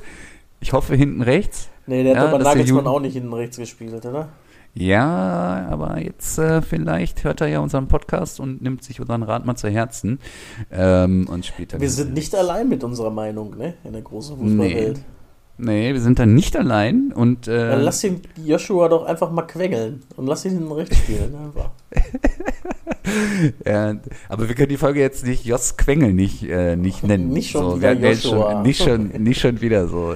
Ich 0.59 0.73
hoffe 0.73 0.95
hinten 0.95 1.21
rechts. 1.21 1.69
Nee, 1.85 2.03
der 2.03 2.15
hat 2.17 2.23
Ja, 2.23 2.29
aber 2.35 2.43
Nagelsmann 2.43 2.87
auch 2.87 2.99
nicht 2.99 3.13
hinten 3.13 3.33
rechts 3.33 3.57
gespielt, 3.57 3.93
oder? 4.05 4.29
Ja, 4.79 5.67
aber 5.71 5.99
jetzt 5.99 6.37
äh, 6.37 6.61
vielleicht 6.61 7.23
hört 7.23 7.41
er 7.41 7.47
ja 7.47 7.59
unseren 7.61 7.87
Podcast 7.87 8.39
und 8.39 8.61
nimmt 8.61 8.83
sich 8.83 9.01
unseren 9.01 9.23
Rat 9.23 9.43
mal 9.43 9.55
zu 9.55 9.69
Herzen 9.69 10.19
ähm, 10.71 11.27
und 11.27 11.45
spielt 11.47 11.73
dann. 11.73 11.81
Wir 11.81 11.89
sind 11.89 12.13
nicht 12.13 12.35
allein 12.35 12.69
mit 12.69 12.83
unserer 12.83 13.09
Meinung, 13.09 13.57
ne? 13.57 13.73
In 13.83 13.93
der 13.93 14.03
großen 14.03 14.37
Fußballwelt. 14.37 15.01
Nee, 15.59 15.91
wir 15.93 16.01
sind 16.01 16.19
dann 16.19 16.35
nicht 16.35 16.55
allein 16.55 17.11
und 17.11 17.47
äh, 17.47 17.71
Dann 17.71 17.81
lass 17.81 18.01
den 18.01 18.21
Joshua 18.45 18.89
doch 18.89 19.05
einfach 19.05 19.31
mal 19.31 19.41
quengeln 19.41 20.03
und 20.15 20.27
lass 20.27 20.45
ihn 20.45 20.71
rechts 20.71 20.97
spielen. 20.97 21.33
Einfach. 21.35 21.71
äh, 23.63 23.95
aber 24.29 24.47
wir 24.47 24.53
können 24.53 24.69
die 24.69 24.77
Folge 24.77 24.99
jetzt 24.99 25.25
nicht 25.25 25.43
Jos 25.45 25.75
Quengel 25.75 26.13
nicht, 26.13 26.43
äh, 26.43 26.75
nicht 26.75 27.03
nennen. 27.07 27.29
Nicht 27.29 27.49
schon 27.49 27.71
so, 27.71 27.77
wieder 27.77 27.93
Joshua. 27.93 28.51
Schon, 28.51 28.61
nicht, 28.61 28.83
schon, 28.83 29.07
nicht 29.07 29.41
schon 29.41 29.59
wieder 29.59 29.87
so. 29.87 30.13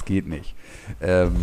Es 0.00 0.06
geht 0.06 0.26
nicht. 0.26 0.54
Ähm, 1.02 1.34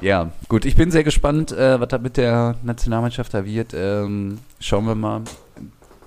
ja, 0.00 0.30
gut, 0.48 0.64
ich 0.64 0.74
bin 0.74 0.90
sehr 0.90 1.04
gespannt, 1.04 1.52
äh, 1.52 1.78
was 1.78 1.88
da 1.88 1.98
mit 1.98 2.16
der 2.16 2.56
Nationalmannschaft 2.62 3.34
da 3.34 3.44
wird. 3.44 3.74
Ähm, 3.74 4.38
schauen 4.58 4.86
wir 4.86 4.94
mal. 4.94 5.20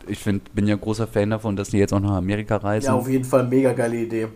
Ich 0.07 0.17
find, 0.17 0.55
bin 0.55 0.67
ja 0.67 0.75
großer 0.75 1.05
Fan 1.05 1.29
davon, 1.29 1.55
dass 1.55 1.69
die 1.69 1.77
jetzt 1.77 1.93
auch 1.93 1.99
nach 1.99 2.15
Amerika 2.15 2.57
reisen. 2.57 2.87
Ja, 2.87 2.95
auf 2.95 3.07
jeden 3.07 3.25
Fall 3.25 3.47
mega 3.47 3.73
geile 3.73 3.97
Idee. 3.97 4.27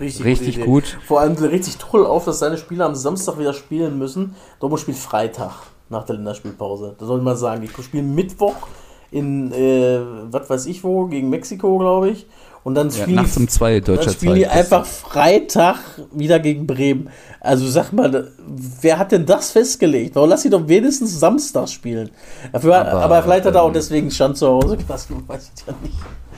Richtig, 0.00 0.24
Richtig 0.24 0.64
gut. 0.64 0.98
Vor 1.06 1.20
allem 1.20 1.36
sich 1.36 1.76
toll 1.76 2.04
auf, 2.04 2.24
dass 2.24 2.40
seine 2.40 2.58
Spieler 2.58 2.86
am 2.86 2.96
Samstag 2.96 3.38
wieder 3.38 3.54
spielen 3.54 3.98
müssen. 3.98 4.34
Dortmund 4.58 4.80
spielt 4.80 4.98
Freitag 4.98 5.52
nach 5.88 6.06
der 6.06 6.16
Länderspielpause. 6.16 6.96
Da 6.98 7.06
soll 7.06 7.22
man 7.22 7.36
sagen, 7.36 7.62
die 7.62 7.82
spielen 7.82 8.16
Mittwoch 8.16 8.66
in, 9.12 9.52
äh, 9.52 10.00
was 10.32 10.50
weiß 10.50 10.66
ich 10.66 10.82
wo, 10.82 11.06
gegen 11.06 11.30
Mexiko, 11.30 11.78
glaube 11.78 12.10
ich. 12.10 12.26
Und 12.66 12.74
dann 12.74 12.88
ja, 12.88 13.02
spielen, 13.02 13.14
nachts 13.14 13.36
um 13.36 13.46
zwei 13.46 13.74
die, 13.74 13.82
dann 13.82 13.94
deutscher 13.94 14.10
spielen 14.10 14.34
die 14.34 14.42
Zeit. 14.42 14.50
einfach 14.50 14.84
Freitag 14.84 15.78
wieder 16.10 16.40
gegen 16.40 16.66
Bremen. 16.66 17.10
Also 17.38 17.64
sag 17.68 17.92
mal, 17.92 18.32
wer 18.44 18.98
hat 18.98 19.12
denn 19.12 19.24
das 19.24 19.52
festgelegt? 19.52 20.16
Warum 20.16 20.30
lass 20.30 20.42
sie 20.42 20.50
doch 20.50 20.66
wenigstens 20.66 21.20
Samstag 21.20 21.68
spielen? 21.68 22.10
Dafür, 22.50 22.78
aber, 22.78 23.02
Aber, 23.04 23.22
vielleicht 23.22 23.44
hat 23.44 23.54
er 23.54 23.62
auch 23.62 23.68
ähm, 23.68 23.74
deswegen 23.74 24.10
Stand 24.10 24.36
zu 24.36 24.48
Hause 24.48 24.76
gelassen, 24.78 25.22
weiß 25.28 25.52
ich 25.54 25.64
ja 25.64 25.74
nicht. 25.80 25.94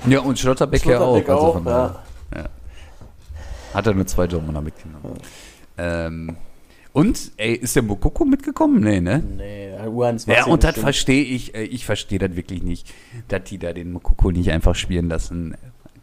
Ja, 0.07 0.21
und 0.21 0.38
Schlotterbeck, 0.38 0.85
ja 0.85 1.01
auch. 1.01 1.17
Schlotterbeck 1.17 1.29
Also 1.31 1.41
auch, 1.41 1.53
von 1.55 1.64
ja. 1.64 2.03
daher, 2.35 2.51
Hat 3.73 3.87
er 3.87 3.95
nur 3.95 4.07
zwei 4.07 4.27
Dortmunder 4.27 4.61
mitgenommen. 4.61 5.14
Ähm, 5.79 6.37
und, 6.93 7.33
ey, 7.38 7.55
ist 7.55 7.75
der 7.75 7.85
Mokoko 7.85 8.27
mitgekommen? 8.27 8.83
Nee, 8.83 9.01
ne? 9.01 9.23
Nee, 9.23 9.71
U21 9.87 10.31
Ja, 10.31 10.45
und 10.45 10.62
das 10.62 10.79
verstehe 10.79 11.25
ich, 11.25 11.55
äh, 11.55 11.62
ich 11.62 11.87
verstehe 11.87 12.19
das 12.19 12.37
wirklich 12.37 12.62
nicht, 12.62 12.93
dass 13.29 13.45
die 13.45 13.57
da 13.57 13.73
den 13.73 13.93
Mokoko 13.93 14.31
nicht 14.31 14.51
einfach 14.51 14.75
spielen 14.75 15.09
lassen. 15.09 15.57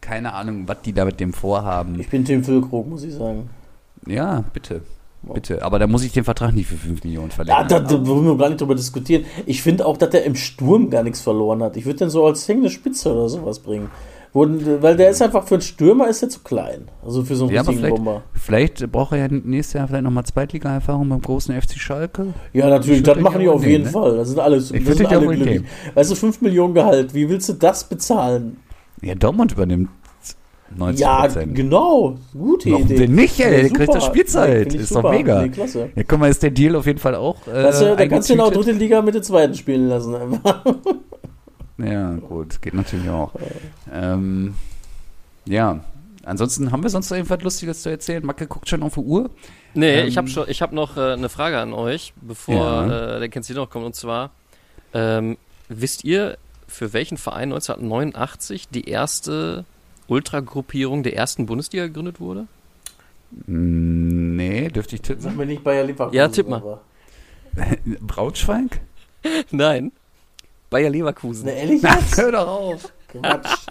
Keine 0.05 0.33
Ahnung, 0.33 0.67
was 0.67 0.77
die 0.83 0.93
da 0.93 1.05
mit 1.05 1.19
dem 1.19 1.33
vorhaben. 1.33 1.99
Ich 1.99 2.09
bin 2.09 2.23
Tim 2.25 2.43
Füllkrug, 2.43 2.87
muss 2.87 3.03
ich 3.03 3.13
sagen. 3.13 3.49
Ja, 4.05 4.43
bitte. 4.53 4.81
Bitte. 5.33 5.63
Aber 5.63 5.79
da 5.79 5.87
muss 5.87 6.03
ich 6.03 6.11
den 6.11 6.23
Vertrag 6.23 6.53
nicht 6.53 6.67
für 6.67 6.75
5 6.75 7.03
Millionen 7.03 7.29
Ja, 7.29 7.35
verlängern. 7.35 7.67
da, 7.67 7.79
da 7.79 8.07
wollen 8.07 8.25
wir 8.25 8.37
gar 8.37 8.49
nicht 8.49 8.61
drüber 8.61 8.75
diskutieren. 8.75 9.25
Ich 9.47 9.63
finde 9.63 9.83
auch, 9.87 9.97
dass 9.97 10.11
der 10.11 10.23
im 10.23 10.35
Sturm 10.35 10.91
gar 10.91 11.01
nichts 11.01 11.21
verloren 11.21 11.63
hat. 11.63 11.75
Ich 11.77 11.85
würde 11.85 11.97
den 11.99 12.11
so 12.11 12.23
als 12.27 12.47
hängende 12.47 12.69
Spitze 12.69 13.11
oder 13.11 13.27
sowas 13.27 13.57
bringen. 13.57 13.89
Wo- 14.33 14.45
Weil 14.81 14.95
der 14.97 15.09
ist 15.09 15.23
einfach 15.23 15.47
für 15.47 15.55
einen 15.55 15.61
Stürmer 15.63 16.09
ist 16.09 16.21
der 16.21 16.29
zu 16.29 16.41
klein. 16.41 16.89
Also 17.03 17.23
für 17.23 17.35
so 17.35 17.45
einen 17.45 17.55
ja, 17.55 17.61
richtigen 17.61 17.79
vielleicht, 17.79 17.95
Bomber. 17.95 18.21
vielleicht 18.35 18.91
braucht 18.91 19.13
er 19.13 19.17
ja 19.19 19.27
nächstes 19.29 19.73
Jahr 19.73 19.87
vielleicht 19.87 20.03
nochmal 20.03 20.25
Zweitliga-Erfahrung 20.25 21.09
beim 21.09 21.21
großen 21.21 21.59
FC 21.59 21.71
Schalke. 21.79 22.27
Ja, 22.53 22.69
natürlich, 22.69 22.97
Ich 22.99 23.03
das 23.03 23.17
machen 23.17 23.39
die 23.39 23.47
auf 23.47 23.61
nehmen, 23.61 23.71
jeden 23.71 23.83
ne? 23.85 23.89
Fall. 23.89 24.17
Das 24.17 24.27
sind 24.27 24.39
alle, 24.39 24.57
das 24.57 24.67
sind 24.67 25.05
alle 25.07 25.25
glücklich. 25.35 25.63
Weißt 25.95 26.11
du, 26.11 26.15
5 26.15 26.41
Millionen 26.41 26.75
Gehalt, 26.75 27.15
wie 27.15 27.27
willst 27.29 27.49
du 27.49 27.53
das 27.53 27.83
bezahlen? 27.85 28.57
Ja, 29.01 29.15
Dortmund 29.15 29.51
übernimmt 29.51 29.89
90 30.75 30.99
Ja, 31.01 31.27
genau. 31.27 32.17
Gute 32.33 32.71
Warum 32.71 32.83
Idee. 32.85 32.95
denn 32.97 33.13
nicht, 33.15 33.39
ey? 33.39 33.45
Ja, 33.55 33.61
Der 33.61 33.69
kriegt 33.69 33.93
doch 33.93 34.05
Spielzeit. 34.05 34.71
Nee, 34.71 34.77
ist 34.79 34.89
super. 34.89 35.03
doch 35.03 35.11
mega. 35.11 35.41
Nee, 35.43 35.49
klasse. 35.49 35.89
Ja, 35.95 36.03
guck 36.07 36.19
mal, 36.19 36.29
ist 36.29 36.41
der 36.41 36.49
Deal 36.51 36.75
auf 36.75 36.85
jeden 36.87 36.97
Fall 36.99 37.15
auch. 37.15 37.45
Äh, 37.47 37.63
Weißt 37.65 37.81
du, 37.81 37.95
da 37.95 38.07
kannst 38.07 38.29
du 38.29 38.33
ihn 38.33 38.39
auch 38.41 38.51
dritte 38.51 38.71
Liga 38.71 39.01
mit 39.01 39.13
der 39.15 39.21
zweiten 39.21 39.53
spielen 39.53 39.87
lassen. 39.89 40.15
Einfach. 40.15 40.65
Ja, 41.77 42.13
gut, 42.13 42.61
geht 42.61 42.73
natürlich 42.73 43.09
auch. 43.09 43.31
Ähm, 43.93 44.55
ja, 45.45 45.81
ansonsten 46.23 46.71
haben 46.71 46.81
wir 46.83 46.89
sonst 46.89 47.09
noch 47.11 47.17
irgendwas 47.17 47.41
Lustiges 47.41 47.81
zu 47.83 47.89
erzählen. 47.89 48.25
Macke 48.25 48.47
guckt 48.47 48.67
schon 48.69 48.81
auf 48.81 48.93
die 48.95 49.01
Uhr. 49.01 49.29
Nee, 49.73 49.99
Ähm, 49.99 50.07
ich 50.07 50.17
habe 50.17 50.27
schon, 50.29 50.45
ich 50.47 50.61
habe 50.61 50.73
noch 50.73 50.95
äh, 50.97 51.11
eine 51.13 51.27
Frage 51.29 51.57
an 51.59 51.73
euch, 51.73 52.13
bevor 52.21 52.55
Ja. 52.55 53.15
äh, 53.17 53.19
der 53.19 53.29
Kenzi 53.29 53.53
noch 53.53 53.69
kommt. 53.69 53.85
Und 53.85 53.93
zwar, 53.95 54.31
ähm, 54.93 55.37
wisst 55.67 56.05
ihr, 56.05 56.37
für 56.67 56.93
welchen 56.93 57.17
Verein 57.17 57.51
1989 57.53 58.69
die 58.69 58.89
erste 58.89 59.65
Ultragruppierung 60.07 61.03
der 61.03 61.15
ersten 61.15 61.45
Bundesliga 61.45 61.87
gegründet 61.87 62.19
wurde? 62.19 62.47
Nee, 63.47 64.69
dürfte 64.69 64.95
ich 64.95 65.01
Sag 65.05 65.19
tippen? 65.19 65.37
mir 65.37 65.45
nicht 65.45 65.63
Bayer 65.63 65.83
Leverkusen. 65.83 66.15
Ja, 66.17 66.27
tipp 66.27 66.47
mal. 66.47 66.57
aber- 66.57 66.81
Braunschweig? 68.01 68.81
Nein. 69.51 69.91
Bayer 70.69 70.89
Leverkusen. 70.89 71.45
Ne, 71.45 71.53
ehrlich 71.53 71.81
jetzt? 71.81 72.17
Hör 72.17 72.31
doch 72.31 72.47
auf. 72.47 72.93
Quatsch. 73.07 73.65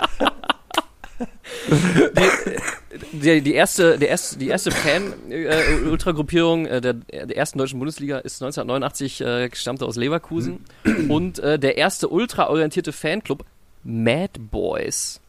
Die, 3.13 3.41
die 3.41 3.55
erste, 3.55 3.99
der 3.99 4.09
erste, 4.09 4.39
die 4.39 4.49
erste 4.49 4.71
Fan-Ultragruppierung 4.71 6.67
äh, 6.67 6.81
der, 6.81 6.95
der 6.95 7.37
ersten 7.37 7.59
deutschen 7.59 7.79
Bundesliga 7.79 8.19
ist 8.19 8.43
1989 8.43 9.21
äh, 9.21 9.49
gestammte 9.49 9.87
aus 9.87 9.97
Leverkusen. 9.97 10.65
Und 11.09 11.39
äh, 11.41 11.59
der 11.59 11.77
erste 11.77 12.09
ultraorientierte 12.09 12.93
Fanclub 12.93 13.45
Mad 13.83 14.39
Boys, 14.39 15.21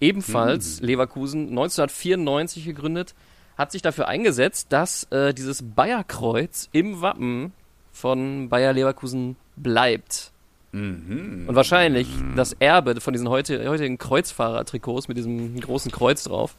ebenfalls 0.00 0.80
Leverkusen, 0.80 1.48
1994 1.50 2.64
gegründet, 2.64 3.14
hat 3.56 3.72
sich 3.72 3.82
dafür 3.82 4.08
eingesetzt, 4.08 4.68
dass 4.70 5.04
äh, 5.10 5.32
dieses 5.32 5.62
Bayerkreuz 5.62 6.68
im 6.72 7.00
Wappen 7.00 7.52
von 7.92 8.48
Bayer 8.48 8.72
Leverkusen 8.72 9.36
bleibt. 9.56 10.32
Mhm. 10.74 11.44
Und 11.46 11.54
wahrscheinlich 11.54 12.08
das 12.34 12.52
Erbe 12.58 13.00
von 13.00 13.12
diesen 13.12 13.28
heute, 13.28 13.68
heutigen 13.68 13.96
Kreuzfahrer-Trikots 13.96 15.06
mit 15.06 15.16
diesem 15.16 15.60
großen 15.60 15.92
Kreuz 15.92 16.24
drauf. 16.24 16.56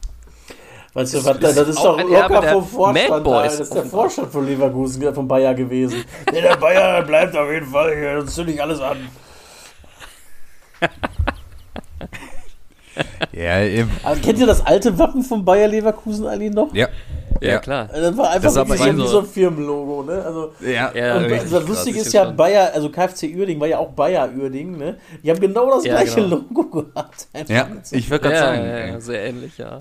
Weißt 0.94 1.12
du, 1.12 1.24
was, 1.26 1.38
das 1.38 1.56
ist 1.68 1.76
auch 1.76 1.98
doch 1.98 1.98
ein 1.98 2.08
locker 2.08 2.42
vom 2.42 2.66
Vorstand. 2.66 3.10
Mad 3.10 3.22
Boys. 3.22 3.52
da. 3.52 3.58
Das 3.58 3.60
ist 3.60 3.74
der 3.74 3.84
Vorstand 3.84 4.32
von 4.32 4.46
Leverkusen, 4.46 5.14
von 5.14 5.28
Bayer 5.28 5.54
gewesen. 5.54 6.02
Nee, 6.32 6.40
der 6.40 6.56
Bayer 6.56 7.02
bleibt 7.02 7.36
auf 7.36 7.50
jeden 7.50 7.66
Fall 7.66 7.94
hier, 7.94 8.18
sonst 8.20 8.34
zünde 8.34 8.52
ich 8.54 8.62
alles 8.62 8.80
an. 8.80 8.96
Ja, 13.32 13.60
eben. 13.60 13.90
Aber 14.02 14.16
kennt 14.16 14.38
ihr 14.38 14.46
das 14.46 14.64
alte 14.64 14.98
Wappen 14.98 15.22
von 15.22 15.44
Bayer 15.44 15.68
Leverkusen 15.68 16.26
eigentlich 16.26 16.54
noch? 16.54 16.74
Ja. 16.74 16.88
Ja, 17.40 17.48
Ja. 17.48 17.58
klar. 17.58 17.88
Das 17.92 18.16
war 18.16 18.30
einfach 18.30 18.42
Das 18.42 18.54
so, 18.54 18.68
wie 18.68 18.96
so- 18.96 19.06
so 19.06 19.18
ein 19.20 19.26
Firmenlogo, 19.26 20.02
ne? 20.04 20.22
Also, 20.24 20.52
Ja, 20.60 20.92
Ja, 20.94 21.16
und 21.18 21.24
richtig 21.24 21.50
das 21.50 21.68
Lustige 21.68 22.00
ist 22.00 22.12
ja, 22.12 22.24
schon- 22.26 22.36
Bayer, 22.36 22.72
also 22.74 22.88
KFC 22.90 23.34
Uerding 23.36 23.60
war 23.60 23.66
ja 23.68 23.78
auch 23.78 23.92
Bayer 23.92 24.28
Uerding, 24.36 24.76
ne? 24.78 24.98
Die 25.22 25.30
haben 25.30 25.40
genau 25.40 25.70
das 25.70 25.84
Ja, 25.84 25.94
gleiche 25.96 26.16
genau. 26.22 26.36
Logo 26.36 26.64
gehabt. 26.84 27.28
Ja 27.48 27.68
ich 27.90 28.10
würde 28.10 28.22
gerade 28.22 28.34
Ja, 28.34 28.40
sagen. 28.42 28.88
ja, 28.94 29.00
sehr 29.00 29.24
ähnlich, 29.26 29.58
ja. 29.58 29.80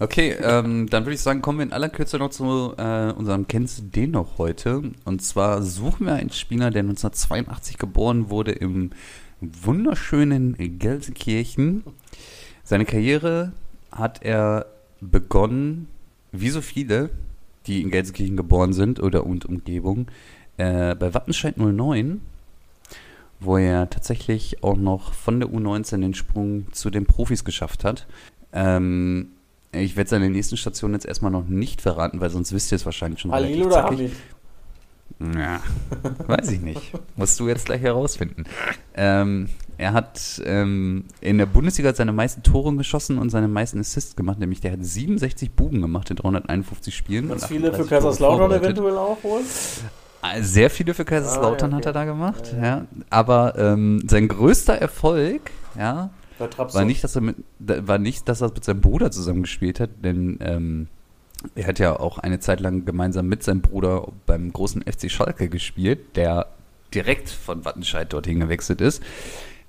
Okay, 0.00 0.34
ähm, 0.42 0.88
dann 0.90 1.04
würde 1.04 1.14
ich 1.14 1.20
sagen, 1.20 1.40
kommen 1.40 1.58
wir 1.58 1.66
in 1.66 1.72
aller 1.72 1.88
Kürze 1.88 2.18
noch 2.18 2.30
zu 2.30 2.74
äh, 2.76 3.12
unserem 3.12 3.46
Kennst 3.46 3.78
du 3.78 3.82
den 3.82 4.10
noch 4.10 4.38
heute? 4.38 4.82
Und 5.04 5.22
zwar 5.22 5.62
suchen 5.62 6.06
wir 6.06 6.14
einen 6.14 6.30
Spieler, 6.30 6.70
der 6.70 6.82
1982 6.82 7.78
geboren 7.78 8.28
wurde 8.28 8.52
im 8.52 8.90
wunderschönen 9.40 10.56
Gelsenkirchen. 10.78 11.84
Seine 12.64 12.84
Karriere 12.86 13.52
hat 13.92 14.22
er 14.22 14.66
begonnen, 15.00 15.88
wie 16.34 16.50
so 16.50 16.60
viele, 16.60 17.10
die 17.66 17.80
in 17.80 17.90
Gelsenkirchen 17.90 18.36
geboren 18.36 18.72
sind 18.72 19.00
oder 19.00 19.24
und 19.24 19.44
Umgebung, 19.46 20.08
äh, 20.56 20.94
bei 20.94 21.14
Wattenscheid 21.14 21.56
09, 21.56 22.20
wo 23.40 23.56
er 23.56 23.88
tatsächlich 23.90 24.62
auch 24.62 24.76
noch 24.76 25.12
von 25.12 25.40
der 25.40 25.48
U19 25.48 26.00
den 26.00 26.14
Sprung 26.14 26.72
zu 26.72 26.90
den 26.90 27.06
Profis 27.06 27.44
geschafft 27.44 27.84
hat. 27.84 28.06
Ähm, 28.52 29.28
ich 29.72 29.96
werde 29.96 30.10
seine 30.10 30.30
nächsten 30.30 30.56
Stationen 30.56 30.94
jetzt 30.94 31.06
erstmal 31.06 31.32
noch 31.32 31.46
nicht 31.46 31.80
verraten, 31.80 32.20
weil 32.20 32.30
sonst 32.30 32.52
wisst 32.52 32.72
ihr 32.72 32.76
es 32.76 32.84
wahrscheinlich 32.84 33.20
schon 33.20 33.32
Halil 33.32 33.64
oder. 33.64 33.84
Hamid? 33.84 34.12
Ja, 35.20 35.62
weiß 36.26 36.50
ich 36.52 36.60
nicht. 36.60 36.92
Musst 37.16 37.38
du 37.38 37.48
jetzt 37.48 37.66
gleich 37.66 37.82
herausfinden. 37.82 38.44
Ähm, 38.96 39.48
er 39.76 39.92
hat 39.92 40.42
ähm, 40.44 41.04
in 41.20 41.38
der 41.38 41.46
Bundesliga 41.46 41.92
seine 41.94 42.12
meisten 42.12 42.42
Tore 42.42 42.74
geschossen 42.76 43.18
und 43.18 43.30
seine 43.30 43.48
meisten 43.48 43.80
Assists 43.80 44.16
gemacht, 44.16 44.38
nämlich 44.38 44.60
der 44.60 44.72
hat 44.72 44.84
67 44.84 45.52
Buben 45.52 45.82
gemacht 45.82 46.10
in 46.10 46.16
351 46.16 46.94
Spielen. 46.94 47.28
Ganz 47.28 47.46
viele 47.46 47.72
für 47.72 47.82
38 47.82 47.88
Tore 47.88 48.00
Kaiserslautern 48.00 48.52
eventuell 48.52 48.96
auch 48.96 49.22
wohl. 49.22 49.40
Äh, 50.22 50.42
Sehr 50.42 50.70
viele 50.70 50.94
für 50.94 51.04
Kaiserslautern 51.04 51.70
Ah, 51.70 51.72
ja, 51.72 51.76
hat 51.78 51.86
er 51.86 51.90
okay. 51.90 51.98
da 51.98 52.04
gemacht, 52.04 52.54
Ja, 52.56 52.64
ja. 52.64 52.86
Aber 53.10 53.58
ähm, 53.58 54.02
sein 54.08 54.28
größter 54.28 54.74
Erfolg, 54.74 55.50
ja, 55.78 56.10
war 56.38 56.84
nicht, 56.84 57.04
dass 57.04 57.16
er 57.16 57.22
mit, 57.22 57.36
war 57.58 57.98
nicht, 57.98 58.28
dass 58.28 58.40
er 58.40 58.48
mit 58.48 58.64
seinem 58.64 58.80
Bruder 58.80 59.10
zusammengespielt 59.10 59.80
hat, 59.80 59.90
denn 60.02 60.38
ähm, 60.40 60.88
er 61.54 61.66
hat 61.66 61.78
ja 61.78 61.98
auch 61.98 62.18
eine 62.18 62.40
Zeit 62.40 62.60
lang 62.60 62.84
gemeinsam 62.84 63.26
mit 63.26 63.42
seinem 63.42 63.60
Bruder 63.60 64.08
beim 64.26 64.52
großen 64.52 64.82
FC 64.82 65.10
Schalke 65.10 65.48
gespielt, 65.48 66.16
der 66.16 66.46
direkt 66.94 67.28
von 67.28 67.64
Wattenscheid 67.64 68.12
dorthin 68.12 68.40
gewechselt 68.40 68.80
ist. 68.80 69.02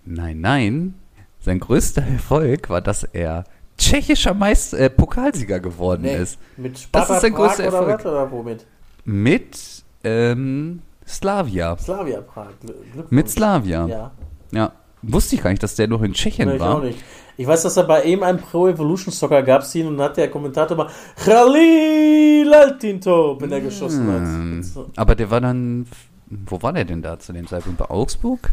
Nein, 0.06 0.40
nein, 0.42 0.94
sein 1.40 1.60
größter 1.60 2.02
Erfolg 2.04 2.70
war, 2.70 2.82
dass 2.82 3.04
er 3.04 3.44
tschechischer 3.78 4.34
Meister, 4.34 4.80
äh, 4.80 4.90
Pokalsieger 4.90 5.60
geworden 5.60 6.04
Nee, 6.04 6.16
ist. 6.18 6.40
mit 6.58 6.78
Sparta 6.80 7.16
ist 7.16 7.22
sein 7.22 7.34
Prag 7.34 7.48
größter 7.48 7.68
oder 7.68 7.78
Erfolg. 7.78 8.00
was? 8.00 8.06
Oder 8.06 8.32
womit? 8.32 8.66
Mit 9.04 9.58
ähm, 10.04 10.82
Slavia. 11.08 11.78
Slavia 11.78 12.22
Prag. 12.22 12.48
Gl- 12.64 12.74
Glückwunsch. 12.94 13.12
Mit 13.12 13.30
Slavia. 13.30 13.88
Ja. 13.88 14.12
Ja. 14.52 14.72
Wusste 15.02 15.36
ich 15.36 15.44
gar 15.44 15.52
nicht, 15.52 15.62
dass 15.62 15.76
der 15.76 15.88
noch 15.88 16.02
in 16.02 16.14
Tschechien 16.14 16.48
Nee, 16.50 16.56
ich 16.56 16.60
war. 16.62 16.76
auch 16.76 16.82
nicht. 16.84 16.98
Ich 17.38 17.46
weiß, 17.46 17.64
dass 17.64 17.76
er 17.78 17.84
bei 17.84 18.04
ihm 18.04 18.24
einen 18.24 18.40
Pro 18.40 18.68
Evolution 18.70 19.12
Soccer 19.14 19.44
gab 19.44 19.62
es 19.62 19.76
ihn 19.76 19.88
und 19.88 20.00
hat 20.02 20.16
der 20.18 20.30
Kommentator 20.32 20.78
mal 20.78 20.90
Khalil 21.18 22.52
Altintop, 22.54 23.42
wenn 23.42 23.52
er 23.52 23.62
geschossen 23.62 24.08
Hm. 24.08 24.58
hat. 24.60 24.66
So, 24.66 24.90
Aber 24.96 25.16
der 25.16 25.30
war 25.30 25.42
dann. 25.42 25.86
Wo 26.28 26.60
war 26.64 26.74
der 26.74 26.86
denn 26.86 27.02
da 27.04 27.20
zu 27.20 27.34
dem 27.34 27.46
Zeitpunkt? 27.46 27.78
Bei 27.78 27.90
Augsburg? 27.90 28.52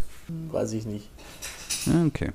weiß 0.50 0.72
ich 0.72 0.84
nicht. 0.86 1.08
Ja, 1.86 2.04
okay. 2.06 2.30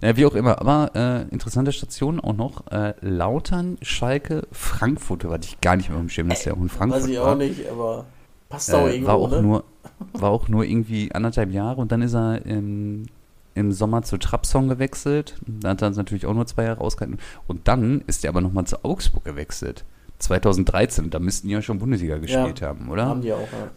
Ja, 0.00 0.16
wie 0.16 0.26
auch 0.26 0.34
immer. 0.34 0.60
Aber 0.60 0.90
äh, 0.94 1.22
interessante 1.32 1.72
Station 1.72 2.20
auch 2.20 2.34
noch. 2.34 2.66
Äh, 2.70 2.94
Lautern, 3.00 3.78
Schalke, 3.82 4.46
Frankfurt. 4.52 5.24
Da 5.24 5.30
hatte 5.30 5.46
ich 5.48 5.60
gar 5.60 5.76
nicht 5.76 5.90
mehr 5.90 5.98
im 5.98 6.08
Schirm, 6.08 6.28
dass 6.28 6.42
der 6.44 6.54
auch 6.54 6.60
in 6.60 6.68
Frankfurt 6.68 7.02
weiß 7.02 7.08
ich 7.10 7.18
war. 7.18 7.32
auch 7.32 7.36
nicht, 7.36 7.68
aber 7.70 8.04
passt 8.48 8.72
auch 8.74 8.86
Äh, 8.86 8.92
irgendwo, 8.94 9.08
war, 9.08 9.14
auch 9.16 9.30
ne? 9.30 9.42
nur, 9.42 9.64
war 10.12 10.30
auch 10.30 10.48
nur 10.48 10.64
irgendwie 10.64 11.12
anderthalb 11.12 11.50
Jahre 11.52 11.80
und 11.80 11.92
dann 11.92 12.02
ist 12.02 12.14
er 12.14 12.44
im, 12.46 13.06
im 13.54 13.72
Sommer 13.72 14.02
zu 14.02 14.18
Trabzon 14.18 14.68
gewechselt. 14.68 15.36
Da 15.46 15.70
hat 15.70 15.82
er 15.82 15.90
natürlich 15.90 16.26
auch 16.26 16.34
nur 16.34 16.46
zwei 16.46 16.64
Jahre 16.64 16.80
ausgehalten. 16.80 17.18
Und 17.46 17.68
dann 17.68 18.02
ist 18.06 18.24
er 18.24 18.30
aber 18.30 18.40
nochmal 18.40 18.66
zu 18.66 18.84
Augsburg 18.84 19.24
gewechselt. 19.24 19.84
2013. 20.18 21.10
Da 21.10 21.18
müssten 21.18 21.48
die 21.48 21.54
ja 21.54 21.62
schon 21.62 21.78
Bundesliga 21.78 22.18
gespielt 22.18 22.62
haben, 22.62 22.88
oder? 22.88 23.06
Haben 23.06 23.22
die 23.22 23.32
auch, 23.32 23.38
ja. 23.40 23.70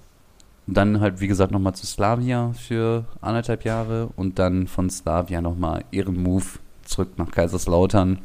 Und 0.70 0.76
dann 0.76 1.00
halt, 1.00 1.20
wie 1.20 1.28
gesagt, 1.28 1.52
nochmal 1.52 1.74
zu 1.74 1.88
Slavia 1.88 2.54
für 2.54 3.06
anderthalb 3.22 3.66
Jahre 3.66 4.10
und 4.16 4.38
dann 4.38 4.68
von 4.68 4.88
Slavia 4.92 5.42
nochmal 5.42 5.84
ihren 5.90 6.22
Move 6.22 6.46
zurück 6.84 7.18
nach 7.18 7.32
Kaiserslautern. 7.32 8.20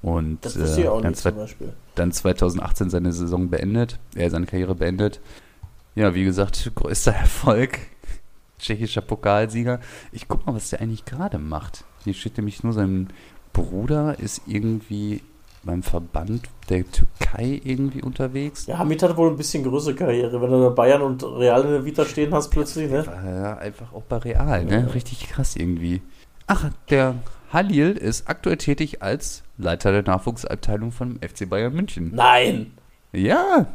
Und 0.00 0.44
Das 0.44 0.54
ich 0.54 0.84
äh, 0.84 0.86
auch 0.86 1.00
dann, 1.00 1.10
nicht 1.10 1.20
zum 1.20 1.34
Beispiel. 1.34 1.72
dann 1.96 2.12
2018 2.12 2.90
seine 2.90 3.12
Saison 3.12 3.50
beendet, 3.50 3.98
er 4.14 4.30
seine 4.30 4.46
Karriere 4.46 4.76
beendet. 4.76 5.20
Ja, 5.96 6.14
wie 6.14 6.22
gesagt, 6.22 6.70
größter 6.76 7.14
Erfolg, 7.14 7.80
tschechischer 8.60 9.00
Pokalsieger. 9.00 9.80
Ich 10.12 10.28
guck 10.28 10.46
mal, 10.46 10.54
was 10.54 10.70
der 10.70 10.80
eigentlich 10.80 11.06
gerade 11.06 11.40
macht. 11.40 11.82
Hier 12.04 12.14
steht 12.14 12.36
nämlich 12.36 12.62
nur 12.62 12.72
sein 12.72 13.08
Bruder 13.52 14.20
ist 14.20 14.42
irgendwie 14.46 15.22
beim 15.68 15.82
Verband 15.82 16.48
der 16.70 16.82
Türkei 16.90 17.60
irgendwie 17.62 18.00
unterwegs. 18.00 18.66
Ja, 18.66 18.78
Hamid 18.78 19.02
hat 19.02 19.18
wohl 19.18 19.28
ein 19.28 19.36
bisschen 19.36 19.62
größere 19.62 19.94
Karriere, 19.94 20.40
wenn 20.40 20.50
du 20.50 20.70
Bayern 20.70 21.02
und 21.02 21.22
Real 21.22 21.62
in 21.62 21.70
der 21.72 21.84
Vita 21.84 22.06
stehen 22.06 22.32
hast 22.32 22.48
plötzlich, 22.48 22.90
ne? 22.90 23.04
Ja 23.06 23.58
einfach 23.58 23.92
auch 23.92 24.04
bei 24.04 24.16
Real, 24.16 24.64
ne? 24.64 24.94
Richtig 24.94 25.28
krass 25.28 25.56
irgendwie. 25.56 26.00
Ach, 26.46 26.70
der 26.88 27.16
Halil 27.52 27.90
ist 27.90 28.30
aktuell 28.30 28.56
tätig 28.56 29.02
als 29.02 29.42
Leiter 29.58 29.92
der 29.92 30.04
Nachwuchsabteilung 30.04 30.90
von 30.90 31.20
FC 31.20 31.46
Bayern 31.46 31.74
München. 31.74 32.12
Nein! 32.14 32.72
Ja. 33.12 33.66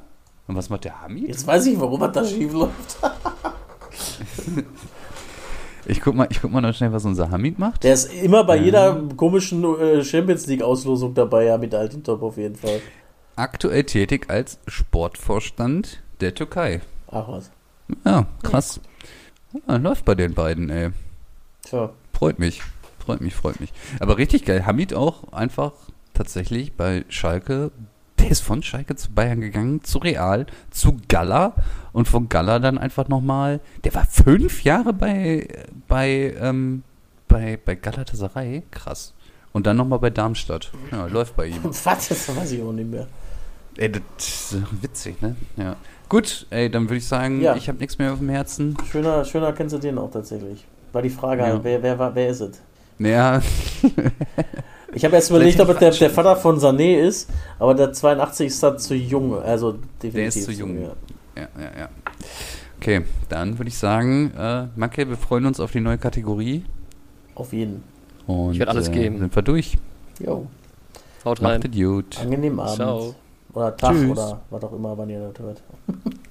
Und 0.47 0.55
was 0.55 0.71
macht 0.71 0.85
der 0.85 0.99
Hamid? 0.99 1.27
Jetzt 1.27 1.45
weiß 1.45 1.67
ich, 1.67 1.79
warum 1.79 2.01
was 2.01 2.11
da 2.11 2.25
schief 2.25 2.53
läuft. 2.53 2.97
Ich 5.85 6.01
guck 6.01 6.15
mal, 6.15 6.27
ich 6.29 6.41
guck 6.41 6.51
mal 6.51 6.61
noch 6.61 6.73
schnell, 6.73 6.93
was 6.93 7.05
unser 7.05 7.29
Hamid 7.31 7.59
macht. 7.59 7.83
Der 7.83 7.93
ist 7.93 8.13
immer 8.13 8.43
bei 8.43 8.57
jeder 8.57 9.01
komischen 9.17 9.63
äh, 9.63 10.03
Champions 10.03 10.47
League-Auslosung 10.47 11.13
dabei, 11.13 11.45
ja, 11.45 11.57
mit 11.57 11.75
Altintop 11.75 12.21
auf 12.23 12.37
jeden 12.37 12.55
Fall. 12.55 12.81
Aktuell 13.35 13.83
tätig 13.83 14.29
als 14.29 14.59
Sportvorstand 14.67 16.01
der 16.21 16.35
Türkei. 16.35 16.81
Ach 17.07 17.27
was. 17.27 17.51
Ja, 18.05 18.27
krass. 18.43 18.79
Ja, 19.67 19.77
läuft 19.77 20.05
bei 20.05 20.15
den 20.15 20.33
beiden, 20.33 20.69
ey. 20.69 20.91
Tja. 21.63 21.91
Freut 22.13 22.39
mich. 22.39 22.61
Freut 22.99 23.21
mich, 23.21 23.35
freut 23.35 23.59
mich. 23.59 23.73
Aber 23.99 24.17
richtig 24.17 24.45
geil. 24.45 24.65
Hamid 24.65 24.93
auch 24.93 25.33
einfach 25.33 25.73
tatsächlich 26.13 26.73
bei 26.73 27.03
Schalke. 27.09 27.71
Der 28.23 28.31
ist 28.31 28.39
von 28.41 28.63
Schalke 28.63 28.95
zu 28.95 29.11
Bayern 29.11 29.41
gegangen, 29.41 29.83
zu 29.83 29.97
Real, 29.99 30.45
zu 30.71 30.97
Gala 31.09 31.53
und 31.91 32.07
von 32.07 32.29
Gala 32.29 32.57
dann 32.59 32.77
einfach 32.77 33.09
nochmal. 33.09 33.59
Der 33.83 33.93
war 33.93 34.05
fünf 34.05 34.63
Jahre 34.63 34.93
bei, 34.93 35.45
bei, 35.89 36.33
ähm, 36.39 36.83
bei, 37.27 37.59
bei 37.63 37.75
Galatasaray. 37.75 38.63
Krass. 38.71 39.13
Und 39.51 39.67
dann 39.67 39.75
nochmal 39.77 39.99
bei 39.99 40.09
Darmstadt. 40.09 40.71
Ja, 40.91 41.05
läuft 41.07 41.35
bei 41.35 41.47
ihm. 41.47 41.59
Was? 41.63 41.83
Das 41.83 42.35
weiß 42.35 42.53
ich 42.53 42.61
auch 42.63 42.71
nicht 42.71 42.89
mehr. 42.89 43.07
Ey, 43.77 43.91
das 43.91 44.53
ist 44.53 44.57
witzig, 44.81 45.21
ne? 45.21 45.35
Ja. 45.57 45.75
Gut, 46.07 46.47
ey, 46.49 46.71
dann 46.71 46.83
würde 46.83 46.97
ich 46.97 47.07
sagen, 47.07 47.41
Ja. 47.41 47.55
ich 47.55 47.67
habe 47.67 47.77
nichts 47.79 47.97
mehr 47.97 48.13
auf 48.13 48.19
dem 48.19 48.29
Herzen. 48.29 48.77
Schöner, 48.89 49.25
schöner 49.25 49.51
kennst 49.51 49.75
du 49.75 49.79
den 49.79 49.97
auch 49.97 50.09
tatsächlich. 50.11 50.65
War 50.93 51.01
die 51.01 51.09
Frage 51.09 51.41
Ja. 51.41 51.47
halt, 51.49 51.63
wer, 51.63 51.83
wer, 51.83 51.99
war, 51.99 52.15
wer 52.15 52.29
ist 52.29 52.39
es? 52.39 52.61
Ja, 52.99 53.41
Ich 54.95 55.05
habe 55.05 55.15
erst 55.15 55.29
überlegt, 55.29 55.59
ob 55.59 55.69
es 55.69 55.77
der, 55.77 55.91
der 55.91 56.09
Vater 56.09 56.35
von 56.35 56.57
Sané 56.59 56.97
ist, 56.99 57.29
aber 57.59 57.73
der 57.75 57.93
82 57.93 58.47
ist 58.47 58.61
da 58.63 58.77
zu 58.77 58.95
jung. 58.95 59.41
Also 59.41 59.73
definitiv. 60.01 60.13
Der 60.13 60.27
ist 60.27 60.43
zu 60.43 60.51
jung. 60.51 60.81
ja. 60.81 60.89
Ja, 61.35 61.47
ja, 61.59 61.79
ja. 61.79 61.89
Okay, 62.79 63.01
dann 63.29 63.57
würde 63.57 63.69
ich 63.69 63.77
sagen, 63.77 64.31
äh, 64.37 64.67
Macke, 64.75 65.07
wir 65.09 65.17
freuen 65.17 65.45
uns 65.47 65.59
auf 65.59 65.71
die 65.71 65.79
neue 65.79 65.97
Kategorie. 65.97 66.63
Auf 67.33 67.53
jeden. 67.53 67.83
Und 68.27 68.53
Ich 68.53 68.59
werd 68.59 68.69
alles 68.69 68.89
äh, 68.89 68.91
geben. 68.91 69.17
sind 69.19 69.35
wir 69.35 69.41
durch. 69.41 69.77
Jo. 70.19 70.45
Haut 71.25 71.41
rein. 71.41 71.59
Macht 71.61 71.71
gut. 71.73 72.19
Angenehmen 72.21 72.59
Abend. 72.59 72.75
Ciao. 72.75 73.15
Oder 73.53 73.75
Tag 73.77 73.93
Tschüss. 73.93 74.11
oder 74.11 74.41
was 74.49 74.63
auch 74.63 74.73
immer, 74.73 74.97
wann 74.97 75.09
ihr 75.09 75.31
das 75.33 75.43
hört. 75.43 75.61